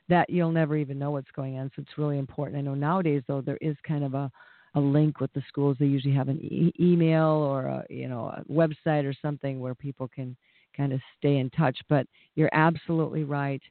that 0.09 0.29
you'll 0.29 0.51
never 0.51 0.77
even 0.77 0.97
know 0.97 1.11
what's 1.11 1.31
going 1.35 1.57
on. 1.57 1.69
So 1.75 1.81
it's 1.81 1.97
really 1.97 2.17
important. 2.17 2.57
I 2.57 2.61
know 2.61 2.75
nowadays 2.75 3.23
though 3.27 3.41
there 3.41 3.57
is 3.61 3.75
kind 3.87 4.03
of 4.03 4.13
a 4.13 4.31
a 4.75 4.79
link 4.79 5.19
with 5.19 5.33
the 5.33 5.41
schools. 5.47 5.77
They 5.79 5.85
usually 5.85 6.13
have 6.13 6.29
an 6.29 6.39
e- 6.39 6.73
email 6.79 7.25
or 7.25 7.65
a 7.65 7.85
you 7.89 8.07
know 8.07 8.27
a 8.27 8.43
website 8.51 9.05
or 9.05 9.13
something 9.21 9.59
where 9.59 9.75
people 9.75 10.07
can 10.07 10.35
kind 10.75 10.93
of 10.93 11.01
stay 11.17 11.37
in 11.37 11.49
touch. 11.51 11.77
But 11.89 12.05
you're 12.35 12.53
absolutely 12.53 13.23
right. 13.23 13.61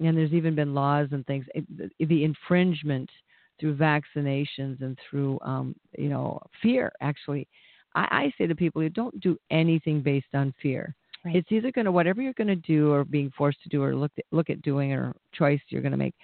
And 0.00 0.16
there's 0.16 0.32
even 0.32 0.54
been 0.54 0.74
laws 0.74 1.08
and 1.12 1.26
things. 1.26 1.46
It, 1.54 1.64
the, 1.98 2.24
infringement 2.24 3.10
through 3.58 3.76
vaccinations 3.76 4.80
and 4.80 4.98
through 5.08 5.38
um, 5.42 5.74
you 5.96 6.08
know 6.08 6.40
fear. 6.62 6.92
Actually, 7.00 7.48
I, 7.94 8.08
I 8.10 8.32
say 8.36 8.46
to 8.46 8.54
people, 8.54 8.82
you 8.82 8.90
don't 8.90 9.18
do 9.20 9.36
anything 9.50 10.02
based 10.02 10.34
on 10.34 10.54
fear. 10.62 10.94
Right. 11.24 11.36
It's 11.36 11.52
either 11.52 11.70
going 11.70 11.84
to 11.84 11.92
whatever 11.92 12.22
you're 12.22 12.32
going 12.32 12.48
to 12.48 12.56
do 12.56 12.92
or 12.92 13.04
being 13.04 13.30
forced 13.36 13.62
to 13.62 13.68
do 13.68 13.82
or 13.82 13.94
look 13.94 14.12
look 14.32 14.48
at 14.48 14.62
doing 14.62 14.92
or 14.92 15.14
choice 15.34 15.60
you're 15.68 15.82
going 15.82 15.92
to 15.92 15.98
make 15.98 16.14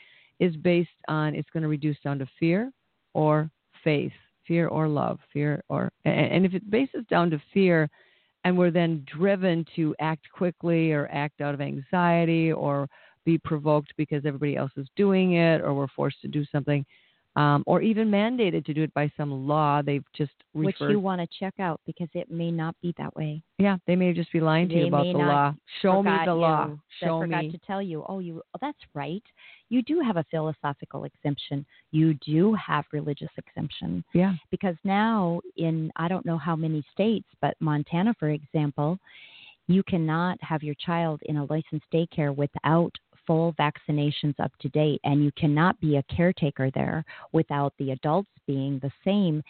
is 0.41 0.57
based 0.57 0.89
on 1.09 1.35
it's 1.35 1.51
going 1.51 1.63
to 1.63 1.69
reduce 1.69 1.99
down 2.01 2.19
to 2.19 2.27
fear 2.39 2.71
or 3.15 3.51
faith, 3.85 4.13
fear 4.47 4.69
or 4.69 4.89
love, 4.89 5.19
fear 5.33 5.63
or 5.69 5.91
and, 6.05 6.33
and 6.33 6.47
if 6.47 6.55
it 6.55 6.71
bases 6.71 7.05
down 7.11 7.31
to 7.31 7.41
fear 7.53 7.91
and 8.45 8.57
we're 8.57 8.71
then 8.71 9.05
driven 9.13 9.67
to 9.75 9.95
act 10.01 10.31
quickly 10.33 10.93
or 10.93 11.09
act 11.13 11.41
out 11.41 11.53
of 11.53 11.61
anxiety 11.61 12.53
or 12.53 12.89
be 13.25 13.37
provoked 13.39 13.93
because 13.97 14.25
everybody 14.25 14.57
else 14.57 14.71
is 14.77 14.87
doing 14.95 15.33
it, 15.33 15.61
or 15.61 15.75
we're 15.75 15.89
forced 15.89 16.21
to 16.23 16.29
do 16.29 16.45
something, 16.53 16.87
um, 17.37 17.63
or 17.67 17.83
even 17.83 18.11
mandated 18.11 18.65
to 18.65 18.75
do 18.75 18.83
it 18.83 18.93
by 18.95 19.13
some 19.17 19.47
law. 19.47 19.83
They've 19.83 20.05
just 20.17 20.33
Which 20.55 20.75
you 20.81 20.99
want 20.99 21.21
to 21.21 21.29
check 21.39 21.55
out 21.61 21.81
because 21.87 22.09
it 22.15 22.31
may 22.31 22.51
not 22.51 22.75
be 22.83 22.95
that 22.99 23.15
way. 23.15 23.43
yeah, 23.59 23.77
they 23.87 23.95
may 23.95 24.13
just 24.15 24.33
be 24.33 24.41
lying 24.41 24.69
to 24.71 24.75
you 24.75 24.87
about 24.89 25.05
the 25.05 25.19
law. 25.19 25.55
Show 25.83 26.03
me 26.03 26.11
the 26.25 26.35
law. 26.35 26.69
you, 26.69 26.81
Show 27.01 27.19
that 27.21 27.25
forgot 27.27 27.45
me. 27.45 27.53
to 27.53 27.59
tell 27.59 27.83
you. 27.83 28.05
Oh, 28.09 28.19
you. 28.21 28.43
Oh, 28.55 28.59
that's 28.61 28.79
right. 28.95 29.23
You 29.69 29.83
do 29.83 30.01
have 30.01 30.17
a 30.17 30.25
philosophical 30.31 31.05
exemption. 31.05 31.67
You 31.91 32.15
do 32.15 32.55
have 32.55 32.85
religious 32.93 33.31
exemption 33.37 34.03
Yeah. 34.15 34.35
because 34.51 34.77
now 34.85 35.41
in 35.57 35.93
I 35.97 36.09
don't 36.09 36.25
know 36.25 36.39
how 36.39 36.57
many 36.57 36.83
states, 36.93 37.29
but 37.43 37.55
Montana, 37.61 38.15
for 38.19 38.31
example, 38.31 38.99
you 39.69 39.83
cannot 39.83 40.39
have 40.43 40.63
your 40.63 40.77
child 40.77 41.21
in 41.27 41.37
a 41.39 41.45
licensed 41.45 41.87
daycare 41.93 42.35
without 42.35 42.93
full 43.27 43.55
vaccinations 43.55 44.35
up 44.39 44.53
to 44.61 44.69
date, 44.71 45.01
and 45.05 45.25
you 45.25 45.33
cannot 45.33 45.79
be 45.81 45.97
a 45.97 46.03
caretaker 46.05 46.71
there 46.75 47.05
without 47.33 47.73
the 47.79 47.93
adults 47.93 48.31
being 48.47 48.79
the 48.81 48.91
same. 49.05 49.43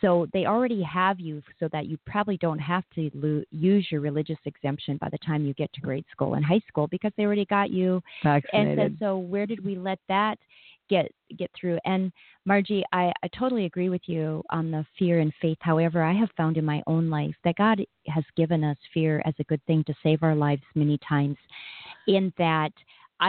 So 0.00 0.26
they 0.32 0.46
already 0.46 0.82
have 0.82 1.20
you 1.20 1.42
so 1.58 1.68
that 1.72 1.86
you 1.86 1.98
probably 2.06 2.36
don't 2.36 2.58
have 2.58 2.84
to 2.94 3.10
lo- 3.14 3.44
use 3.50 3.86
your 3.90 4.00
religious 4.00 4.38
exemption 4.44 4.98
by 4.98 5.08
the 5.10 5.18
time 5.18 5.44
you 5.44 5.54
get 5.54 5.72
to 5.74 5.80
grade 5.80 6.04
school 6.10 6.34
and 6.34 6.44
high 6.44 6.62
school 6.68 6.86
because 6.88 7.12
they 7.16 7.24
already 7.24 7.46
got 7.46 7.70
you 7.70 8.02
Vaccinated. 8.22 8.96
so, 8.98 9.04
so 9.04 9.18
where 9.18 9.46
did 9.46 9.64
we 9.64 9.76
let 9.76 9.98
that 10.08 10.38
get 10.88 11.10
get 11.38 11.50
through? 11.58 11.78
And 11.84 12.12
Margie, 12.44 12.84
I, 12.92 13.12
I 13.22 13.28
totally 13.38 13.64
agree 13.64 13.88
with 13.88 14.02
you 14.06 14.42
on 14.50 14.70
the 14.70 14.84
fear 14.98 15.20
and 15.20 15.32
faith. 15.40 15.58
However, 15.60 16.02
I 16.02 16.12
have 16.12 16.30
found 16.36 16.56
in 16.56 16.64
my 16.64 16.82
own 16.86 17.08
life 17.08 17.34
that 17.44 17.56
God 17.56 17.80
has 18.08 18.24
given 18.36 18.64
us 18.64 18.76
fear 18.92 19.22
as 19.24 19.34
a 19.38 19.44
good 19.44 19.64
thing 19.66 19.84
to 19.84 19.94
save 20.02 20.22
our 20.22 20.34
lives 20.34 20.62
many 20.74 20.98
times. 21.08 21.36
In 22.08 22.32
that, 22.36 22.72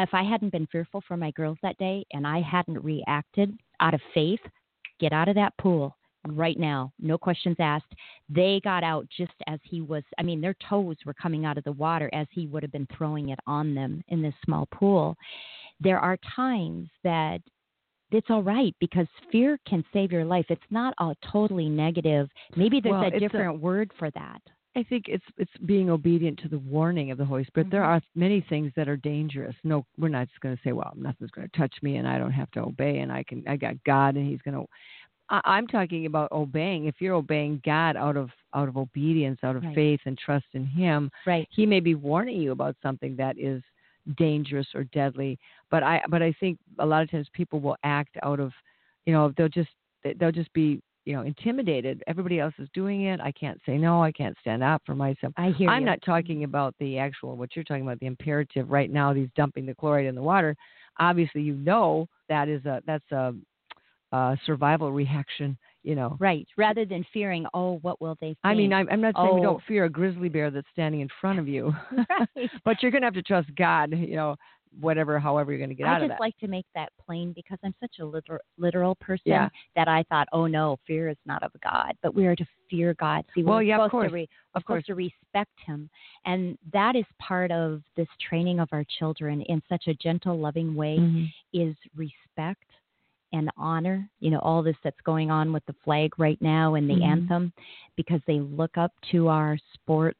if 0.01 0.09
I 0.13 0.23
hadn't 0.23 0.51
been 0.51 0.67
fearful 0.67 1.01
for 1.07 1.15
my 1.17 1.31
girls 1.31 1.57
that 1.61 1.77
day 1.77 2.03
and 2.13 2.25
I 2.25 2.41
hadn't 2.41 2.83
reacted 2.83 3.55
out 3.79 3.93
of 3.93 4.01
faith, 4.13 4.39
get 4.99 5.13
out 5.13 5.27
of 5.27 5.35
that 5.35 5.53
pool 5.59 5.95
right 6.29 6.57
now, 6.57 6.91
no 6.99 7.17
questions 7.17 7.57
asked. 7.59 7.93
They 8.29 8.61
got 8.63 8.83
out 8.83 9.05
just 9.15 9.33
as 9.47 9.59
he 9.63 9.81
was, 9.81 10.03
I 10.17 10.23
mean, 10.23 10.39
their 10.41 10.55
toes 10.69 10.95
were 11.05 11.13
coming 11.13 11.45
out 11.45 11.57
of 11.57 11.63
the 11.65 11.73
water 11.73 12.09
as 12.13 12.27
he 12.31 12.47
would 12.47 12.63
have 12.63 12.71
been 12.71 12.87
throwing 12.97 13.29
it 13.29 13.39
on 13.45 13.75
them 13.75 14.01
in 14.07 14.21
this 14.21 14.33
small 14.45 14.67
pool. 14.73 15.15
There 15.81 15.99
are 15.99 16.17
times 16.35 16.87
that 17.03 17.41
it's 18.11 18.29
all 18.29 18.43
right 18.43 18.75
because 18.79 19.07
fear 19.31 19.59
can 19.67 19.83
save 19.91 20.11
your 20.11 20.23
life. 20.23 20.45
It's 20.49 20.61
not 20.69 20.93
all 20.97 21.13
totally 21.31 21.67
negative. 21.67 22.29
Maybe 22.55 22.79
there's 22.79 22.93
Well, 22.93 23.03
a 23.03 23.07
it's 23.07 23.17
a- 23.17 23.19
different 23.19 23.59
word 23.59 23.91
for 23.99 24.09
that. 24.11 24.41
I 24.75 24.83
think 24.83 25.05
it's 25.07 25.23
it's 25.37 25.51
being 25.65 25.89
obedient 25.89 26.39
to 26.39 26.49
the 26.49 26.59
warning 26.59 27.11
of 27.11 27.17
the 27.17 27.25
Holy 27.25 27.43
Spirit. 27.43 27.69
There 27.69 27.81
Mhm. 27.83 27.87
are 27.87 28.01
many 28.15 28.41
things 28.41 28.71
that 28.75 28.87
are 28.89 28.97
dangerous. 28.97 29.55
No, 29.63 29.85
we're 29.97 30.09
not 30.09 30.27
just 30.29 30.39
going 30.41 30.55
to 30.55 30.63
say, 30.63 30.71
"Well, 30.71 30.93
nothing's 30.95 31.31
going 31.31 31.47
to 31.47 31.57
touch 31.57 31.75
me, 31.83 31.97
and 31.97 32.07
I 32.07 32.17
don't 32.17 32.31
have 32.31 32.49
to 32.51 32.63
obey, 32.63 32.99
and 32.99 33.11
I 33.11 33.23
can, 33.23 33.43
I 33.47 33.55
got 33.55 33.83
God, 33.83 34.15
and 34.15 34.27
He's 34.27 34.41
going 34.41 34.55
to." 34.55 34.67
I'm 35.29 35.67
talking 35.67 36.05
about 36.05 36.31
obeying. 36.31 36.85
If 36.85 37.01
you're 37.01 37.15
obeying 37.15 37.61
God 37.65 37.95
out 37.95 38.17
of 38.17 38.31
out 38.53 38.67
of 38.67 38.77
obedience, 38.77 39.39
out 39.43 39.55
of 39.55 39.63
Right. 39.63 39.75
faith 39.75 40.01
and 40.05 40.17
trust 40.17 40.45
in 40.53 40.65
Him, 40.65 41.11
Right. 41.25 41.47
He 41.49 41.65
may 41.65 41.79
be 41.79 41.95
warning 41.95 42.41
you 42.41 42.51
about 42.51 42.75
something 42.81 43.15
that 43.15 43.37
is 43.37 43.63
dangerous 44.17 44.67
or 44.75 44.83
deadly. 44.85 45.39
But 45.69 45.83
I 45.83 46.03
but 46.09 46.21
I 46.21 46.33
think 46.33 46.59
a 46.79 46.85
lot 46.85 47.03
of 47.03 47.09
times 47.11 47.29
people 47.29 47.59
will 47.59 47.77
act 47.83 48.17
out 48.23 48.39
of, 48.39 48.53
you 49.05 49.13
know, 49.13 49.29
they'll 49.37 49.49
just 49.49 49.71
they'll 50.17 50.31
just 50.31 50.51
be 50.53 50.81
you 51.05 51.13
know 51.13 51.21
intimidated. 51.21 52.03
Everybody 52.07 52.39
else 52.39 52.53
is 52.59 52.69
doing 52.73 53.03
it. 53.05 53.19
I 53.21 53.31
can't 53.31 53.59
say 53.65 53.77
no. 53.77 54.01
I 54.03 54.11
can't 54.11 54.37
stand 54.41 54.63
up 54.63 54.81
for 54.85 54.95
myself. 54.95 55.33
I 55.37 55.49
hear 55.57 55.69
I'm 55.69 55.81
you. 55.81 55.85
not 55.87 55.99
talking 56.05 56.43
about 56.43 56.73
the 56.79 56.97
actual 56.97 57.35
what 57.35 57.55
you're 57.55 57.65
talking 57.65 57.83
about 57.83 57.99
the 57.99 58.05
imperative 58.07 58.69
right 58.71 58.91
now. 58.91 59.13
These 59.13 59.29
dumping 59.35 59.65
the 59.65 59.75
chloride 59.75 60.05
in 60.05 60.15
the 60.15 60.21
water. 60.21 60.55
Obviously, 60.99 61.41
you 61.41 61.55
know 61.55 62.07
that 62.29 62.47
is 62.47 62.63
a 62.65 62.81
that's 62.85 63.11
a, 63.11 63.33
a 64.11 64.37
survival 64.45 64.91
reaction. 64.91 65.57
You 65.83 65.95
know. 65.95 66.15
Right. 66.17 66.47
Rather 66.55 66.85
than 66.85 67.05
fearing, 67.11 67.45
oh, 67.53 67.79
what 67.81 67.99
will 67.99 68.15
they 68.21 68.27
think? 68.27 68.37
I 68.45 68.53
mean, 68.55 68.71
I'm, 68.71 68.87
I'm 68.89 69.01
not 69.01 69.15
saying 69.17 69.35
we 69.35 69.41
Oh. 69.41 69.43
don't 69.43 69.63
fear 69.67 69.83
a 69.83 69.89
grizzly 69.89 70.29
bear 70.29 70.49
that's 70.49 70.65
standing 70.71 71.01
in 71.01 71.09
front 71.19 71.39
of 71.39 71.47
you, 71.49 71.73
Right. 72.37 72.49
but 72.63 72.81
you're 72.81 72.89
going 72.91 73.01
to 73.01 73.07
have 73.07 73.13
to 73.15 73.21
trust 73.21 73.53
God. 73.57 73.91
You 73.91 74.15
know, 74.15 74.35
whatever, 74.79 75.19
however 75.19 75.51
you're 75.51 75.59
going 75.59 75.69
to 75.69 75.75
get 75.75 75.87
I 75.87 75.91
out 75.91 75.97
of 75.97 76.03
it. 76.03 76.05
I 76.05 76.07
just 76.09 76.19
like 76.19 76.37
to 76.39 76.47
make 76.47 76.65
that 76.75 76.89
plain 77.03 77.33
because 77.33 77.57
I'm 77.63 77.75
such 77.79 77.99
a 77.99 78.05
literal, 78.05 78.39
literal 78.57 78.95
person 78.95 79.21
Yeah. 79.25 79.49
that 79.75 79.87
I 79.87 80.03
thought, 80.03 80.27
oh 80.31 80.47
no, 80.47 80.77
fear 80.87 81.09
is 81.09 81.17
not 81.25 81.43
of 81.43 81.51
God, 81.63 81.93
but 82.01 82.13
we 82.15 82.25
are 82.27 82.35
to 82.35 82.45
fear 82.69 82.93
God. 82.99 83.23
See, 83.35 83.43
Well, 83.43 83.61
yeah, 83.61 83.75
of 83.77 83.89
supposed 83.89 83.91
to 83.91 84.09
course. 84.09 84.11
re- 84.11 84.19
we're 84.53 84.57
Of 84.57 84.61
supposed 84.63 84.65
course. 84.65 84.85
to 84.85 84.95
respect 84.95 85.59
Him, 85.65 85.89
and 86.25 86.57
that 86.71 86.95
is 86.95 87.05
part 87.19 87.51
of 87.51 87.81
this 87.95 88.07
training 88.19 88.59
of 88.59 88.69
our 88.71 88.83
children 88.99 89.41
in 89.43 89.61
such 89.69 89.87
a 89.87 89.93
gentle, 89.95 90.37
loving 90.39 90.75
way. 90.75 90.97
Mhm. 90.97 91.27
Is 91.53 91.75
respect 91.95 92.63
and 93.31 93.49
honor. 93.57 94.07
You 94.19 94.29
know, 94.31 94.39
all 94.39 94.61
this 94.63 94.77
that's 94.83 95.01
going 95.01 95.31
on 95.31 95.51
with 95.53 95.65
the 95.65 95.73
flag 95.83 96.17
right 96.19 96.39
now 96.41 96.75
and 96.75 96.87
the 96.89 96.95
Mhm. 96.95 97.03
anthem, 97.03 97.53
because 97.95 98.21
they 98.25 98.39
look 98.39 98.77
up 98.77 98.91
to 99.11 99.27
our 99.27 99.57
sports 99.73 100.19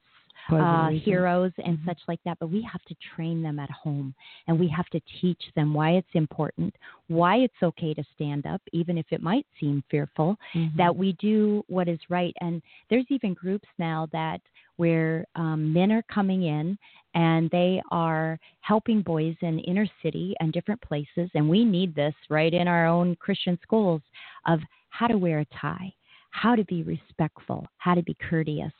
uh, 0.50 0.90
heroes 0.90 1.52
and 1.64 1.78
Mhm. 1.80 1.86
such 1.86 2.00
like 2.08 2.22
that. 2.24 2.38
But 2.40 2.48
we 2.48 2.62
have 2.62 2.84
to 2.84 2.96
train 3.16 3.42
them 3.42 3.60
at 3.60 3.70
home 3.70 4.14
and 4.48 4.60
we 4.60 4.68
have 4.68 4.90
to 4.90 5.00
teach 5.22 5.52
them 5.56 5.74
why 5.74 5.92
it's 5.92 6.14
important, 6.14 6.76
why 7.08 7.38
it's 7.38 7.64
okay 7.64 7.94
to 7.94 8.04
stand 8.16 8.46
up, 8.46 8.62
even 8.72 8.98
if 8.98 9.06
it 9.12 9.22
might 9.22 9.46
seem 9.60 9.84
fearful, 9.90 10.38
Mhm. 10.54 10.76
that 10.76 10.96
we 10.96 11.14
do 11.14 11.64
what 11.68 11.88
is 11.88 12.00
right. 12.10 12.36
And 12.42 12.62
there's 12.90 13.10
even 13.10 13.34
groups 13.34 13.68
now 13.78 14.08
that 14.08 14.42
where 14.78 15.26
um, 15.36 15.72
men 15.72 15.92
are 15.92 16.02
coming 16.04 16.44
in 16.44 16.78
and 17.14 17.50
they 17.52 17.82
are 17.92 18.40
helping 18.62 19.02
boys 19.02 19.36
in 19.42 19.60
inner 19.60 19.88
city 20.02 20.36
and 20.40 20.52
different 20.52 20.82
places. 20.82 21.30
And 21.36 21.48
we 21.48 21.64
need 21.64 21.94
this 21.94 22.16
right 22.30 22.54
in 22.54 22.68
our 22.68 22.88
own 22.88 23.16
Christian 23.18 23.60
schools 23.62 24.02
of 24.48 24.62
how 24.90 25.08
to 25.08 25.18
wear 25.18 25.40
a 25.40 25.46
tie, 25.46 25.94
how 26.32 26.56
to 26.56 26.64
be 26.66 26.84
respectful, 26.84 27.68
how 27.78 27.94
to 27.94 28.02
be 28.02 28.16
courteous. 28.16 28.74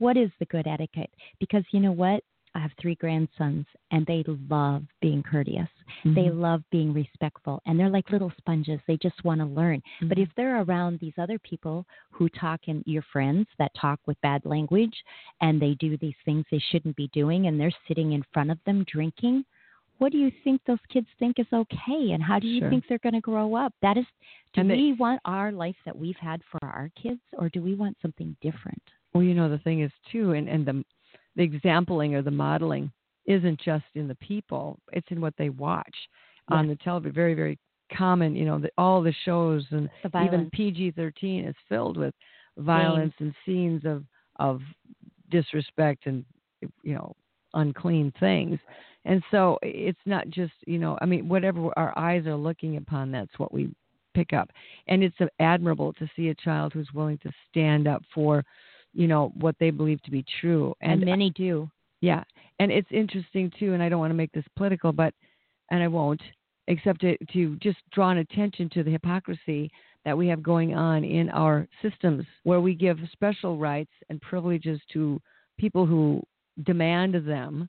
What 0.00 0.16
is 0.16 0.30
the 0.38 0.46
good 0.46 0.66
etiquette? 0.66 1.10
Because 1.38 1.62
you 1.72 1.78
know 1.80 1.92
what? 1.92 2.24
I 2.54 2.58
have 2.58 2.72
three 2.80 2.94
grandsons 2.96 3.66
and 3.92 4.04
they 4.06 4.24
love 4.26 4.82
being 5.00 5.22
courteous. 5.22 5.68
They 6.04 6.28
Mhm. 6.30 6.40
love 6.40 6.64
being 6.70 6.92
respectful 6.92 7.60
and 7.66 7.78
they're 7.78 7.90
like 7.90 8.10
little 8.10 8.32
sponges. 8.38 8.80
They 8.86 8.96
just 8.96 9.22
want 9.24 9.40
to 9.40 9.46
learn. 9.46 9.82
But 10.00 10.16
Mhm. 10.18 10.22
if 10.22 10.34
they're 10.34 10.62
around 10.62 10.98
these 10.98 11.16
other 11.18 11.38
people 11.38 11.86
who 12.10 12.28
talk 12.30 12.66
in 12.66 12.82
your 12.86 13.02
friends 13.02 13.46
that 13.58 13.74
talk 13.74 14.00
with 14.06 14.20
bad 14.22 14.44
language 14.46 15.04
and 15.42 15.60
they 15.60 15.74
do 15.74 15.96
these 15.98 16.16
things 16.24 16.44
they 16.50 16.58
shouldn't 16.58 16.96
be 16.96 17.08
doing 17.08 17.46
and 17.46 17.60
they're 17.60 17.70
sitting 17.86 18.12
in 18.12 18.22
front 18.32 18.50
of 18.50 18.58
them 18.64 18.84
drinking, 18.84 19.44
what 19.98 20.10
do 20.10 20.18
you 20.18 20.30
think 20.42 20.64
those 20.64 20.84
kids 20.88 21.08
think 21.18 21.38
is 21.38 21.52
okay 21.52 22.12
and 22.12 22.22
how 22.22 22.38
do 22.40 22.48
you 22.48 22.60
Sure. 22.60 22.70
think 22.70 22.86
they're 22.88 22.98
going 22.98 23.12
to 23.12 23.20
grow 23.20 23.54
up? 23.54 23.74
That 23.80 23.98
is 23.98 24.06
do 24.54 24.62
And 24.62 24.70
they- 24.70 24.76
we 24.76 24.92
want 24.94 25.20
our 25.24 25.52
life 25.52 25.76
that 25.84 25.96
we've 25.96 26.16
had 26.16 26.42
for 26.44 26.58
our 26.64 26.88
kids 26.96 27.20
or 27.34 27.48
do 27.50 27.62
we 27.62 27.74
want 27.74 28.00
something 28.00 28.34
different? 28.40 28.82
Well, 29.12 29.22
you 29.22 29.34
know, 29.34 29.48
the 29.48 29.58
thing 29.58 29.82
is 29.82 29.90
too, 30.10 30.32
and 30.32 30.48
and 30.48 30.66
the 30.66 30.84
the 31.36 31.42
exampling 31.42 32.14
or 32.14 32.22
the 32.22 32.30
modeling 32.30 32.92
isn't 33.26 33.60
just 33.60 33.84
in 33.94 34.08
the 34.08 34.14
people; 34.16 34.78
it's 34.92 35.08
in 35.10 35.20
what 35.20 35.34
they 35.36 35.50
watch 35.50 35.94
on 36.48 36.68
the 36.68 36.76
television. 36.76 37.14
Very, 37.14 37.34
very 37.34 37.58
common. 37.96 38.34
You 38.36 38.44
know, 38.44 38.58
the, 38.58 38.70
all 38.78 39.02
the 39.02 39.14
shows 39.24 39.64
and 39.70 39.88
The 40.02 40.24
even. 40.24 40.50
PG-13 40.50 41.48
is 41.48 41.54
filled 41.68 41.96
with 41.96 42.14
violence 42.58 43.14
and 43.18 43.34
scenes 43.44 43.84
of 43.84 44.04
of 44.36 44.60
disrespect 45.30 46.06
and 46.06 46.24
you 46.82 46.94
know 46.94 47.14
unclean 47.54 48.12
things. 48.20 48.58
And 49.04 49.22
so 49.30 49.58
it's 49.62 49.98
not 50.06 50.28
just 50.28 50.52
you 50.66 50.78
know, 50.78 50.98
I 51.00 51.06
mean, 51.06 51.28
whatever 51.28 51.70
our 51.78 51.96
eyes 51.98 52.26
are 52.26 52.36
looking 52.36 52.76
upon, 52.76 53.10
that's 53.10 53.38
what 53.38 53.52
we 53.52 53.74
pick 54.14 54.32
up. 54.32 54.50
And 54.88 55.02
it's 55.02 55.16
admirable 55.38 55.92
to 55.94 56.08
see 56.16 56.28
a 56.28 56.34
child 56.34 56.72
who's 56.72 56.92
willing 56.92 57.18
to 57.18 57.32
stand 57.48 57.86
up 57.86 58.02
for 58.14 58.44
you 58.92 59.06
know 59.06 59.32
what 59.34 59.54
they 59.60 59.70
believe 59.70 60.02
to 60.02 60.10
be 60.10 60.24
true. 60.40 60.74
And 60.80 61.02
and 61.02 61.04
many 61.04 61.30
do. 61.30 61.70
yeah. 62.00 62.24
And 62.58 62.70
it's 62.70 62.88
interesting 62.90 63.50
too 63.58 63.72
and 63.72 63.82
i 63.82 63.88
don't 63.88 64.00
want 64.00 64.10
to 64.10 64.16
make 64.16 64.32
this 64.32 64.44
political 64.56 64.92
but 64.92 65.14
and 65.70 65.82
i 65.82 65.88
won't 65.88 66.20
except 66.68 67.00
to, 67.00 67.16
to 67.32 67.56
just 67.56 67.78
draw 67.92 68.10
an 68.10 68.18
attention 68.18 68.68
to 68.70 68.82
the 68.84 68.90
hypocrisy 68.90 69.70
that 70.04 70.16
we 70.16 70.28
have 70.28 70.42
going 70.42 70.74
on 70.74 71.04
in 71.04 71.28
our 71.30 71.66
systems 71.82 72.24
where 72.44 72.60
we 72.60 72.74
give 72.74 72.98
special 73.12 73.58
rights 73.58 73.90
and 74.08 74.20
privileges 74.20 74.80
to 74.92 75.20
people 75.58 75.84
who 75.84 76.22
demand 76.64 77.14
them 77.26 77.68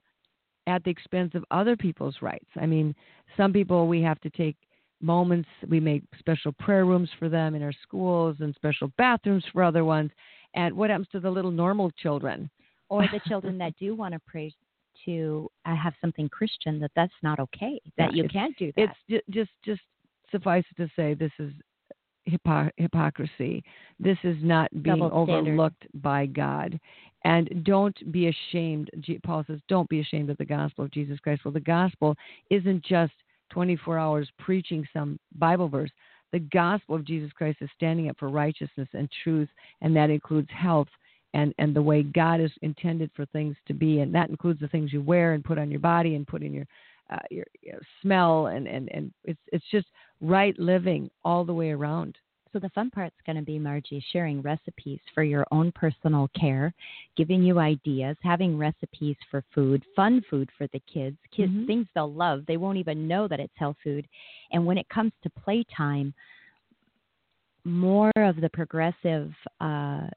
at 0.68 0.84
the 0.84 0.92
expense 0.92 1.32
of 1.34 1.44
other 1.52 1.76
people's 1.76 2.16
rights. 2.22 2.50
I 2.60 2.66
mean 2.66 2.94
some 3.38 3.54
people 3.54 3.88
we 3.88 4.02
have 4.02 4.20
to 4.22 4.30
take 4.30 4.56
moments 5.02 5.50
we 5.68 5.80
make 5.80 6.04
special 6.20 6.52
prayer 6.54 6.86
rooms 6.86 7.10
for 7.18 7.28
them 7.28 7.56
in 7.56 7.64
our 7.64 7.74
schools 7.82 8.38
and 8.40 8.54
special 8.56 8.92
bathrooms 8.98 9.44
for 9.52 9.64
other 9.64 9.84
ones 9.84 10.12
and 10.54 10.76
what 10.76 10.90
happens 10.90 11.08
to 11.12 11.20
the 11.20 11.30
little 11.30 11.52
normal 11.52 11.92
children? 11.92 12.50
Or 12.90 13.08
the 13.08 13.22
children 13.28 13.58
that 13.60 13.74
do 13.80 13.96
want 13.96 14.14
to 14.14 14.20
pray 14.26 14.54
to 15.06 15.50
uh, 15.66 15.76
have 15.76 15.94
something 16.02 16.30
Christian 16.30 16.80
that 16.80 16.92
that's 16.96 17.14
not 17.24 17.40
okay. 17.40 17.82
That 17.98 18.14
Yeah, 18.14 18.24
you 18.24 18.30
can't 18.30 18.58
do 18.58 18.72
that. 18.76 18.84
It's 18.84 18.94
ju- 19.10 19.34
just 19.34 19.52
just 19.64 19.82
suffice 20.32 20.64
it 20.72 20.82
to 20.82 20.90
say 20.96 21.14
this 21.14 21.32
is 21.40 21.52
hypo- 22.28 22.72
hypocrisy. 22.78 23.64
This 24.00 24.18
is 24.24 24.38
not 24.42 24.70
being 24.84 25.02
overlooked 25.02 25.86
by 25.96 26.26
God. 26.26 26.80
And 27.24 27.64
don't 27.64 28.12
be 28.12 28.28
ashamed. 28.30 28.90
Paul 29.24 29.44
says, 29.46 29.60
don't 29.68 29.90
be 29.90 30.00
ashamed 30.00 30.30
of 30.30 30.38
the 30.38 30.46
gospel 30.46 30.86
of 30.86 30.92
Jesus 30.92 31.20
Christ. 31.20 31.46
Well, 31.46 31.52
the 31.52 31.60
gospel 31.60 32.16
isn't 32.50 32.84
just 32.84 33.14
24 33.52 34.00
hours 34.00 34.30
preaching 34.40 34.88
some 34.92 35.20
Bible 35.38 35.70
verse. 35.70 35.92
The 36.32 36.40
gospel 36.40 36.96
of 36.96 37.06
Jesus 37.06 37.32
Christ 37.34 37.58
is 37.62 37.70
standing 37.76 38.10
up 38.10 38.18
for 38.18 38.30
righteousness 38.30 38.88
and 38.94 39.10
truth, 39.24 39.50
and 39.82 39.96
that 39.96 40.10
includes 40.10 40.50
health 40.52 40.88
and, 41.34 41.54
and 41.58 41.76
the 41.76 41.82
way 41.82 42.04
God 42.04 42.42
is 42.42 42.52
intended 42.62 43.12
for 43.16 43.26
things 43.28 43.56
to 43.68 43.74
be. 43.74 44.00
And 44.00 44.14
that 44.16 44.30
includes 44.30 44.60
the 44.60 44.68
things 44.68 44.94
you 44.94 45.02
wear 45.02 45.34
and 45.34 45.44
put 45.44 45.58
on 45.58 45.72
your 45.72 45.80
body 45.80 46.16
and 46.16 46.28
put 46.28 46.44
in 46.44 46.54
your, 46.54 46.66
uh, 47.10 47.20
your, 47.30 47.46
your 47.62 47.80
smell. 48.02 48.48
And, 48.48 48.68
and, 48.68 48.90
and 48.94 49.14
it's, 49.24 49.40
it's 49.52 49.66
just 49.72 49.88
right 50.20 50.58
living 50.60 51.10
all 51.24 51.46
the 51.46 51.54
way 51.54 51.72
around. 51.72 52.18
So 52.54 52.60
the 52.60 52.70
fun 52.70 52.90
part's 52.90 53.16
going 53.26 53.38
to 53.38 53.42
be 53.42 53.58
Margie 53.58 54.04
sharing 54.12 54.42
recipes 54.42 55.00
for 55.14 55.24
your 55.24 55.46
own 55.52 55.72
personal 55.72 56.30
care, 56.38 56.74
giving 57.16 57.42
you 57.44 57.60
ideas, 57.60 58.18
having 58.24 58.58
recipes 58.58 59.16
for 59.30 59.44
food, 59.56 59.84
fun 59.96 60.22
food 60.30 60.50
for 60.58 60.68
the 60.68 60.80
kids, 60.82 61.18
kids 61.32 61.52
Mhm. 61.52 61.66
things 61.66 61.88
they'll 61.94 62.12
love. 62.12 62.46
They 62.46 62.58
won't 62.58 62.78
even 62.78 63.08
know 63.08 63.28
that 63.28 63.40
it's 63.40 63.56
health 63.56 63.78
food. 63.84 64.08
And 64.52 64.66
when 64.66 64.78
it 64.78 64.90
comes 64.90 65.14
to 65.22 65.30
playtime, 65.30 66.14
more 67.64 68.12
of 68.18 68.42
the 68.42 68.50
progressive 68.50 69.34
uh, 69.60 70.10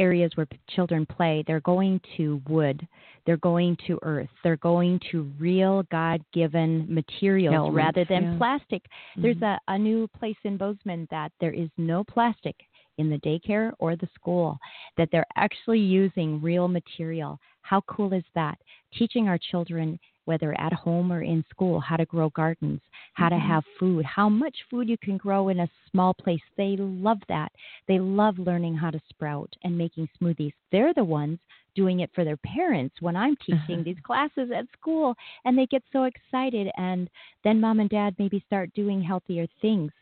areas 0.00 0.32
where 0.34 0.48
children 0.74 1.06
play, 1.06 1.44
they're 1.46 1.60
going 1.60 2.00
to 2.16 2.42
wood, 2.48 2.86
they're 3.26 3.36
going 3.36 3.76
to 3.86 3.98
earth, 4.02 4.30
they're 4.42 4.56
going 4.56 4.98
to 5.12 5.30
real 5.38 5.84
God 5.90 6.18
given 6.32 6.86
materials 6.92 7.54
Elements, 7.54 7.76
rather 7.76 8.04
than 8.12 8.22
yeah. 8.24 8.38
plastic. 8.38 8.82
There's 9.16 9.36
Mhm. 9.36 9.58
a, 9.68 9.72
a 9.74 9.78
new 9.78 10.08
place 10.08 10.40
in 10.44 10.56
Bozeman 10.56 11.06
that 11.10 11.30
there 11.40 11.52
is 11.52 11.68
no 11.76 12.02
plastic 12.02 12.56
in 12.98 13.08
the 13.10 13.18
daycare 13.18 13.72
or 13.78 13.94
the 13.96 14.08
school, 14.14 14.58
that 14.96 15.08
they're 15.10 15.32
actually 15.36 15.78
using 16.02 16.40
real 16.40 16.66
material. 16.68 17.38
How 17.62 17.80
cool 17.82 18.12
is 18.12 18.24
that? 18.34 18.58
Teaching 18.98 19.28
our 19.28 19.38
children, 19.50 19.98
whether 20.24 20.58
at 20.60 20.72
home 20.72 21.12
or 21.12 21.22
in 21.22 21.44
school, 21.50 21.80
how 21.80 21.96
to 21.96 22.04
grow 22.04 22.30
gardens, 22.30 22.80
how 23.14 23.28
to 23.28 23.36
Mhm. 23.36 23.40
have 23.40 23.64
food, 23.78 24.04
how 24.04 24.28
much 24.28 24.62
food 24.70 24.88
you 24.88 24.98
can 24.98 25.16
grow 25.16 25.48
in 25.48 25.60
a 25.60 25.68
small 25.90 26.14
place. 26.14 26.42
They 26.56 26.76
love 26.76 27.20
that. 27.28 27.52
They 27.86 27.98
love 27.98 28.38
learning 28.38 28.76
how 28.76 28.90
to 28.90 29.00
sprout 29.08 29.54
and 29.62 29.76
making 29.76 30.08
smoothies. 30.20 30.54
They're 30.70 30.94
the 30.94 31.04
ones 31.04 31.38
doing 31.74 32.00
it 32.00 32.10
for 32.12 32.24
their 32.24 32.36
parents 32.38 33.00
when 33.00 33.16
I'm 33.16 33.36
teaching 33.36 33.82
these 33.82 34.00
classes 34.00 34.50
at 34.50 34.70
school, 34.72 35.16
and 35.44 35.56
they 35.56 35.66
get 35.66 35.82
so 35.92 36.04
excited. 36.04 36.70
And 36.76 37.08
then 37.44 37.60
mom 37.60 37.80
and 37.80 37.88
dad 37.90 38.14
maybe 38.18 38.40
start 38.46 38.72
doing 38.74 39.00
healthier 39.00 39.46
things. 39.60 39.92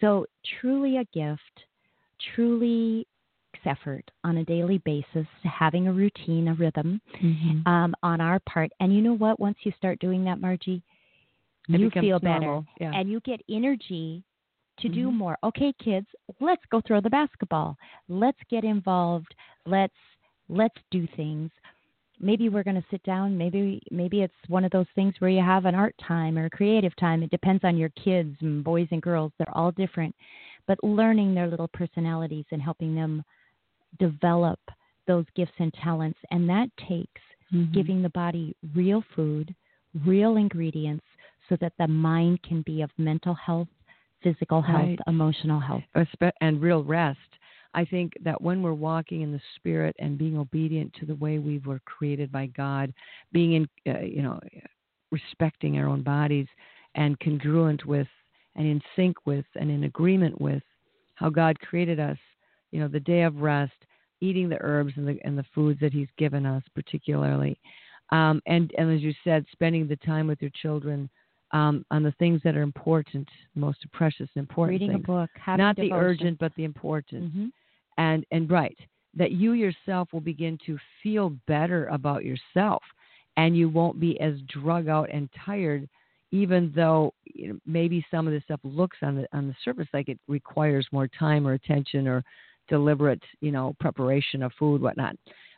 So, 0.00 0.26
truly 0.60 0.96
a 0.96 1.04
gift, 1.06 1.64
truly 2.34 3.06
effort 3.64 4.10
on 4.24 4.38
a 4.38 4.44
daily 4.44 4.78
basis, 4.78 5.26
having 5.42 5.88
a 5.88 5.92
routine, 5.92 6.48
a 6.48 6.54
rhythm 6.54 7.00
Mhm. 7.20 7.66
um, 7.66 7.94
on 8.02 8.20
our 8.20 8.38
part. 8.40 8.70
And 8.80 8.94
you 8.94 9.02
know 9.02 9.14
what? 9.14 9.38
Once 9.38 9.58
you 9.64 9.72
start 9.72 9.98
doing 9.98 10.24
that, 10.24 10.40
Margie, 10.40 10.82
It 11.68 11.80
you 11.80 11.90
feel 11.90 12.18
better 12.18 12.62
yeah. 12.80 12.92
and 12.94 13.10
you 13.10 13.20
get 13.20 13.42
energy 13.48 14.22
to 14.78 14.88
do 14.88 15.10
Mhm. 15.10 15.14
more. 15.14 15.38
Okay, 15.44 15.72
kids, 15.74 16.06
let's 16.40 16.64
go 16.66 16.80
throw 16.80 17.00
the 17.00 17.10
basketball. 17.10 17.76
Let's 18.08 18.42
get 18.44 18.64
involved. 18.64 19.34
Let's 19.66 19.94
let's 20.48 20.80
do 20.90 21.06
things. 21.08 21.52
Maybe 22.18 22.48
we're 22.48 22.64
going 22.64 22.80
to 22.80 22.88
sit 22.90 23.02
down. 23.04 23.38
Maybe 23.38 23.80
maybe 23.90 24.22
it's 24.22 24.48
one 24.48 24.64
of 24.64 24.70
those 24.72 24.88
things 24.94 25.20
where 25.20 25.30
you 25.30 25.40
have 25.42 25.64
an 25.64 25.74
art 25.74 25.96
time 25.98 26.36
or 26.36 26.46
a 26.46 26.50
creative 26.50 26.94
time. 26.96 27.22
It 27.22 27.30
depends 27.30 27.62
on 27.64 27.76
your 27.76 27.90
kids 27.90 28.36
and 28.40 28.64
boys 28.64 28.88
and 28.90 29.00
girls. 29.00 29.32
They're 29.38 29.56
all 29.56 29.70
different. 29.70 30.14
But 30.66 30.82
learning 30.82 31.34
their 31.34 31.46
little 31.46 31.68
personalities 31.68 32.46
and 32.50 32.60
helping 32.60 32.94
them 32.94 33.24
develop 33.98 34.60
those 35.06 35.24
gifts 35.34 35.52
and 35.58 35.72
talents 35.74 36.18
and 36.30 36.48
that 36.48 36.68
takes 36.76 37.20
Mhm. 37.52 37.72
giving 37.72 38.02
the 38.02 38.10
body 38.10 38.54
real 38.74 39.02
food, 39.14 39.54
real 40.04 40.36
ingredients, 40.36 41.04
so 41.48 41.56
that 41.56 41.76
the 41.78 41.88
mind 41.88 42.42
can 42.42 42.62
be 42.62 42.82
of 42.82 42.90
mental 42.98 43.34
health, 43.34 43.68
physical 44.20 44.62
health, 44.62 44.88
Right. 44.88 45.00
emotional 45.06 45.60
health. 45.60 45.82
And 46.40 46.60
real 46.60 46.84
rest. 46.84 47.38
I 47.74 47.84
think 47.84 48.16
that 48.22 48.40
when 48.40 48.62
we're 48.62 48.74
walking 48.74 49.20
in 49.22 49.32
the 49.32 49.40
spirit 49.56 49.94
and 49.98 50.18
being 50.18 50.36
obedient 50.36 50.92
to 50.94 51.06
the 51.06 51.14
way 51.16 51.38
we 51.38 51.58
were 51.58 51.80
created 51.84 52.30
by 52.32 52.46
God, 52.46 52.92
being 53.32 53.52
in, 53.52 53.68
uh, 53.92 54.00
you 54.00 54.22
know, 54.22 54.40
respecting 55.10 55.78
our 55.78 55.86
own 55.86 56.02
bodies 56.02 56.48
and 56.94 57.18
congruent 57.20 57.84
with 57.86 58.08
and 58.56 58.66
in 58.66 58.82
sync 58.96 59.24
with 59.26 59.46
and 59.56 59.70
in 59.70 59.84
agreement 59.84 60.40
with 60.40 60.62
how 61.14 61.30
God 61.30 61.58
created 61.60 62.00
us, 62.00 62.18
you 62.70 62.80
know, 62.80 62.88
the 62.88 63.00
day 63.00 63.22
of 63.22 63.36
rest, 63.36 63.72
eating 64.20 64.48
the 64.48 64.58
herbs 64.60 64.92
and 64.96 65.06
the 65.06 65.18
and 65.24 65.36
the 65.36 65.44
foods 65.54 65.80
that 65.80 65.92
He's 65.92 66.08
given 66.18 66.46
us, 66.46 66.62
particularly, 66.74 67.58
um, 68.10 68.40
and 68.46 68.72
and 68.78 68.94
as 68.94 69.02
you 69.02 69.14
said, 69.24 69.44
spending 69.52 69.86
the 69.88 69.96
time 69.96 70.26
with 70.26 70.40
your 70.40 70.52
children 70.62 71.08
um, 71.52 71.84
on 71.90 72.02
the 72.02 72.12
things 72.12 72.40
that 72.44 72.56
are 72.56 72.62
important, 72.62 73.28
most 73.54 73.84
precious 73.92 74.28
and 74.34 74.42
important 74.42 74.80
Reading 74.80 74.90
things. 74.92 75.04
a 75.04 75.06
book, 75.06 75.30
not 75.56 75.76
the 75.76 75.92
urgent 75.92 76.38
but 76.38 76.52
the 76.56 76.64
important. 76.64 77.32
Hmm 77.32 77.46
and 78.00 78.24
and 78.30 78.50
right 78.50 78.78
that 79.14 79.32
you 79.32 79.52
yourself 79.52 80.08
will 80.12 80.20
begin 80.20 80.58
to 80.64 80.78
feel 81.02 81.30
better 81.46 81.86
about 81.86 82.24
yourself 82.24 82.82
and 83.36 83.56
you 83.56 83.68
won't 83.68 84.00
be 84.00 84.18
as 84.20 84.34
drug 84.48 84.88
out 84.88 85.08
and 85.12 85.28
tired 85.44 85.88
even 86.32 86.72
though 86.74 87.12
you 87.24 87.48
know, 87.48 87.58
maybe 87.66 88.04
some 88.10 88.26
of 88.26 88.32
this 88.32 88.42
stuff 88.44 88.60
looks 88.62 88.96
on 89.02 89.16
the 89.16 89.26
on 89.32 89.46
the 89.46 89.54
surface 89.64 89.88
like 89.92 90.08
it 90.08 90.18
requires 90.28 90.86
more 90.92 91.08
time 91.08 91.46
or 91.46 91.52
attention 91.52 92.08
or 92.08 92.24
deliberate 92.70 93.22
you 93.42 93.50
know 93.52 93.74
preparation 93.80 94.42
of 94.42 94.52
food 94.58 94.80
whatnot 94.80 95.14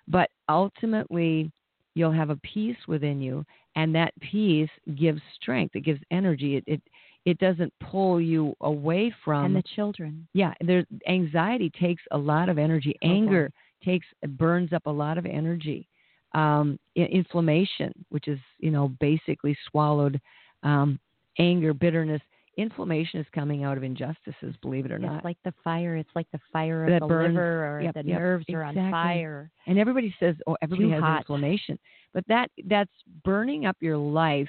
but 0.08 0.28
ultimately 0.48 1.52
you'll 1.94 2.10
have 2.10 2.30
a 2.30 2.36
peace 2.36 2.76
within 2.88 3.20
you 3.20 3.44
and 3.76 3.94
that 3.94 4.12
peace 4.20 4.70
gives 4.96 5.20
strength 5.40 5.76
it 5.76 5.84
gives 5.84 6.00
energy 6.10 6.56
it 6.56 6.64
it, 6.66 6.82
it 7.24 7.38
doesn't 7.38 7.72
pull 7.78 8.20
you 8.20 8.52
away 8.62 9.14
from 9.24 9.44
And 9.44 9.56
the 9.56 9.62
children. 9.76 10.26
yeah 10.34 10.52
there's 10.60 10.86
anxiety 11.08 11.70
takes 11.78 12.02
a 12.10 12.18
lot 12.18 12.48
of 12.48 12.58
energy 12.58 12.96
Oh, 13.04 13.06
boy. 13.06 13.12
anger 13.14 13.52
takes 13.84 14.06
burns 14.30 14.72
up 14.72 14.86
a 14.86 14.90
lot 14.90 15.18
of 15.18 15.26
energy 15.26 15.86
um, 16.34 16.78
inflammation 16.96 17.92
which 18.08 18.26
is 18.26 18.38
you 18.58 18.70
know 18.70 18.88
basically 19.00 19.56
swallowed 19.70 20.20
um, 20.62 20.98
anger 21.38 21.74
bitterness 21.74 22.22
inflammation 22.56 23.18
is 23.20 23.26
coming 23.34 23.64
out 23.64 23.76
of 23.76 23.82
injustices 23.82 24.54
believe 24.62 24.84
it 24.84 24.92
or 24.92 24.98
not 24.98 25.16
It's 25.16 25.24
like 25.24 25.38
the 25.44 25.54
fire. 25.64 25.96
It's 25.96 26.10
like 26.14 26.26
the 26.32 26.40
fire 26.52 26.84
of 26.84 26.90
That 26.90 27.00
the 27.00 27.06
burns. 27.06 27.34
liver 27.34 27.76
or 27.78 27.80
Yep, 27.82 27.94
the 27.94 28.02
yep, 28.04 28.18
nerves 28.20 28.44
are 28.52 28.62
on 28.62 28.74
fire. 28.74 29.50
and 29.66 29.78
everybody 29.78 30.14
says 30.20 30.34
oh 30.46 30.56
everybody 30.62 30.88
Too 30.88 30.94
has 30.94 31.00
hot. 31.02 31.18
inflammation 31.20 31.78
but 32.12 32.24
that 32.28 32.50
that's 32.66 32.90
burning 33.24 33.64
up 33.66 33.76
your 33.80 33.96
life 33.96 34.48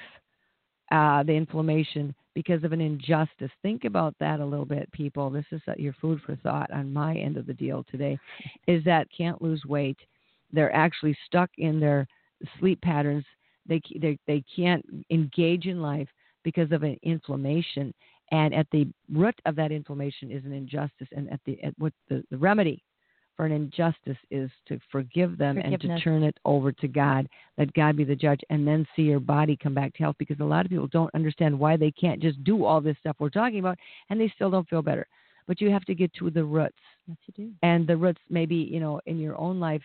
uh, 0.92 1.22
the 1.22 1.32
inflammation 1.32 2.14
because 2.34 2.62
of 2.64 2.72
an 2.72 2.80
injustice 2.80 3.50
think 3.62 3.84
about 3.84 4.14
that 4.20 4.40
a 4.40 4.44
little 4.44 4.66
bit 4.66 4.90
people 4.92 5.30
this 5.30 5.46
is 5.50 5.62
uh, 5.66 5.72
your 5.78 5.94
food 6.00 6.20
for 6.26 6.36
thought 6.36 6.70
on 6.72 6.92
my 6.92 7.16
end 7.16 7.36
of 7.36 7.46
the 7.46 7.54
deal 7.54 7.84
today 7.90 8.18
is 8.66 8.84
that 8.84 9.08
can't 9.16 9.40
lose 9.40 9.64
weight 9.64 9.96
they're 10.52 10.74
actually 10.74 11.16
stuck 11.26 11.50
in 11.58 11.80
their 11.80 12.06
sleep 12.60 12.80
patterns 12.82 13.24
They, 13.66 13.80
they, 13.98 14.18
they 14.26 14.44
can't 14.54 14.84
engage 15.10 15.64
in 15.66 15.80
life 15.80 16.08
because 16.44 16.70
of 16.72 16.82
an 16.82 16.98
inflammation 17.02 17.92
and 18.30 18.54
at 18.54 18.66
the 18.72 18.86
root 19.12 19.38
of 19.46 19.56
that 19.56 19.72
inflammation 19.72 20.30
is 20.30 20.44
an 20.44 20.52
injustice 20.52 21.08
and 21.14 21.30
at 21.30 21.40
the 21.46 21.62
at 21.62 21.74
what 21.78 21.92
the, 22.08 22.24
the 22.30 22.36
remedy 22.36 22.82
for 23.36 23.46
an 23.46 23.52
injustice 23.52 24.16
is 24.30 24.50
to 24.68 24.78
forgive 24.92 25.36
them 25.36 25.58
and 25.58 25.80
to 25.80 25.98
turn 26.00 26.22
it 26.22 26.36
over 26.44 26.70
to 26.70 26.86
God. 26.86 27.28
Let 27.58 27.72
God 27.74 27.96
be 27.96 28.04
the 28.04 28.14
judge 28.14 28.40
and 28.48 28.66
then 28.66 28.86
see 28.94 29.02
your 29.02 29.20
body 29.20 29.58
come 29.60 29.74
back 29.74 29.92
to 29.94 30.02
health 30.04 30.16
because 30.18 30.38
a 30.40 30.44
lot 30.44 30.64
of 30.64 30.70
people 30.70 30.86
don't 30.86 31.14
understand 31.14 31.58
why 31.58 31.76
they 31.76 31.90
can't 31.90 32.22
just 32.22 32.42
do 32.44 32.64
all 32.64 32.80
this 32.80 32.96
stuff 33.00 33.16
we're 33.18 33.30
talking 33.30 33.58
about 33.58 33.78
and 34.08 34.20
they 34.20 34.32
still 34.34 34.50
don't 34.50 34.68
feel 34.68 34.82
better. 34.82 35.06
But 35.46 35.60
you 35.60 35.70
have 35.70 35.84
to 35.86 35.94
get 35.94 36.14
to 36.14 36.30
the 36.30 36.44
roots. 36.44 36.76
Yes, 37.06 37.16
you 37.26 37.44
do. 37.44 37.52
And 37.62 37.86
the 37.86 37.96
roots 37.96 38.20
maybe, 38.30 38.54
you 38.54 38.80
know, 38.80 39.00
in 39.06 39.18
your 39.18 39.36
own 39.36 39.58
life, 39.60 39.82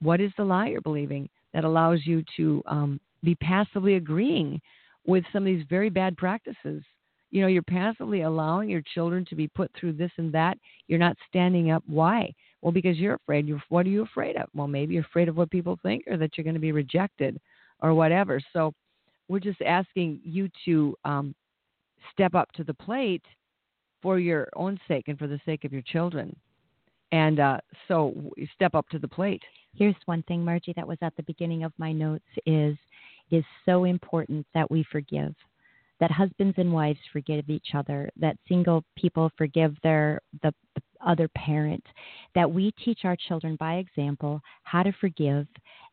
what 0.00 0.20
is 0.20 0.30
the 0.36 0.44
lie 0.44 0.68
you're 0.68 0.80
believing 0.80 1.28
that 1.52 1.64
allows 1.64 2.00
you 2.04 2.22
to 2.36 2.62
um, 2.66 3.00
be 3.24 3.34
passively 3.36 3.96
agreeing 3.96 4.60
with 5.06 5.24
some 5.32 5.42
of 5.42 5.46
these 5.46 5.64
very 5.68 5.90
bad 5.90 6.16
practices? 6.16 6.82
You 7.30 7.42
know, 7.42 7.48
you're 7.48 7.62
passively 7.62 8.22
allowing 8.22 8.68
your 8.70 8.82
children 8.94 9.24
to 9.26 9.34
be 9.34 9.48
put 9.48 9.70
through 9.78 9.94
this 9.94 10.12
and 10.16 10.32
that. 10.32 10.58
You're 10.86 10.98
not 10.98 11.16
standing 11.28 11.70
up. 11.70 11.82
Why? 11.86 12.32
Well, 12.62 12.72
because 12.72 12.96
you're 12.98 13.14
afraid. 13.14 13.46
You're, 13.46 13.62
what 13.68 13.86
are 13.86 13.90
you 13.90 14.02
afraid 14.02 14.36
of? 14.36 14.48
Well, 14.54 14.68
maybe 14.68 14.94
you're 14.94 15.04
afraid 15.04 15.28
of 15.28 15.36
what 15.36 15.50
people 15.50 15.78
think 15.82 16.04
or 16.06 16.16
that 16.16 16.36
you're 16.36 16.44
going 16.44 16.54
to 16.54 16.60
be 16.60 16.72
rejected 16.72 17.38
or 17.80 17.94
whatever. 17.94 18.40
So 18.52 18.72
we're 19.28 19.40
just 19.40 19.60
asking 19.62 20.20
you 20.24 20.48
to 20.64 20.96
um, 21.04 21.34
step 22.12 22.34
up 22.34 22.50
to 22.52 22.64
the 22.64 22.74
plate 22.74 23.24
for 24.02 24.18
your 24.18 24.48
own 24.54 24.78
sake 24.86 25.08
and 25.08 25.18
for 25.18 25.26
the 25.26 25.40
sake 25.44 25.64
of 25.64 25.72
your 25.72 25.82
children. 25.82 26.34
And 27.12 27.40
uh, 27.40 27.58
so 27.88 28.14
step 28.54 28.74
up 28.74 28.88
to 28.90 28.98
the 28.98 29.08
plate. 29.08 29.42
Here's 29.74 29.94
one 30.06 30.22
thing, 30.24 30.44
Margie, 30.44 30.72
that 30.76 30.86
was 30.86 30.98
at 31.02 31.14
the 31.16 31.22
beginning 31.24 31.64
of 31.64 31.72
my 31.78 31.92
notes 31.92 32.24
is 32.46 32.76
is 33.30 33.44
so 33.64 33.84
important 33.84 34.46
that 34.54 34.70
we 34.70 34.84
forgive. 34.90 35.34
That 35.98 36.10
husbands 36.10 36.58
and 36.58 36.72
wives 36.74 36.98
forgive 37.10 37.48
each 37.48 37.68
other, 37.74 38.10
that 38.18 38.36
single 38.48 38.84
people 38.96 39.30
forgive 39.38 39.74
their 39.82 40.20
the 40.42 40.52
other 41.04 41.28
parent 41.28 41.84
that 42.34 42.50
we 42.50 42.72
teach 42.84 43.00
our 43.04 43.16
children 43.28 43.54
by 43.56 43.74
example 43.76 44.40
how 44.62 44.82
to 44.82 44.92
forgive 44.92 45.46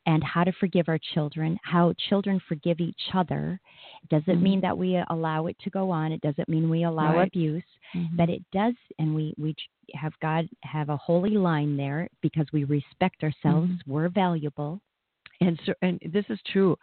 and 0.06 0.24
how 0.24 0.44
to 0.44 0.52
forgive 0.54 0.88
our 0.90 1.00
children, 1.14 1.58
how 1.64 1.94
children 2.10 2.42
forgive 2.48 2.80
each 2.80 3.02
other. 3.14 3.60
It 4.04 4.10
doesn't 4.10 4.40
Mhm. 4.40 4.42
mean 4.42 4.62
that 4.62 4.78
we 4.78 4.96
allow 5.10 5.48
it 5.48 5.58
to 5.60 5.70
go 5.70 5.90
on. 5.92 6.12
It 6.12 6.22
doesn't 6.22 6.50
mean 6.50 6.70
we 6.70 6.84
allow 6.84 7.16
Right. 7.16 7.28
abuse, 7.28 7.64
Mhm. 7.94 8.18
but 8.18 8.30
it 8.30 8.44
does, 8.52 8.76
and 9.00 9.14
we 9.16 9.34
we 9.38 9.56
have 9.94 10.18
God 10.20 10.50
have 10.64 10.90
a 10.90 10.98
holy 10.98 11.38
line 11.38 11.78
there 11.78 12.10
because 12.22 12.52
we 12.52 12.64
respect 12.64 13.24
ourselves. 13.24 13.70
Mhm. 13.72 13.88
We're 13.88 14.10
valuable. 14.10 14.82
and 15.42 15.60
so, 15.66 15.74
and 15.82 16.00
this 16.06 16.30
is 16.30 16.42
true 16.44 16.78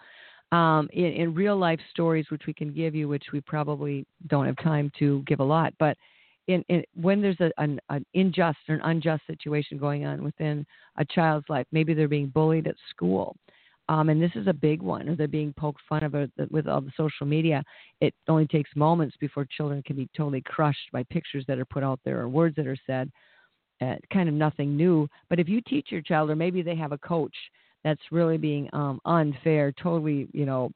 um, 0.52 0.88
in, 0.92 1.04
in 1.04 1.34
real 1.34 1.56
life 1.56 1.80
stories, 1.90 2.26
which 2.30 2.42
we 2.46 2.52
can 2.52 2.72
give 2.72 2.94
you, 2.94 3.08
which 3.08 3.26
we 3.32 3.40
probably 3.40 4.06
don't 4.26 4.46
have 4.46 4.56
time 4.56 4.90
to 4.98 5.22
give 5.26 5.40
a 5.40 5.44
lot, 5.44 5.72
but 5.78 5.96
in, 6.48 6.64
in 6.68 6.82
when 6.94 7.22
there's 7.22 7.40
a, 7.40 7.50
an, 7.58 7.80
an 7.90 8.04
unjust 8.14 8.58
or 8.68 8.74
an 8.74 8.80
unjust 8.82 9.22
situation 9.26 9.78
going 9.78 10.04
on 10.04 10.24
within 10.24 10.66
a 10.98 11.04
child's 11.04 11.48
life, 11.48 11.66
maybe 11.70 11.94
they're 11.94 12.08
being 12.08 12.28
bullied 12.28 12.66
at 12.66 12.74
school. 12.88 13.36
Um, 13.88 14.08
and 14.08 14.22
this 14.22 14.30
is 14.36 14.46
a 14.46 14.52
big 14.52 14.82
one, 14.82 15.08
or 15.08 15.16
they're 15.16 15.26
being 15.26 15.52
poked 15.52 15.80
fun 15.88 16.04
of 16.04 16.14
it 16.14 16.30
with 16.50 16.68
all 16.68 16.80
the 16.80 16.92
social 16.96 17.26
media. 17.26 17.62
It 18.00 18.14
only 18.28 18.46
takes 18.46 18.70
moments 18.76 19.16
before 19.18 19.44
children 19.44 19.82
can 19.82 19.96
be 19.96 20.08
totally 20.16 20.42
crushed 20.42 20.92
by 20.92 21.02
pictures 21.04 21.44
that 21.48 21.58
are 21.58 21.64
put 21.64 21.82
out 21.82 21.98
there 22.04 22.20
or 22.20 22.28
words 22.28 22.54
that 22.56 22.68
are 22.68 22.76
said. 22.86 23.10
Uh, 23.80 23.96
kind 24.12 24.28
of 24.28 24.34
nothing 24.34 24.76
new. 24.76 25.08
But 25.28 25.40
if 25.40 25.48
you 25.48 25.60
teach 25.62 25.90
your 25.90 26.02
child, 26.02 26.30
or 26.30 26.36
maybe 26.36 26.62
they 26.62 26.76
have 26.76 26.92
a 26.92 26.98
coach 26.98 27.34
that's 27.84 28.00
really 28.10 28.38
being 28.38 28.68
um, 28.72 29.00
unfair, 29.04 29.72
totally, 29.72 30.28
you 30.32 30.46
know, 30.46 30.70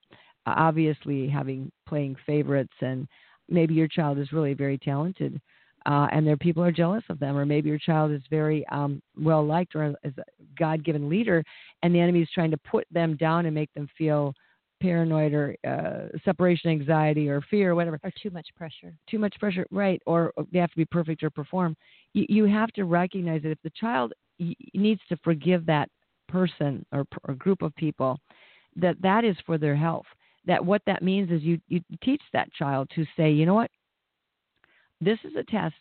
obviously 0.47 1.29
having 1.29 1.71
playing 1.87 2.17
favorites, 2.27 2.73
and 2.81 3.07
maybe 3.49 3.75
your 3.75 3.89
child 3.89 4.19
is 4.19 4.33
really 4.33 4.55
very 4.55 4.79
talented, 4.79 5.41
uh, 5.87 6.09
and 6.13 6.27
their 6.27 6.37
people 6.37 6.63
are 6.63 6.73
jealous 6.73 7.05
of 7.11 7.19
them, 7.19 7.37
or 7.37 7.45
maybe 7.45 7.69
your 7.69 7.79
child 7.79 8.11
is 8.11 8.23
very 8.31 8.67
um, 8.69 9.03
well 9.19 9.45
liked 9.45 9.75
or 9.75 9.95
is 10.03 10.13
a 10.19 10.25
God-given 10.59 11.09
leader, 11.09 11.45
and 11.83 11.95
the 11.95 12.01
enemy 12.01 12.23
is 12.23 12.29
trying 12.35 12.51
to 12.51 12.59
put 12.59 12.87
them 12.91 13.17
down 13.17 13.47
and 13.47 13.55
make 13.55 13.73
them 13.75 13.89
feel 13.97 14.35
paranoid 14.81 15.33
or 15.33 15.57
uh, 15.67 16.09
separation 16.25 16.71
anxiety 16.71 17.29
or 17.29 17.41
fear 17.43 17.71
or 17.71 17.75
whatever 17.75 17.99
Or 18.03 18.13
too 18.23 18.31
much 18.31 18.49
pressure. 18.57 18.93
too 19.09 19.19
much 19.19 19.35
pressure, 19.39 19.67
right? 19.71 20.01
Or 20.05 20.33
they 20.53 20.59
have 20.59 20.71
to 20.71 20.77
be 20.77 20.85
perfect 20.85 21.23
or 21.23 21.31
perform. 21.31 21.77
You, 22.13 22.27
you 22.29 22.45
have 22.47 22.71
to 22.73 22.85
recognize 22.85 23.43
that 23.43 23.51
if 23.51 23.59
the 23.63 23.73
child 23.79 24.13
needs 24.75 25.01
to 25.09 25.17
forgive 25.23 25.65
that 25.67 25.89
person 26.29 26.85
or, 26.93 27.05
or 27.29 27.35
group 27.35 27.63
of 27.63 27.75
people, 27.77 28.19
that 28.77 29.01
that 29.03 29.25
is 29.25 29.37
for 29.47 29.59
their 29.59 29.77
health. 29.77 30.07
That 30.47 30.65
what 30.65 30.83
that 30.87 31.03
means 31.03 31.31
is 31.31 31.43
you 31.43 31.59
you 31.69 31.81
teach 32.03 32.23
that 32.33 32.53
child 32.53 32.91
to 32.95 33.05
say, 33.17 33.31
you 33.31 33.47
know 33.47 33.55
what, 33.55 33.71
this 35.01 35.19
is 35.25 35.33
a 35.37 35.43
test. 35.45 35.75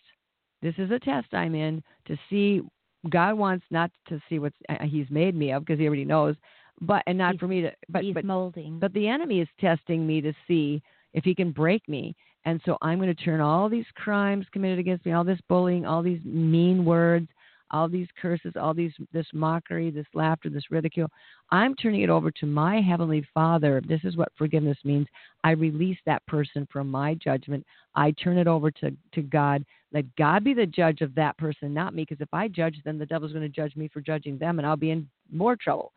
This 0.61 0.75
is 0.77 0.91
a 0.91 0.99
test 0.99 1.27
I'm 1.33 1.55
in 1.55 1.83
to 2.07 2.17
see. 2.29 2.61
God 3.09 3.33
wants 3.37 3.65
not 3.69 3.91
to 4.07 4.21
see 4.29 4.39
what 4.39 4.53
uh, 4.69 4.73
uh, 4.79 4.85
He's 4.85 5.09
made 5.09 5.35
me 5.35 5.51
of 5.51 5.65
because 5.65 5.79
He 5.79 5.87
already 5.87 6.05
knows, 6.05 6.35
but 6.81 7.03
and 7.07 7.17
not 7.17 7.31
He's- 7.33 7.39
for 7.39 7.47
me 7.47 7.61
to. 7.61 7.71
But 7.89 8.03
He's 8.03 8.13
but 8.13 8.23
molding. 8.25 8.79
but 8.79 8.93
the 8.93 9.07
enemy 9.07 9.41
is 9.41 9.47
testing 9.59 10.07
me 10.07 10.21
to 10.21 10.33
see 10.47 10.81
if 11.13 11.23
he 11.23 11.35
can 11.35 11.51
break 11.51 11.87
me. 11.87 12.15
And 12.45 12.59
so 12.65 12.77
I'm 12.81 12.97
going 12.99 13.13
to 13.13 13.23
turn 13.23 13.39
all 13.39 13.69
these 13.69 13.85
crimes 13.95 14.45
committed 14.51 14.79
against 14.79 15.05
me, 15.05 15.11
all 15.13 15.23
this 15.23 15.39
bullying, 15.47 15.85
all 15.85 16.01
these 16.01 16.19
mean 16.25 16.83
words, 16.83 17.29
all 17.73 17.89
these 17.89 18.07
curses, 18.21 18.53
all 18.55 18.73
these 18.73 18.93
this 19.11 19.25
mockery, 19.33 19.89
this 19.89 20.05
laughter, 20.13 20.49
this 20.49 20.71
ridicule. 20.71 21.09
I'm 21.49 21.75
turning 21.75 22.01
it 22.01 22.09
over 22.09 22.31
to 22.31 22.45
my 22.45 22.79
heavenly 22.79 23.25
Father. 23.33 23.81
This 23.85 24.01
is 24.03 24.15
what 24.15 24.31
forgiveness 24.37 24.77
means. 24.85 25.07
I 25.43 25.51
release 25.51 25.97
that 26.05 26.25
person 26.27 26.67
from 26.71 26.89
my 26.89 27.15
judgment. 27.15 27.65
I 27.95 28.11
turn 28.11 28.37
it 28.37 28.47
over 28.47 28.71
to 28.71 28.95
to 29.13 29.21
God. 29.21 29.65
Let 29.91 30.05
God 30.15 30.43
be 30.43 30.53
the 30.53 30.65
judge 30.65 31.01
of 31.01 31.13
that 31.15 31.37
person, 31.37 31.73
not 31.73 31.93
me. 31.93 32.05
Because 32.07 32.21
if 32.21 32.33
I 32.33 32.47
judge 32.47 32.77
them, 32.85 32.97
the 32.97 33.05
devil's 33.05 33.33
going 33.33 33.43
to 33.43 33.49
judge 33.49 33.75
me 33.75 33.89
for 33.91 33.99
judging 34.01 34.37
them, 34.37 34.59
and 34.59 34.67
I'll 34.67 34.77
be 34.77 34.91
in 34.91 35.09
more 35.31 35.55
trouble. 35.55 35.91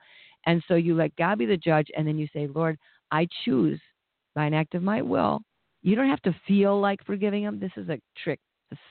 And 0.46 0.62
so 0.66 0.74
you 0.74 0.94
let 0.94 1.14
God 1.16 1.38
be 1.38 1.46
the 1.46 1.56
judge, 1.56 1.88
and 1.96 2.06
then 2.06 2.18
you 2.18 2.26
say, 2.32 2.46
Lord, 2.46 2.78
I 3.10 3.28
choose 3.44 3.80
by 4.34 4.46
an 4.46 4.54
act 4.54 4.74
of 4.74 4.82
my 4.82 5.02
will. 5.02 5.40
You 5.82 5.94
don't 5.94 6.08
have 6.08 6.22
to 6.22 6.34
feel 6.48 6.80
like 6.80 7.04
forgiving 7.04 7.44
them. 7.44 7.60
This 7.60 7.72
is 7.76 7.88
a 7.88 8.00
trick 8.22 8.40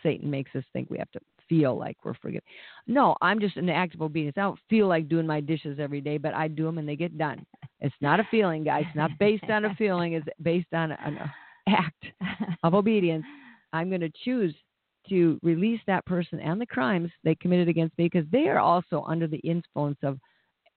Satan 0.04 0.30
makes 0.30 0.56
us 0.56 0.64
think 0.74 0.90
we 0.90 0.98
have 0.98 1.12
to 1.12 1.20
feel 1.48 1.78
like 1.78 1.98
we're 2.04 2.14
forgiving. 2.16 2.43
No, 2.88 3.16
I'm 3.22 3.39
just 3.39 3.58
an 3.58 3.70
act 3.70 3.96
of 3.96 4.02
obedience. 4.02 4.36
I 4.38 4.41
don't 4.41 4.60
feel 4.70 4.88
like 4.88 5.10
doing 5.10 5.28
my 5.28 5.41
dishes 5.41 5.80
every 5.80 6.02
day, 6.02 6.18
but 6.18 6.34
I 6.34 6.48
do 6.48 6.66
them 6.66 6.78
and 6.78 6.88
they 6.88 6.96
get 6.96 7.18
done. 7.18 7.46
It's 7.80 7.96
not 8.02 8.20
a 8.20 8.28
feeling, 8.32 8.64
guys. 8.64 8.84
It's 8.88 8.96
not 8.96 9.12
based 9.20 9.50
on 9.50 9.66
a 9.66 9.76
feeling. 9.76 10.14
It's 10.14 10.28
based 10.41 10.74
on 10.74 10.91
an 10.91 11.20
act 11.68 12.06
of 12.64 12.74
obedience. 12.74 13.26
I'm 13.74 13.89
going 13.89 14.02
to 14.02 14.12
choose 14.24 14.56
to 15.10 15.39
release 15.43 15.82
that 15.88 16.06
person 16.06 16.39
and 16.39 16.60
the 16.60 16.66
crimes 16.66 17.12
they 17.24 17.36
committed 17.36 17.68
against 17.68 17.98
me 17.98 18.06
because 18.06 18.30
they 18.32 18.48
are 18.48 18.60
also 18.60 19.04
under 19.08 19.28
the 19.28 19.38
influence 19.38 19.98
of 20.04 20.18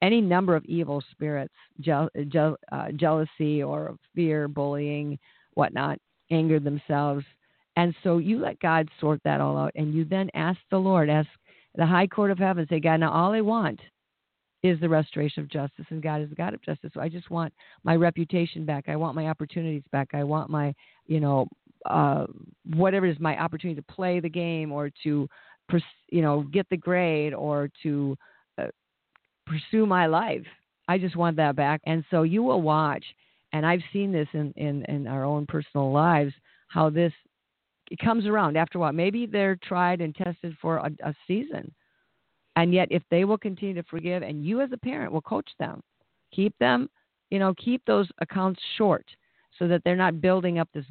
any 0.02 0.20
number 0.20 0.54
of 0.54 0.64
evil 0.66 1.02
spirits, 1.10 1.54
jeal, 1.80 2.08
jeal, 2.28 2.56
uh, 2.70 2.92
jealousy 2.92 3.62
or 3.62 3.96
fear, 4.14 4.46
bullying, 4.46 5.18
whatnot, 5.54 5.98
anger 6.30 6.60
themselves. 6.60 7.24
And 7.78 7.94
so 8.02 8.18
you 8.18 8.40
let 8.40 8.58
God 8.58 8.88
sort 9.00 9.20
that 9.22 9.40
all 9.40 9.56
out, 9.56 9.70
and 9.76 9.94
you 9.94 10.04
then 10.04 10.28
ask 10.34 10.58
the 10.68 10.78
Lord, 10.78 11.08
ask 11.08 11.28
the 11.76 11.86
high 11.86 12.08
court 12.08 12.32
of 12.32 12.38
heaven, 12.38 12.66
say, 12.68 12.80
God, 12.80 12.98
now 12.98 13.12
all 13.12 13.30
I 13.30 13.40
want 13.40 13.78
is 14.64 14.80
the 14.80 14.88
restoration 14.88 15.44
of 15.44 15.48
justice, 15.48 15.84
and 15.90 16.02
God 16.02 16.20
is 16.20 16.28
the 16.28 16.34
God 16.34 16.54
of 16.54 16.62
justice. 16.62 16.90
So 16.92 17.00
I 17.00 17.08
just 17.08 17.30
want 17.30 17.52
my 17.84 17.94
reputation 17.94 18.64
back. 18.64 18.88
I 18.88 18.96
want 18.96 19.14
my 19.14 19.28
opportunities 19.28 19.84
back. 19.92 20.08
I 20.12 20.24
want 20.24 20.50
my, 20.50 20.74
you 21.06 21.20
know, 21.20 21.46
uh, 21.86 22.26
whatever 22.74 23.06
it 23.06 23.12
is, 23.12 23.20
my 23.20 23.40
opportunity 23.40 23.80
to 23.80 23.94
play 23.94 24.18
the 24.18 24.28
game 24.28 24.72
or 24.72 24.90
to, 25.04 25.28
you 26.10 26.20
know, 26.20 26.42
get 26.52 26.68
the 26.70 26.76
grade 26.76 27.32
or 27.32 27.70
to 27.84 28.16
uh, 28.60 28.66
pursue 29.46 29.86
my 29.86 30.06
life. 30.06 30.44
I 30.88 30.98
just 30.98 31.14
want 31.14 31.36
that 31.36 31.54
back. 31.54 31.80
And 31.86 32.02
so 32.10 32.24
you 32.24 32.42
will 32.42 32.60
watch, 32.60 33.04
and 33.52 33.64
I've 33.64 33.82
seen 33.92 34.10
this 34.10 34.26
in, 34.32 34.52
in, 34.56 34.84
in 34.86 35.06
our 35.06 35.24
own 35.24 35.46
personal 35.46 35.92
lives, 35.92 36.32
how 36.66 36.90
this 36.90 37.12
it 37.90 37.98
comes 37.98 38.26
around 38.26 38.56
after 38.56 38.78
a 38.78 38.80
while. 38.80 38.92
Maybe 38.92 39.26
they're 39.26 39.56
tried 39.56 40.00
and 40.00 40.14
tested 40.14 40.56
for 40.60 40.78
a, 40.78 40.90
a 41.04 41.14
season. 41.26 41.72
And 42.56 42.74
yet, 42.74 42.88
if 42.90 43.02
they 43.10 43.24
will 43.24 43.38
continue 43.38 43.74
to 43.74 43.88
forgive, 43.88 44.22
and 44.22 44.44
you 44.44 44.60
as 44.60 44.70
a 44.72 44.76
parent 44.76 45.12
will 45.12 45.22
coach 45.22 45.48
them, 45.58 45.80
keep 46.34 46.54
them, 46.58 46.90
you 47.30 47.38
know, 47.38 47.54
keep 47.54 47.84
those 47.86 48.08
accounts 48.20 48.60
short 48.76 49.06
so 49.58 49.68
that 49.68 49.82
they're 49.84 49.96
not 49.96 50.20
building 50.20 50.58
up 50.58 50.68
this 50.74 50.84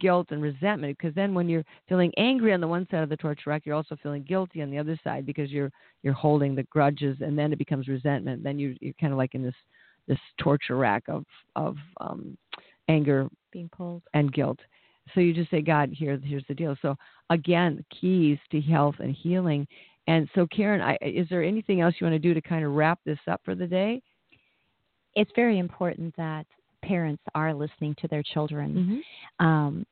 guilt 0.00 0.28
and 0.30 0.42
resentment. 0.42 0.96
Because 0.98 1.14
then, 1.14 1.34
when 1.34 1.48
you're 1.48 1.64
feeling 1.88 2.12
angry 2.18 2.52
on 2.52 2.60
the 2.60 2.68
one 2.68 2.86
side 2.90 3.02
of 3.02 3.08
the 3.08 3.16
torture 3.16 3.50
rack, 3.50 3.62
you're 3.64 3.74
also 3.74 3.96
feeling 4.02 4.22
guilty 4.22 4.60
on 4.60 4.70
the 4.70 4.78
other 4.78 4.98
side 5.02 5.24
because 5.24 5.50
you're 5.50 5.70
you're 6.02 6.12
holding 6.12 6.54
the 6.54 6.62
grudges, 6.64 7.16
and 7.20 7.38
then 7.38 7.52
it 7.52 7.58
becomes 7.58 7.88
resentment. 7.88 8.42
Then 8.42 8.58
you 8.58 8.76
you're 8.80 8.94
kind 9.00 9.12
of 9.12 9.18
like 9.18 9.34
in 9.34 9.42
this 9.42 9.54
this 10.06 10.18
torture 10.38 10.76
rack 10.76 11.04
of 11.08 11.24
of 11.56 11.76
um, 12.00 12.36
anger 12.88 13.28
Being 13.50 13.70
pulled. 13.70 14.02
and 14.12 14.32
guilt. 14.32 14.58
So 15.14 15.20
you 15.20 15.34
just 15.34 15.50
say, 15.50 15.60
God, 15.60 15.90
here, 15.92 16.18
here's 16.22 16.44
the 16.48 16.54
deal. 16.54 16.76
So 16.82 16.96
again, 17.30 17.84
keys 18.00 18.38
to 18.50 18.60
health 18.60 18.96
and 19.00 19.14
healing. 19.14 19.66
And 20.06 20.28
so, 20.34 20.46
Karen, 20.46 20.80
I, 20.80 20.98
is 21.00 21.26
there 21.30 21.42
anything 21.42 21.80
else 21.80 21.94
you 21.98 22.06
want 22.06 22.14
to 22.14 22.18
do 22.18 22.34
to 22.34 22.40
kind 22.42 22.64
of 22.64 22.72
wrap 22.72 22.98
this 23.04 23.18
up 23.30 23.40
for 23.44 23.54
the 23.54 23.66
day? 23.66 24.02
It's 25.14 25.30
very 25.36 25.58
important 25.58 26.14
that 26.16 26.46
parents 26.82 27.22
are 27.34 27.54
listening 27.54 27.94
to 28.00 28.08
their 28.08 28.22
children. 28.22 29.02
Mm-hmm. 29.40 29.46
Um, 29.46 29.86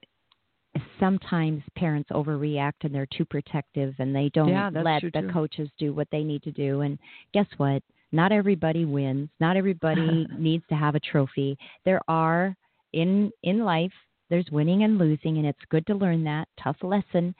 sometimes 0.98 1.62
parents 1.76 2.10
overreact 2.12 2.72
and 2.82 2.94
they're 2.94 3.08
too 3.16 3.24
protective 3.24 3.94
and 3.98 4.14
they 4.14 4.30
don't 4.34 4.48
Yeah, 4.48 4.70
let 4.72 5.02
the 5.02 5.10
too. 5.22 5.30
coaches 5.32 5.68
do 5.78 5.92
what 5.92 6.08
they 6.10 6.22
need 6.24 6.42
to 6.44 6.52
do. 6.52 6.80
And 6.80 6.98
guess 7.34 7.46
what? 7.56 7.82
Not 8.10 8.32
everybody 8.32 8.84
wins. 8.84 9.28
Not 9.40 9.56
everybody 9.56 10.26
needs 10.38 10.64
to 10.68 10.74
have 10.74 10.94
a 10.94 11.00
trophy. 11.00 11.56
There 11.84 12.00
are 12.08 12.54
in 12.92 13.30
in 13.42 13.64
life 13.64 13.92
there's 14.32 14.50
winning 14.50 14.82
and 14.84 14.96
losing 14.96 15.36
and 15.36 15.46
it's 15.46 15.58
good 15.68 15.86
to 15.86 15.94
learn 15.94 16.24
that 16.24 16.48
tough 16.62 16.78
lesson. 16.82 17.34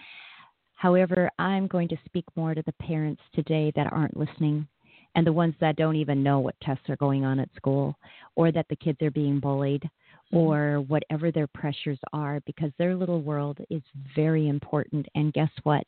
However, 0.74 1.30
I'm 1.38 1.66
going 1.66 1.88
to 1.88 1.96
speak 2.04 2.26
more 2.36 2.54
to 2.54 2.62
the 2.66 2.72
parents 2.74 3.22
today 3.34 3.72
that 3.74 3.90
aren't 3.90 4.14
listening 4.14 4.68
and 5.14 5.26
the 5.26 5.32
ones 5.32 5.54
that 5.58 5.76
don't 5.76 5.96
even 5.96 6.22
know 6.22 6.40
what 6.40 6.54
tests 6.62 6.90
are 6.90 6.96
going 6.96 7.24
on 7.24 7.40
at 7.40 7.48
school 7.56 7.96
or 8.36 8.52
that 8.52 8.66
the 8.68 8.76
kids 8.76 8.98
are 9.02 9.10
being 9.10 9.40
bullied 9.40 9.88
Mm-hmm. 10.32 10.36
or 10.38 10.80
whatever 10.82 11.30
their 11.30 11.46
pressures 11.46 11.98
are 12.14 12.40
because 12.46 12.70
their 12.78 12.94
little 12.94 13.20
world 13.20 13.58
is 13.68 13.82
very 14.16 14.48
important. 14.48 15.04
And 15.14 15.30
guess 15.34 15.50
what? 15.64 15.86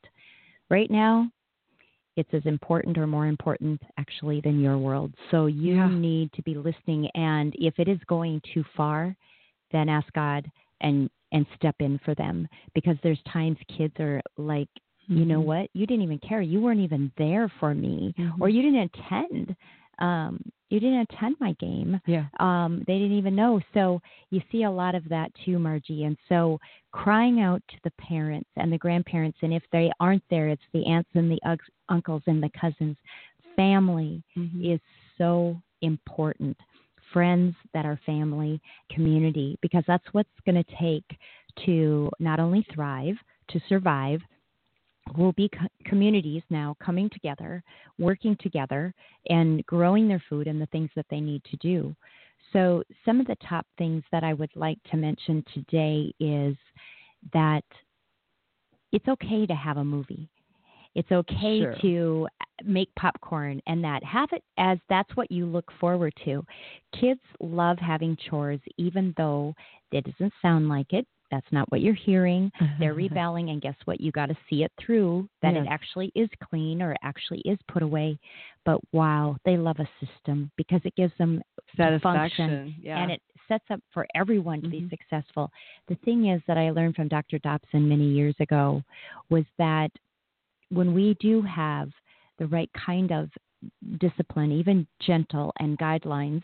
Right 0.69 0.91
now, 0.91 1.31
it's 2.17 2.29
as 2.35 2.45
important 2.45 2.99
or 2.99 3.07
more 3.07 3.27
important 3.27 3.81
actually 3.97 4.43
than 4.43 4.61
your 4.61 4.77
world. 4.77 5.15
So 5.31 5.47
you 5.47 5.77
Yeah. 5.77 5.89
need 5.89 6.31
to 6.35 6.43
be 6.43 6.57
listening. 6.57 7.09
And 7.15 7.55
if 7.59 7.79
it 7.79 7.89
is 7.89 7.99
going 8.07 8.43
too 8.53 8.65
far, 8.77 9.17
then 9.73 9.89
ask 9.89 10.13
God 10.13 10.51
and 10.81 11.11
and 11.33 11.47
step 11.57 11.75
in 11.81 11.99
for 12.05 12.15
them 12.15 12.47
because 12.75 12.97
there's 13.03 13.21
times 13.33 13.57
kids 13.77 13.95
are 13.99 14.21
like 14.37 14.69
you 15.09 15.25
know 15.25 15.41
Mhm. 15.41 15.45
what 15.45 15.71
you 15.75 15.87
didn't 15.87 16.03
even 16.05 16.19
care 16.21 16.41
you 16.41 16.61
weren't 16.63 16.81
even 16.81 17.13
there 17.19 17.49
for 17.61 17.75
me 17.75 18.15
Mhm. 18.19 18.41
or 18.41 18.49
you 18.49 18.63
didn't 18.63 18.91
attend 18.95 19.57
Um, 20.01 20.41
you 20.71 20.81
didn't 20.81 21.07
attend 21.09 21.37
my 21.39 21.53
game. 21.61 22.01
Yeah. 22.05 22.25
Um, 22.41 22.83
they 22.89 22.99
didn't 22.99 23.17
even 23.17 23.37
know. 23.37 23.61
So 23.75 24.03
you 24.31 24.43
see 24.51 24.65
a 24.65 24.71
lot 24.71 24.97
of 24.97 25.09
that 25.09 25.33
too, 25.45 25.61
Margie. 25.61 26.03
And 26.03 26.17
so 26.29 26.59
crying 26.91 27.41
out 27.41 27.63
to 27.69 27.77
the 27.85 27.93
parents 27.93 28.51
and 28.57 28.73
the 28.73 28.79
grandparents, 28.79 29.39
and 29.43 29.55
if 29.55 29.63
they 29.71 29.93
aren't 30.01 30.25
there, 30.31 30.49
it's 30.49 30.67
the 30.73 30.85
aunts 30.87 31.11
and 31.15 31.31
the 31.31 31.39
uncles 31.89 32.25
and 32.27 32.43
the 32.43 32.51
cousins. 32.61 32.97
Family 33.55 34.21
Mhm. 34.37 34.75
is 34.75 34.81
so 35.17 35.63
important. 35.81 36.59
Friends 37.15 37.55
that 37.73 37.87
are 37.87 37.99
family, 38.05 38.61
community, 38.91 39.59
because 39.63 39.85
that's 39.87 40.05
what's 40.13 40.29
going 40.45 40.63
to 40.63 40.77
take 40.79 41.19
to 41.65 42.11
not 42.19 42.41
only 42.41 42.67
thrive, 42.75 43.15
to 43.49 43.61
survive. 43.69 44.21
Will 45.17 45.33
be 45.33 45.49
co- 45.51 45.69
communities 45.85 46.43
now 46.51 46.77
coming 46.85 47.09
together, 47.11 47.63
working 47.99 48.37
together, 48.41 48.93
and 49.29 49.65
growing 49.67 50.09
their 50.09 50.23
food 50.29 50.47
and 50.47 50.61
the 50.61 50.67
things 50.67 50.91
that 50.97 51.07
they 51.11 51.21
need 51.21 51.43
to 51.45 51.57
do. 51.59 51.95
So, 52.53 52.83
some 53.05 53.21
of 53.21 53.27
the 53.27 53.37
top 53.49 53.67
things 53.79 54.03
that 54.13 54.25
I 54.25 54.35
would 54.35 54.51
like 54.55 54.79
to 54.91 54.97
mention 54.97 55.45
today 55.55 56.13
is 56.21 56.57
that 57.33 57.65
it's 58.93 59.09
okay 59.09 59.47
to 59.47 59.55
have 59.55 59.77
a 59.77 59.85
movie. 59.85 60.29
It's 60.95 61.11
okay 61.11 61.61
Sure. 61.61 61.75
to 61.83 62.29
make 62.65 62.95
popcorn 62.95 63.61
and 63.67 63.83
that 63.83 64.05
have 64.05 64.29
it 64.33 64.43
as 64.59 64.79
that's 64.89 65.15
what 65.17 65.31
you 65.31 65.45
look 65.47 65.71
forward 65.81 66.15
to. 66.25 66.45
Kids 66.93 67.21
love 67.41 67.79
having 67.79 68.17
chores, 68.17 68.61
even 68.79 69.13
though 69.17 69.55
it 69.91 70.05
doesn't 70.05 70.33
sound 70.41 70.69
like 70.69 70.93
it. 70.93 71.07
That's 71.31 71.51
not 71.51 71.69
what 71.73 71.81
you're 71.81 71.95
hearing. 71.95 72.53
They're 72.79 72.95
rebelling, 72.95 73.49
and 73.51 73.61
guess 73.61 73.75
what? 73.87 74.01
You 74.01 74.13
got 74.13 74.27
to 74.27 74.37
see 74.49 74.63
it 74.63 74.71
through 74.79 75.29
that 75.43 75.55
it 75.55 75.67
actually 75.69 76.13
is 76.15 76.29
clean 76.49 76.81
or 76.81 76.93
it 76.93 76.99
actually 77.03 77.41
is 77.41 77.59
put 77.67 77.83
away. 77.83 78.19
But 78.65 78.79
wow, 78.93 79.37
they 79.45 79.57
love 79.57 79.79
a 79.81 79.89
system 80.05 80.53
because 80.57 80.81
it 80.85 80.95
gives 80.95 81.13
them 81.19 81.43
function 81.77 82.01
Satisfaction. 82.01 82.75
Yeah. 82.81 83.03
and 83.03 83.11
it 83.11 83.21
sets 83.49 83.65
up 83.71 83.81
for 83.93 84.07
everyone 84.15 84.63
to 84.63 84.69
be 84.69 84.83
Mhm. 84.83 84.91
successful. 84.91 85.51
The 85.89 85.97
thing 85.97 86.27
is 86.27 86.41
that 86.47 86.57
I 86.57 86.71
learned 86.71 86.95
from 86.95 87.09
Dr. 87.09 87.39
Dobson 87.41 87.89
many 87.89 88.05
years 88.09 88.37
ago 88.39 88.83
was 89.29 89.45
that 89.59 89.91
when 90.75 90.95
we 90.95 91.17
do 91.21 91.43
have 91.43 91.91
the 92.39 92.47
right 92.47 92.71
kind 92.87 93.11
of 93.13 93.31
discipline, 93.99 94.53
even 94.53 94.87
gentle 95.01 95.53
and 95.59 95.79
guidelines 95.79 96.43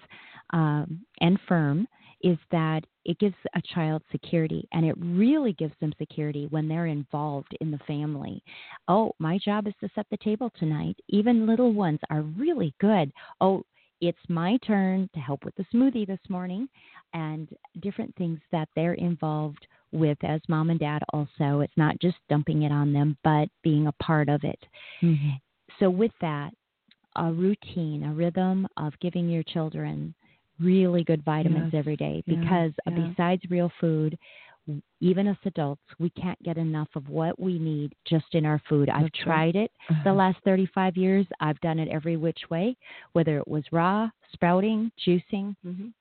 um, 0.52 1.04
and 1.20 1.38
firm, 1.46 1.86
is 2.22 2.38
that 2.50 2.84
it 3.04 3.18
gives 3.18 3.34
a 3.54 3.62
child 3.74 4.02
security 4.12 4.68
and 4.72 4.84
it 4.84 4.94
really 4.98 5.54
gives 5.54 5.72
them 5.80 5.92
security 5.98 6.46
when 6.50 6.68
they're 6.68 6.86
involved 6.86 7.56
in 7.60 7.70
the 7.70 7.78
family. 7.86 8.42
Oh, 8.88 9.12
my 9.18 9.38
job 9.38 9.66
is 9.66 9.74
to 9.80 9.88
set 9.94 10.06
the 10.10 10.18
table 10.18 10.52
tonight. 10.58 10.96
Even 11.08 11.46
little 11.46 11.72
ones 11.72 12.00
are 12.10 12.22
really 12.22 12.74
good. 12.78 13.10
Oh, 13.40 13.62
it's 14.00 14.18
my 14.28 14.58
turn 14.66 15.08
to 15.14 15.20
help 15.20 15.44
with 15.44 15.54
the 15.56 15.66
smoothie 15.74 16.06
this 16.06 16.20
morning 16.28 16.68
and 17.14 17.48
different 17.80 18.14
things 18.16 18.38
that 18.52 18.68
they're 18.74 18.94
involved 18.94 19.66
with 19.92 20.18
as 20.22 20.40
mom 20.48 20.70
and 20.70 20.80
dad 20.80 21.02
also. 21.12 21.60
It's 21.60 21.76
not 21.76 21.98
just 22.00 22.16
dumping 22.28 22.62
it 22.62 22.72
on 22.72 22.92
them, 22.92 23.16
but 23.24 23.48
being 23.62 23.86
a 23.86 23.92
part 23.92 24.28
of 24.28 24.44
it. 24.44 24.58
Mhm. 25.02 25.40
So, 25.78 25.90
with 25.90 26.12
that, 26.20 26.52
a 27.16 27.32
routine, 27.32 28.04
a 28.04 28.12
rhythm 28.12 28.68
of 28.76 28.98
giving 29.00 29.28
your 29.28 29.42
children 29.42 30.14
really 30.60 31.02
good 31.04 31.24
vitamins 31.24 31.72
Yes, 31.72 31.78
every 31.80 31.96
day 31.96 32.22
because 32.26 32.72
uh, 32.86 32.90
yeah. 32.90 33.08
besides 33.08 33.42
real 33.50 33.70
food, 33.80 34.18
even 35.00 35.26
as 35.26 35.36
adults, 35.46 35.82
we 35.98 36.10
can't 36.10 36.40
get 36.42 36.58
enough 36.58 36.88
of 36.94 37.08
what 37.08 37.38
we 37.40 37.58
need 37.58 37.94
just 38.04 38.26
in 38.34 38.44
our 38.44 38.60
food. 38.68 38.88
I've 38.88 39.04
That's 39.04 39.26
right. 39.26 39.52
tried 39.52 39.56
it 39.56 39.72
the 40.04 40.12
last 40.12 40.38
35 40.44 40.96
years. 40.96 41.26
I've 41.40 41.60
done 41.60 41.78
it 41.78 41.88
every 41.88 42.16
which 42.16 42.38
way, 42.50 42.76
whether 43.12 43.38
it 43.38 43.48
was 43.48 43.64
raw, 43.72 44.10
sprouting, 44.32 44.92
juicing, 45.04 45.56
Mhm. 45.66 45.92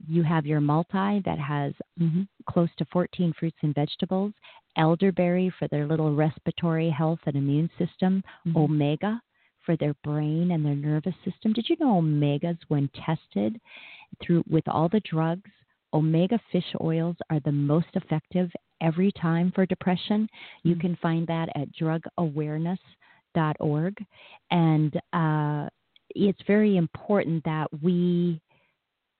you 0.08 0.24
have 0.24 0.46
your 0.48 0.62
multi 0.62 1.20
that 1.20 1.38
has 1.38 1.74
Mhm. 2.00 2.28
close 2.48 2.74
to 2.78 2.86
14 2.86 3.34
fruits 3.34 3.58
and 3.62 3.76
vegetables, 3.76 4.34
elderberry 4.76 5.50
for 5.50 5.68
their 5.68 5.86
little 5.86 6.16
respiratory 6.16 6.90
health 6.90 7.20
and 7.26 7.36
immune 7.36 7.70
system, 7.78 8.24
Mhm. 8.46 8.56
omega 8.56 9.22
for 9.66 9.78
their 9.78 9.94
brain 10.04 10.52
and 10.52 10.66
their 10.66 10.76
nervous 10.76 11.16
system. 11.24 11.54
Did 11.54 11.70
you 11.70 11.78
know 11.80 12.02
omegas 12.02 12.58
when 12.68 12.90
tested 13.06 13.62
through 14.22 14.44
with 14.50 14.68
all 14.68 14.90
the 14.90 15.00
drugs, 15.02 15.50
omega 15.94 16.40
fish 16.52 16.66
oils 16.82 17.16
are 17.30 17.40
the 17.42 17.52
most 17.52 17.88
effective 17.94 18.50
every 18.82 19.12
time 19.12 19.52
for 19.54 19.66
depression. 19.66 20.28
You 20.64 20.76
Mm. 20.76 20.82
can 20.82 20.96
find 20.98 21.28
that 21.28 21.50
at 21.56 21.72
drugawareness.org 21.74 24.06
and 24.50 25.02
uh, 25.14 25.70
it's 26.16 26.42
very 26.48 26.78
important 26.78 27.44
that 27.46 27.70
we 27.82 28.42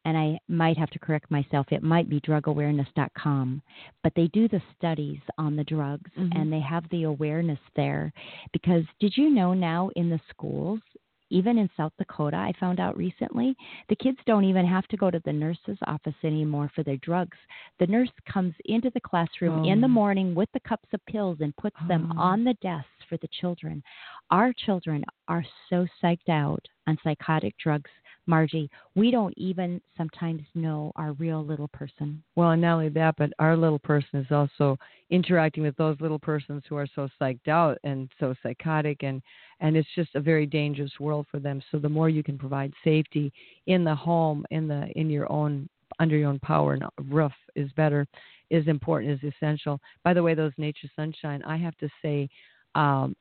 and 0.06 0.18
I 0.18 0.40
might 0.48 0.78
have 0.78 0.90
to 0.92 1.00
correct 1.00 1.30
myself, 1.30 1.68
it 1.72 1.84
might 1.84 2.10
be 2.10 2.20
drugawareness.com, 2.22 3.62
but 4.04 4.14
they 4.16 4.28
do 4.28 4.48
the 4.48 4.62
studies 4.78 5.20
on 5.38 5.56
the 5.56 5.64
drugs 5.64 6.12
Mhm. 6.18 6.36
and 6.36 6.52
they 6.54 6.60
have 6.60 6.88
the 6.90 7.04
awareness 7.04 7.60
there. 7.76 8.12
Because 8.52 8.86
did 9.00 9.16
you 9.18 9.30
know 9.30 9.54
now 9.54 9.90
in 9.96 10.10
the 10.10 10.20
schools, 10.30 10.82
even 11.30 11.58
in 11.58 11.70
South 11.78 11.94
Dakota, 11.98 12.36
I 12.36 12.52
found 12.60 12.82
out 12.82 12.98
recently, 12.98 13.56
the 13.88 13.96
kids 13.96 14.18
don't 14.26 14.44
even 14.44 14.66
have 14.66 14.86
to 14.90 14.98
go 14.98 15.10
to 15.10 15.20
the 15.22 15.32
nurse's 15.32 15.78
office 15.88 16.16
anymore 16.24 16.68
for 16.76 16.84
their 16.84 16.98
drugs. 16.98 17.38
The 17.80 17.88
nurse 17.88 18.12
comes 18.26 18.54
into 18.66 18.90
the 18.90 19.00
classroom 19.00 19.64
in 19.64 19.80
the 19.80 19.86
Oh. 19.86 19.92
morning 19.92 20.36
with 20.36 20.52
the 20.52 20.60
cups 20.60 20.94
of 20.94 21.06
pills 21.06 21.40
and 21.40 21.56
puts 21.56 21.80
them 21.88 22.12
Oh. 22.18 22.20
on 22.20 22.44
the 22.44 22.56
desks 22.56 23.04
for 23.08 23.16
the 23.16 23.30
children. 23.30 23.82
Our 24.30 24.52
children 24.52 25.06
are 25.30 25.46
so 25.70 25.88
psyched 26.02 26.28
out 26.28 26.68
on 26.86 26.98
psychotic 27.02 27.56
drugs, 27.58 27.92
Margie. 28.28 28.70
We 28.96 29.12
don't 29.12 29.34
even 29.38 29.82
sometimes 29.98 30.42
know 30.54 30.92
our 30.96 31.14
real 31.14 31.44
little 31.44 31.68
person. 31.70 32.24
Well, 32.36 32.52
and 32.52 32.62
not 32.62 32.76
only 32.76 32.90
that, 32.90 33.16
but 33.18 33.32
our 33.40 33.58
little 33.58 33.80
person 33.80 34.20
is 34.20 34.32
also 34.32 34.78
interacting 35.10 35.64
with 35.64 35.76
those 35.78 36.00
little 36.00 36.20
persons 36.20 36.64
who 36.70 36.76
are 36.76 36.88
so 36.96 37.10
psyched 37.20 37.48
out 37.48 37.78
and 37.84 38.10
so 38.20 38.34
psychotic, 38.44 39.04
and 39.04 39.22
and 39.60 39.76
it's 39.76 39.90
just 39.96 40.16
a 40.16 40.22
very 40.22 40.46
dangerous 40.46 40.92
world 41.00 41.26
for 41.30 41.40
them. 41.40 41.62
So 41.72 41.80
the 41.80 41.90
more 41.90 42.10
you 42.10 42.24
can 42.24 42.38
provide 42.38 42.74
safety 42.84 43.32
in 43.68 43.84
the 43.84 43.96
home, 43.96 44.46
in 44.52 44.68
the 44.68 44.88
in 44.96 45.10
your 45.10 45.32
own 45.32 45.68
under 46.00 46.18
your 46.18 46.30
own 46.30 46.40
power 46.40 46.74
and 46.74 46.84
roof 47.14 47.34
is 47.56 47.72
better, 47.74 48.08
is 48.50 48.68
important, 48.68 49.12
is 49.12 49.34
essential. 49.34 49.80
By 50.04 50.14
the 50.14 50.24
way, 50.24 50.34
those 50.34 50.54
Nature 50.58 50.88
Sunshine, 50.96 51.44
I 51.44 51.58
have 51.58 51.78
to 51.78 51.90
say, 52.02 52.30
um, 52.76 53.16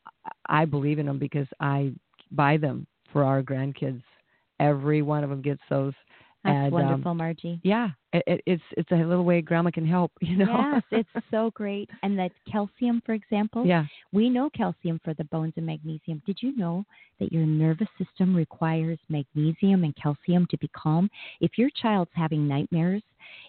I 0.46 0.64
believe 0.64 0.98
in 0.98 1.07
them 1.07 1.18
because 1.18 1.48
I 1.61 1.92
buy 2.30 2.57
them 2.57 2.86
for 3.12 3.24
our 3.24 3.42
grandkids. 3.42 4.03
Every 4.61 5.02
one 5.02 5.24
of 5.24 5.30
them 5.30 5.42
gets 5.42 5.62
those. 5.68 5.94
That's 6.42 6.54
and, 6.56 6.66
um, 6.66 6.72
wonderful, 6.72 7.14
Margie. 7.14 7.61
yeah, 7.64 7.88
it, 8.14 8.22
it, 8.26 8.40
it's 8.46 8.62
it's 8.78 8.90
a 8.92 8.94
little 8.94 9.24
way 9.24 9.42
grandma 9.42 9.70
can 9.70 9.86
help, 9.86 10.11
you 10.22 10.36
know. 10.38 10.46
Yes, 10.72 10.82
it's 10.90 11.24
so 11.30 11.50
great. 11.52 11.90
And 12.02 12.18
that 12.18 12.32
calcium, 12.50 13.02
for 13.04 13.12
example, 13.12 13.66
yeah. 13.66 13.84
we 14.12 14.30
know 14.30 14.48
calcium 14.56 14.98
for 15.04 15.12
the 15.12 15.24
bones 15.24 15.52
and 15.56 15.66
magnesium. 15.66 16.22
Did 16.24 16.38
you 16.40 16.56
know 16.56 16.84
that 17.18 17.30
your 17.30 17.44
nervous 17.44 17.88
system 17.98 18.34
requires 18.34 18.98
magnesium 19.11 19.84
and 19.84 19.94
calcium 19.96 20.46
to 20.50 20.56
be 20.56 20.68
calm? 20.68 21.11
If 21.42 21.58
your 21.58 21.68
child's 21.82 22.11
having 22.14 22.48
nightmares, 22.48 23.02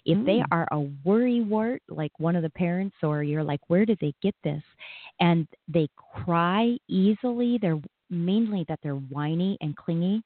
if 0.06 0.24
they 0.26 0.40
Mm. 0.40 0.46
are 0.52 0.68
a 0.72 0.82
worry 1.06 1.40
wart, 1.42 1.82
like 1.88 2.12
one 2.20 2.36
of 2.36 2.44
the 2.44 2.50
parents, 2.50 2.96
or 3.04 3.24
you're 3.24 3.44
like, 3.44 3.62
where 3.68 3.86
did 3.86 4.00
they 4.02 4.14
get 4.22 4.36
this? 4.44 4.64
And 5.22 5.48
they 5.70 5.88
cry 6.14 6.78
easily, 6.90 7.58
they're 7.58 7.82
mainly 8.12 8.66
that 8.68 8.80
they're 8.84 8.96
whiny 8.96 9.58
and 9.62 9.76
clingy, 9.76 10.24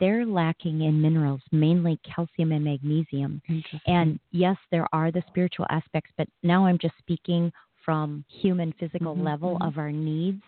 they're 0.00 0.26
lacking 0.26 0.82
in 0.82 1.00
minerals, 1.00 1.40
mainly 1.52 1.98
calcium 2.02 2.52
and 2.52 2.64
magnesium. 2.64 3.40
And 3.86 4.18
yes, 4.32 4.56
there 4.70 4.86
are 4.92 5.10
the 5.10 5.22
spiritual 5.28 5.66
aspects, 5.70 6.10
but 6.18 6.28
now 6.42 6.66
I'm 6.66 6.78
just 6.78 6.94
speaking 6.98 7.52
from 7.84 8.24
human 8.28 8.72
physical 8.72 9.14
Mhm, 9.14 9.24
level 9.24 9.58
mhm. 9.58 9.66
of 9.66 9.78
our 9.78 9.92
needs 9.92 10.42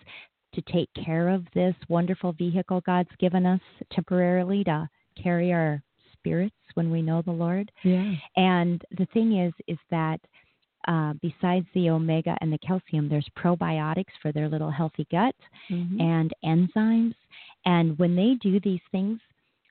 to 0.53 0.63
take 0.63 0.93
care 0.95 1.29
of 1.29 1.49
this 1.53 1.77
wonderful 1.89 2.33
vehicle 2.33 2.81
God's 2.81 3.15
given 3.19 3.47
us 3.47 3.61
temporarily 3.91 4.65
to 4.65 4.89
carry 5.15 5.53
our 5.53 5.83
spirits 6.13 6.57
when 6.75 6.91
we 6.91 7.01
know 7.01 7.23
the 7.23 7.31
Lord. 7.33 7.71
Yeah. 7.85 8.15
And 8.37 8.85
the 8.97 9.07
thing 9.07 9.39
is, 9.39 9.53
is 9.67 9.79
that 9.91 10.21
uh, 10.89 11.13
besides 11.23 11.67
the 11.75 11.91
omega 11.91 12.37
and 12.41 12.53
the 12.53 12.59
calcium, 12.59 13.09
there's 13.09 13.29
probiotics 13.37 14.13
for 14.23 14.33
their 14.33 14.49
little 14.49 14.71
healthy 14.71 15.07
gut 15.11 15.37
Mhm. 15.71 16.01
and 16.01 16.33
enzymes. 16.45 17.15
And 17.65 17.99
when 17.99 18.17
they 18.17 18.35
do 18.37 18.59
these 18.59 18.81
things, 18.91 19.21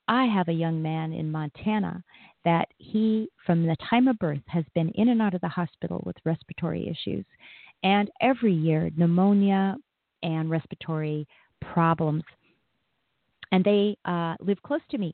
I 0.08 0.26
have 0.26 0.48
a 0.48 0.54
young 0.54 0.82
man 0.82 1.12
in 1.12 1.32
Montana 1.32 2.04
that 2.46 2.68
he, 2.78 3.30
from 3.46 3.66
the 3.66 3.76
time 3.90 4.08
of 4.08 4.18
birth, 4.20 4.46
has 4.48 4.64
been 4.74 4.90
in 4.92 5.10
and 5.10 5.22
out 5.22 5.34
of 5.34 5.42
the 5.42 5.50
hospital 5.50 6.02
with 6.06 6.16
respiratory 6.24 6.88
issues. 6.88 7.26
And 7.84 8.10
every 8.22 8.54
year, 8.54 8.90
pneumonia 8.96 9.76
and 10.24 10.50
respiratory 10.50 11.28
problems. 11.62 12.24
And 13.52 13.64
they 13.64 13.98
uh, 14.06 14.36
live 14.40 14.62
close 14.62 14.86
to 14.92 14.98
me. 14.98 15.14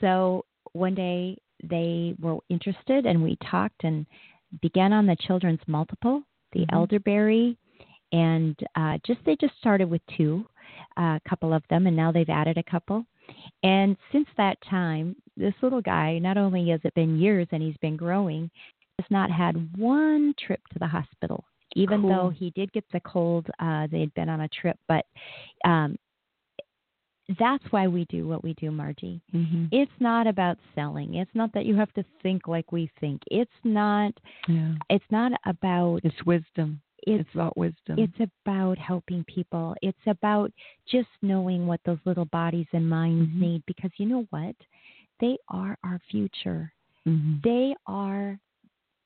So 0.00 0.44
one 0.72 0.94
day 0.94 1.36
they 1.62 2.14
were 2.20 2.38
interested 2.48 3.06
and 3.06 3.22
we 3.22 3.36
talked 3.50 3.84
and 3.84 4.06
began 4.60 4.92
on 4.92 5.06
the 5.06 5.16
children's 5.16 5.66
multiple, 5.66 6.22
the 6.52 6.66
Mhm. 6.66 6.72
elderberry, 6.72 7.56
and 8.12 8.56
uh, 8.74 8.98
just 9.06 9.24
they 9.24 9.36
just 9.36 9.56
started 9.58 9.88
with 9.88 10.04
two, 10.06 10.46
uh, 10.96 11.18
a 11.24 11.28
couple 11.28 11.52
of 11.52 11.66
them, 11.68 11.86
and 11.86 11.96
now 11.96 12.12
they've 12.12 12.28
added 12.28 12.58
a 12.58 12.62
couple. 12.62 13.06
And 13.62 13.96
since 14.10 14.28
that 14.36 14.60
time, 14.62 15.16
this 15.36 15.54
little 15.62 15.80
guy, 15.80 16.18
not 16.18 16.36
only 16.36 16.68
has 16.68 16.80
it 16.84 16.94
been 16.94 17.18
years 17.18 17.48
and 17.52 17.62
he's 17.62 17.76
been 17.78 17.96
growing, 17.96 18.50
has 18.98 19.10
not 19.10 19.30
had 19.30 19.76
one 19.78 20.34
trip 20.38 20.60
to 20.72 20.78
the 20.78 20.86
hospital, 20.86 21.44
even 21.74 22.02
Cool. 22.02 22.10
though 22.10 22.28
he 22.30 22.50
did 22.50 22.72
get 22.72 22.84
the 22.90 23.00
cold. 23.00 23.48
Uh, 23.58 23.86
they 23.86 24.00
had 24.00 24.12
been 24.14 24.28
on 24.28 24.42
a 24.42 24.48
trip, 24.48 24.78
but 24.88 25.06
um, 25.64 25.96
that's 27.38 27.64
why 27.70 27.86
we 27.86 28.04
do 28.06 28.26
what 28.26 28.42
we 28.42 28.54
do, 28.54 28.70
Margie. 28.70 29.20
Mhm. 29.34 29.68
It's 29.72 29.92
not 30.00 30.26
about 30.26 30.58
selling. 30.74 31.14
It's 31.14 31.34
not 31.34 31.52
that 31.52 31.66
you 31.66 31.74
have 31.76 31.92
to 31.94 32.04
think 32.22 32.48
like 32.48 32.72
we 32.72 32.90
think. 33.00 33.22
It's 33.30 33.50
not. 33.64 34.12
Yeah. 34.48 34.74
It's 34.90 35.10
not 35.10 35.32
about. 35.46 36.00
It's 36.04 36.24
wisdom. 36.26 36.80
It's 37.06 37.22
It's 37.22 37.34
about 37.34 37.56
wisdom. 37.56 37.98
it's 37.98 38.20
about 38.20 38.78
helping 38.78 39.24
people. 39.24 39.74
It's 39.82 40.06
about 40.06 40.52
just 40.86 41.08
knowing 41.20 41.66
what 41.66 41.80
those 41.84 41.98
little 42.04 42.26
bodies 42.26 42.68
and 42.72 42.88
minds 42.88 43.30
Mhm. 43.32 43.40
need 43.40 43.66
because 43.66 43.90
you 43.98 44.06
know 44.06 44.26
what? 44.30 44.54
They 45.18 45.36
are 45.48 45.76
our 45.82 45.98
future. 46.10 46.72
Mhm. 47.06 47.42
They 47.42 47.74
are 47.86 48.38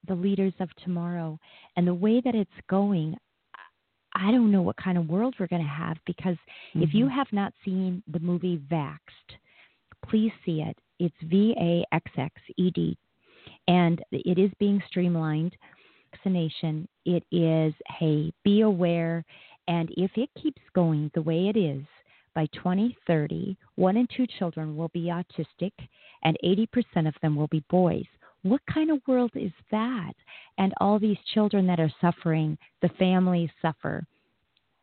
the 0.06 0.14
leaders 0.14 0.54
of 0.60 0.72
tomorrow. 0.76 1.38
And 1.76 1.86
the 1.86 1.94
way 1.94 2.20
that 2.20 2.34
it's 2.34 2.60
going, 2.68 3.16
I 4.18 4.30
don't 4.30 4.50
know 4.50 4.62
what 4.62 4.76
kind 4.76 4.96
of 4.96 5.08
world 5.08 5.34
we're 5.38 5.46
going 5.46 5.62
to 5.62 5.68
have 5.68 5.98
because 6.06 6.36
if 6.74 6.94
you 6.94 7.06
Mhm. 7.06 7.10
have 7.10 7.32
not 7.32 7.52
seen 7.64 8.02
the 8.06 8.20
movie 8.20 8.58
Vaxxed, 8.58 9.36
please 10.02 10.32
see 10.44 10.62
it. 10.62 10.76
It's 10.98 11.20
V 11.22 11.54
A 11.58 11.84
X 11.92 12.10
X 12.16 12.34
E 12.56 12.70
D. 12.70 12.96
And 13.68 14.02
it 14.12 14.38
is 14.38 14.50
being 14.58 14.80
streamlined. 14.86 15.56
Vaccination. 16.12 16.88
It 17.04 17.24
is, 17.30 17.74
hey, 17.98 18.32
be 18.42 18.62
aware. 18.62 19.24
And 19.68 19.90
if 19.96 20.16
it 20.16 20.30
keeps 20.34 20.62
going 20.72 21.10
the 21.14 21.22
way 21.22 21.48
it 21.48 21.56
is, 21.56 21.84
by 22.34 22.46
2030, 22.52 23.56
one 23.76 23.96
in 23.96 24.06
two 24.06 24.26
children 24.26 24.76
will 24.76 24.88
be 24.88 25.04
autistic 25.04 25.72
and 26.22 26.36
80% 26.44 27.06
of 27.08 27.14
them 27.22 27.34
will 27.34 27.48
be 27.48 27.64
boys. 27.70 28.06
What 28.48 28.60
kind 28.72 28.90
of 28.90 29.00
world 29.06 29.32
is 29.34 29.52
that? 29.70 30.14
And 30.58 30.72
all 30.80 30.98
these 30.98 31.18
children 31.34 31.66
that 31.66 31.80
are 31.80 31.92
suffering, 32.00 32.56
the 32.80 32.88
families 32.90 33.50
suffer 33.60 34.06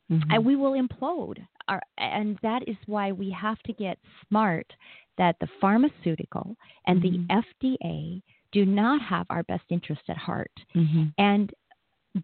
Mhm. 0.09 0.25
and 0.29 0.45
we 0.45 0.55
will 0.55 0.73
implode. 0.73 1.45
Our, 1.67 1.81
and 1.97 2.37
that 2.41 2.67
is 2.67 2.77
why 2.87 3.11
we 3.11 3.29
have 3.31 3.59
to 3.63 3.73
get 3.73 3.97
smart 4.27 4.75
that 5.17 5.37
the 5.39 5.47
pharmaceutical 5.61 6.57
and 6.85 7.01
Mhm. 7.01 7.27
the 7.27 7.33
FDA 7.33 8.21
do 8.51 8.65
not 8.65 9.01
have 9.01 9.25
our 9.29 9.43
best 9.43 9.63
interest 9.69 10.01
at 10.09 10.17
heart. 10.17 10.51
Mhm. 10.75 11.13
And 11.17 11.53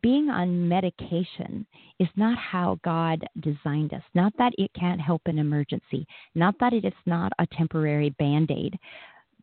being 0.01 0.29
on 0.29 0.67
medication 0.67 1.65
is 1.97 2.09
not 2.15 2.37
how 2.37 2.75
God 2.83 3.25
designed 3.39 3.93
us. 3.93 4.03
Not 4.13 4.35
that 4.37 4.53
it 4.57 4.71
can't 4.73 5.01
help 5.01 5.27
an 5.27 5.39
emergency, 5.39 6.05
not 6.35 6.59
that 6.59 6.73
it 6.73 6.85
is 6.85 6.93
not 7.05 7.31
a 7.39 7.47
temporary 7.47 8.11
band 8.11 8.51
aid, 8.51 8.77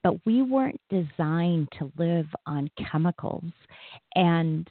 but 0.06 0.20
we 0.24 0.40
weren't 0.40 0.80
designed 0.88 1.66
to 1.80 1.90
live 1.98 2.28
on 2.46 2.70
chemicals. 2.92 3.50
And 4.14 4.70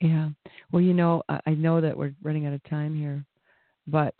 Yeah. 0.00 0.28
Well, 0.70 0.82
you 0.82 0.94
know, 0.94 1.22
I 1.28 1.50
know 1.50 1.80
that 1.80 1.96
we're 1.96 2.14
running 2.22 2.46
out 2.46 2.52
of 2.52 2.62
time 2.70 2.94
here, 2.94 3.24
but 3.88 4.14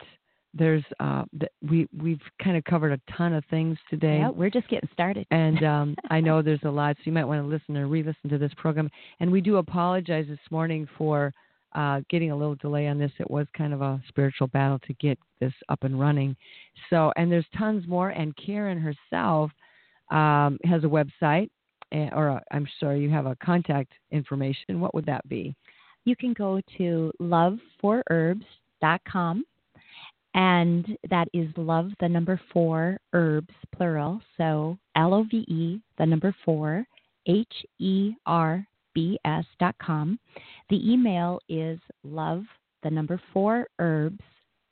there's 0.53 0.83
uh 0.99 1.23
we 1.69 1.87
we've 1.97 2.21
kind 2.43 2.57
of 2.57 2.63
covered 2.65 2.91
a 2.91 3.13
ton 3.17 3.31
of 3.33 3.45
things 3.49 3.77
today. 3.89 4.17
yeah, 4.17 4.29
we're 4.29 4.49
just 4.49 4.67
getting 4.67 4.89
started. 4.91 5.27
And 5.31 5.63
um, 5.63 5.95
I 6.09 6.19
know 6.19 6.41
there's 6.41 6.59
a 6.63 6.69
lot, 6.69 6.97
so 6.97 7.03
you 7.05 7.13
might 7.13 7.25
want 7.25 7.41
to 7.41 7.47
listen 7.47 7.77
or 7.77 7.87
re-listen 7.87 8.29
to 8.31 8.37
this 8.37 8.51
program. 8.57 8.89
And 9.21 9.31
we 9.31 9.39
do 9.39 9.57
apologize 9.57 10.25
this 10.27 10.51
morning 10.51 10.89
for 10.97 11.33
uh, 11.73 12.01
getting 12.09 12.31
a 12.31 12.35
little 12.35 12.55
delay 12.55 12.87
on 12.87 12.97
this. 12.97 13.11
It 13.17 13.31
was 13.31 13.47
kind 13.55 13.73
of 13.73 13.81
a 13.81 14.01
spiritual 14.09 14.47
battle 14.47 14.79
to 14.87 14.93
get 14.95 15.17
this 15.39 15.53
up 15.69 15.83
and 15.83 15.97
running. 15.97 16.35
So, 16.89 17.13
and 17.15 17.31
there's 17.31 17.47
tons 17.57 17.87
more. 17.87 18.09
And 18.09 18.35
Karen 18.35 18.77
herself 18.79 19.51
um, 20.11 20.57
has 20.63 20.83
a 20.83 20.87
website, 20.87 21.49
eh, 21.91 22.09
or 22.13 22.31
i 22.31 22.41
I'm 22.51 22.67
sorry, 22.79 23.01
you 23.01 23.09
have 23.09 23.25
a 23.25 23.35
contact 23.43 23.91
information. 24.11 24.79
What 24.79 24.93
would 24.93 25.05
that 25.05 25.27
be? 25.27 25.55
you 26.05 26.15
can 26.15 26.31
go 26.33 26.61
to 26.77 27.11
loveforherbs.com 27.19 29.43
and 30.35 30.97
that 31.09 31.27
is 31.33 31.49
love 31.57 31.89
the 31.99 32.07
number 32.07 32.39
four 32.53 32.97
herbs 33.13 33.53
plural 33.75 34.21
so 34.37 34.77
l-o-v-e 34.95 35.81
the 35.97 36.05
number 36.05 36.33
four 36.45 36.85
h-e-r-b-s 37.27 38.65
dot 39.59 39.75
com 39.81 40.19
the 40.69 40.91
email 40.91 41.39
is 41.49 41.79
love 42.03 42.43
the 42.83 42.89
number 42.89 43.19
four 43.33 43.65
herbs 43.79 44.21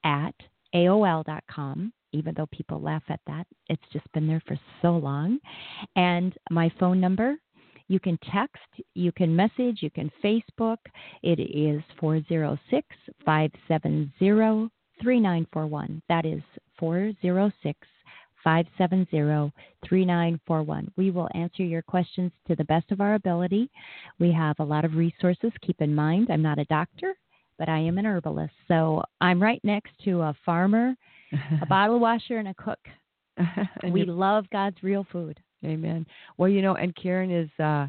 at 0.04 0.36
aol 0.76 1.26
dot 1.26 1.44
com 1.50 1.92
even 2.14 2.34
though 2.36 2.48
people 2.48 2.82
laugh 2.82 3.04
at 3.10 3.20
that 3.28 3.46
it's 3.68 3.84
just 3.92 4.12
been 4.14 4.28
there 4.28 4.42
for 4.48 4.58
so 4.82 4.96
long 4.96 5.40
and 5.96 6.34
my 6.50 6.72
phone 6.80 7.00
number 7.00 7.36
you 7.88 8.00
can 8.00 8.18
text, 8.32 8.64
you 8.96 9.12
can 9.12 9.36
message, 9.36 9.80
you 9.82 9.92
can 9.92 10.12
Facebook. 10.24 10.78
It 11.22 11.40
is 11.40 11.84
406 12.00 12.88
570 13.26 14.12
3941. 15.02 16.02
That 16.10 16.26
is 16.26 16.42
406 16.80 17.80
570 18.44 19.54
3941. 19.88 20.92
We 20.98 21.12
will 21.12 21.30
answer 21.36 21.64
your 21.64 21.82
questions 21.82 22.32
to 22.48 22.56
the 22.56 22.64
best 22.66 22.92
of 22.92 23.02
our 23.02 23.16
ability. 23.16 23.70
We 24.20 24.32
have 24.32 24.56
a 24.60 24.64
lot 24.64 24.86
of 24.86 24.96
resources. 24.96 25.52
Keep 25.62 25.82
in 25.82 25.94
mind, 25.94 26.30
I'm 26.30 26.42
not 26.42 26.60
a 26.60 26.66
doctor, 26.66 27.16
but 27.58 27.70
I 27.70 27.80
am 27.80 27.98
an 27.98 28.06
herbalist. 28.06 28.54
So 28.68 29.04
I'm 29.22 29.42
right 29.42 29.62
next 29.64 29.92
to 30.06 30.22
a 30.22 30.36
farmer, 30.46 30.96
a 31.62 31.66
bottle 31.66 32.00
washer, 32.00 32.38
and 32.38 32.48
a 32.48 32.54
cook. 32.56 32.80
And 33.84 33.92
we 33.94 34.02
you- 34.02 34.06
love 34.08 34.46
God's 34.52 34.78
real 34.84 35.06
food. 35.12 35.40
Amen. 35.66 36.06
Well, 36.38 36.50
you 36.50 36.62
know, 36.62 36.76
and 36.76 36.94
Karen 36.96 37.32
is 37.32 37.50
uh, 37.64 37.88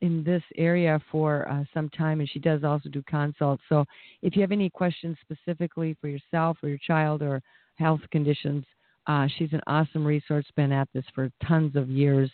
in 0.00 0.22
this 0.24 0.42
area 0.56 1.00
for 1.10 1.48
uh, 1.50 1.64
some 1.74 1.88
time, 1.90 2.20
and 2.20 2.28
she 2.28 2.38
does 2.38 2.64
also 2.64 2.88
do 2.88 3.02
consults. 3.08 3.62
So, 3.68 3.84
if 4.22 4.36
you 4.36 4.42
have 4.42 4.52
any 4.52 4.70
questions 4.70 5.16
specifically 5.20 5.96
for 6.00 6.08
yourself 6.08 6.58
or 6.62 6.68
your 6.68 6.78
child 6.78 7.22
or 7.22 7.42
health 7.76 8.00
conditions, 8.10 8.64
uh, 9.06 9.26
she's 9.36 9.52
an 9.52 9.60
awesome 9.66 10.06
resource. 10.06 10.44
Been 10.56 10.72
at 10.72 10.88
this 10.94 11.04
for 11.14 11.30
tons 11.46 11.76
of 11.76 11.88
years, 11.88 12.30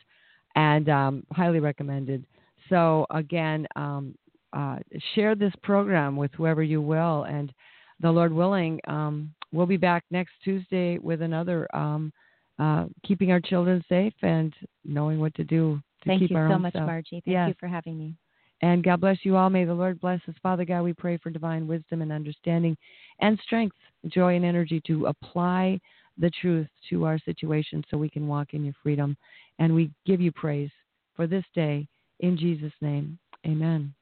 and 0.56 0.88
um, 0.88 1.24
highly 1.32 1.60
recommended. 1.60 2.26
So, 2.68 3.06
again, 3.10 3.66
um, 3.76 4.14
uh, 4.52 4.78
share 5.14 5.34
this 5.34 5.52
program 5.62 6.16
with 6.16 6.32
whoever 6.34 6.62
you 6.62 6.80
will, 6.82 7.24
and 7.24 7.52
the 8.00 8.10
Lord 8.10 8.32
willing, 8.32 8.80
um, 8.88 9.32
we'll 9.56 9.66
be 9.66 9.76
back 9.76 10.04
next 10.10 10.32
Tuesday 10.44 10.98
with 10.98 11.22
another. 11.22 11.66
Um, 11.74 12.12
uh, 12.58 12.86
keeping 13.04 13.32
our 13.32 13.40
children 13.40 13.84
safe 13.88 14.14
and 14.22 14.54
knowing 14.84 15.20
what 15.20 15.34
to 15.34 15.44
do 15.44 15.80
to 16.02 16.08
Thank 16.08 16.20
keep 16.20 16.30
you 16.30 16.36
our 16.36 16.48
so 16.48 16.54
own 16.54 16.62
much, 16.62 16.72
self. 16.72 16.86
Margie. 16.86 17.22
Thank 17.24 17.34
Yes. 17.34 17.48
you 17.48 17.54
for 17.60 17.68
having 17.68 17.98
me. 17.98 18.14
And 18.62 18.82
God 18.82 19.00
bless 19.00 19.18
you 19.24 19.36
all. 19.36 19.50
May 19.50 19.66
the 19.66 19.74
Lord 19.74 20.00
bless 20.00 20.20
us. 20.28 20.34
Father 20.42 20.64
God, 20.64 20.82
we 20.82 20.94
pray 20.94 21.18
for 21.18 21.28
divine 21.28 21.66
wisdom 21.66 22.00
and 22.00 22.10
understanding 22.10 22.76
and 23.20 23.38
strength, 23.40 23.76
joy 24.06 24.36
and 24.36 24.44
energy 24.44 24.80
to 24.86 25.06
apply 25.06 25.78
the 26.16 26.30
truth 26.40 26.66
to 26.88 27.04
our 27.04 27.18
situation 27.18 27.84
so 27.90 27.98
we 27.98 28.08
can 28.08 28.26
walk 28.26 28.54
in 28.54 28.64
your 28.64 28.74
freedom. 28.82 29.16
And 29.58 29.74
we 29.74 29.90
give 30.06 30.22
you 30.22 30.32
praise 30.32 30.70
for 31.14 31.26
this 31.26 31.44
day 31.54 31.86
in 32.20 32.38
Jesus' 32.38 32.72
name. 32.80 33.18
Amen. 33.46 33.92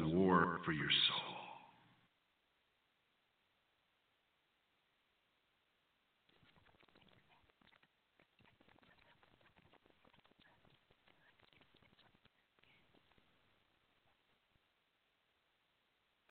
A 0.00 0.08
war 0.08 0.60
for 0.64 0.72
your 0.72 0.88
soul. 1.08 1.31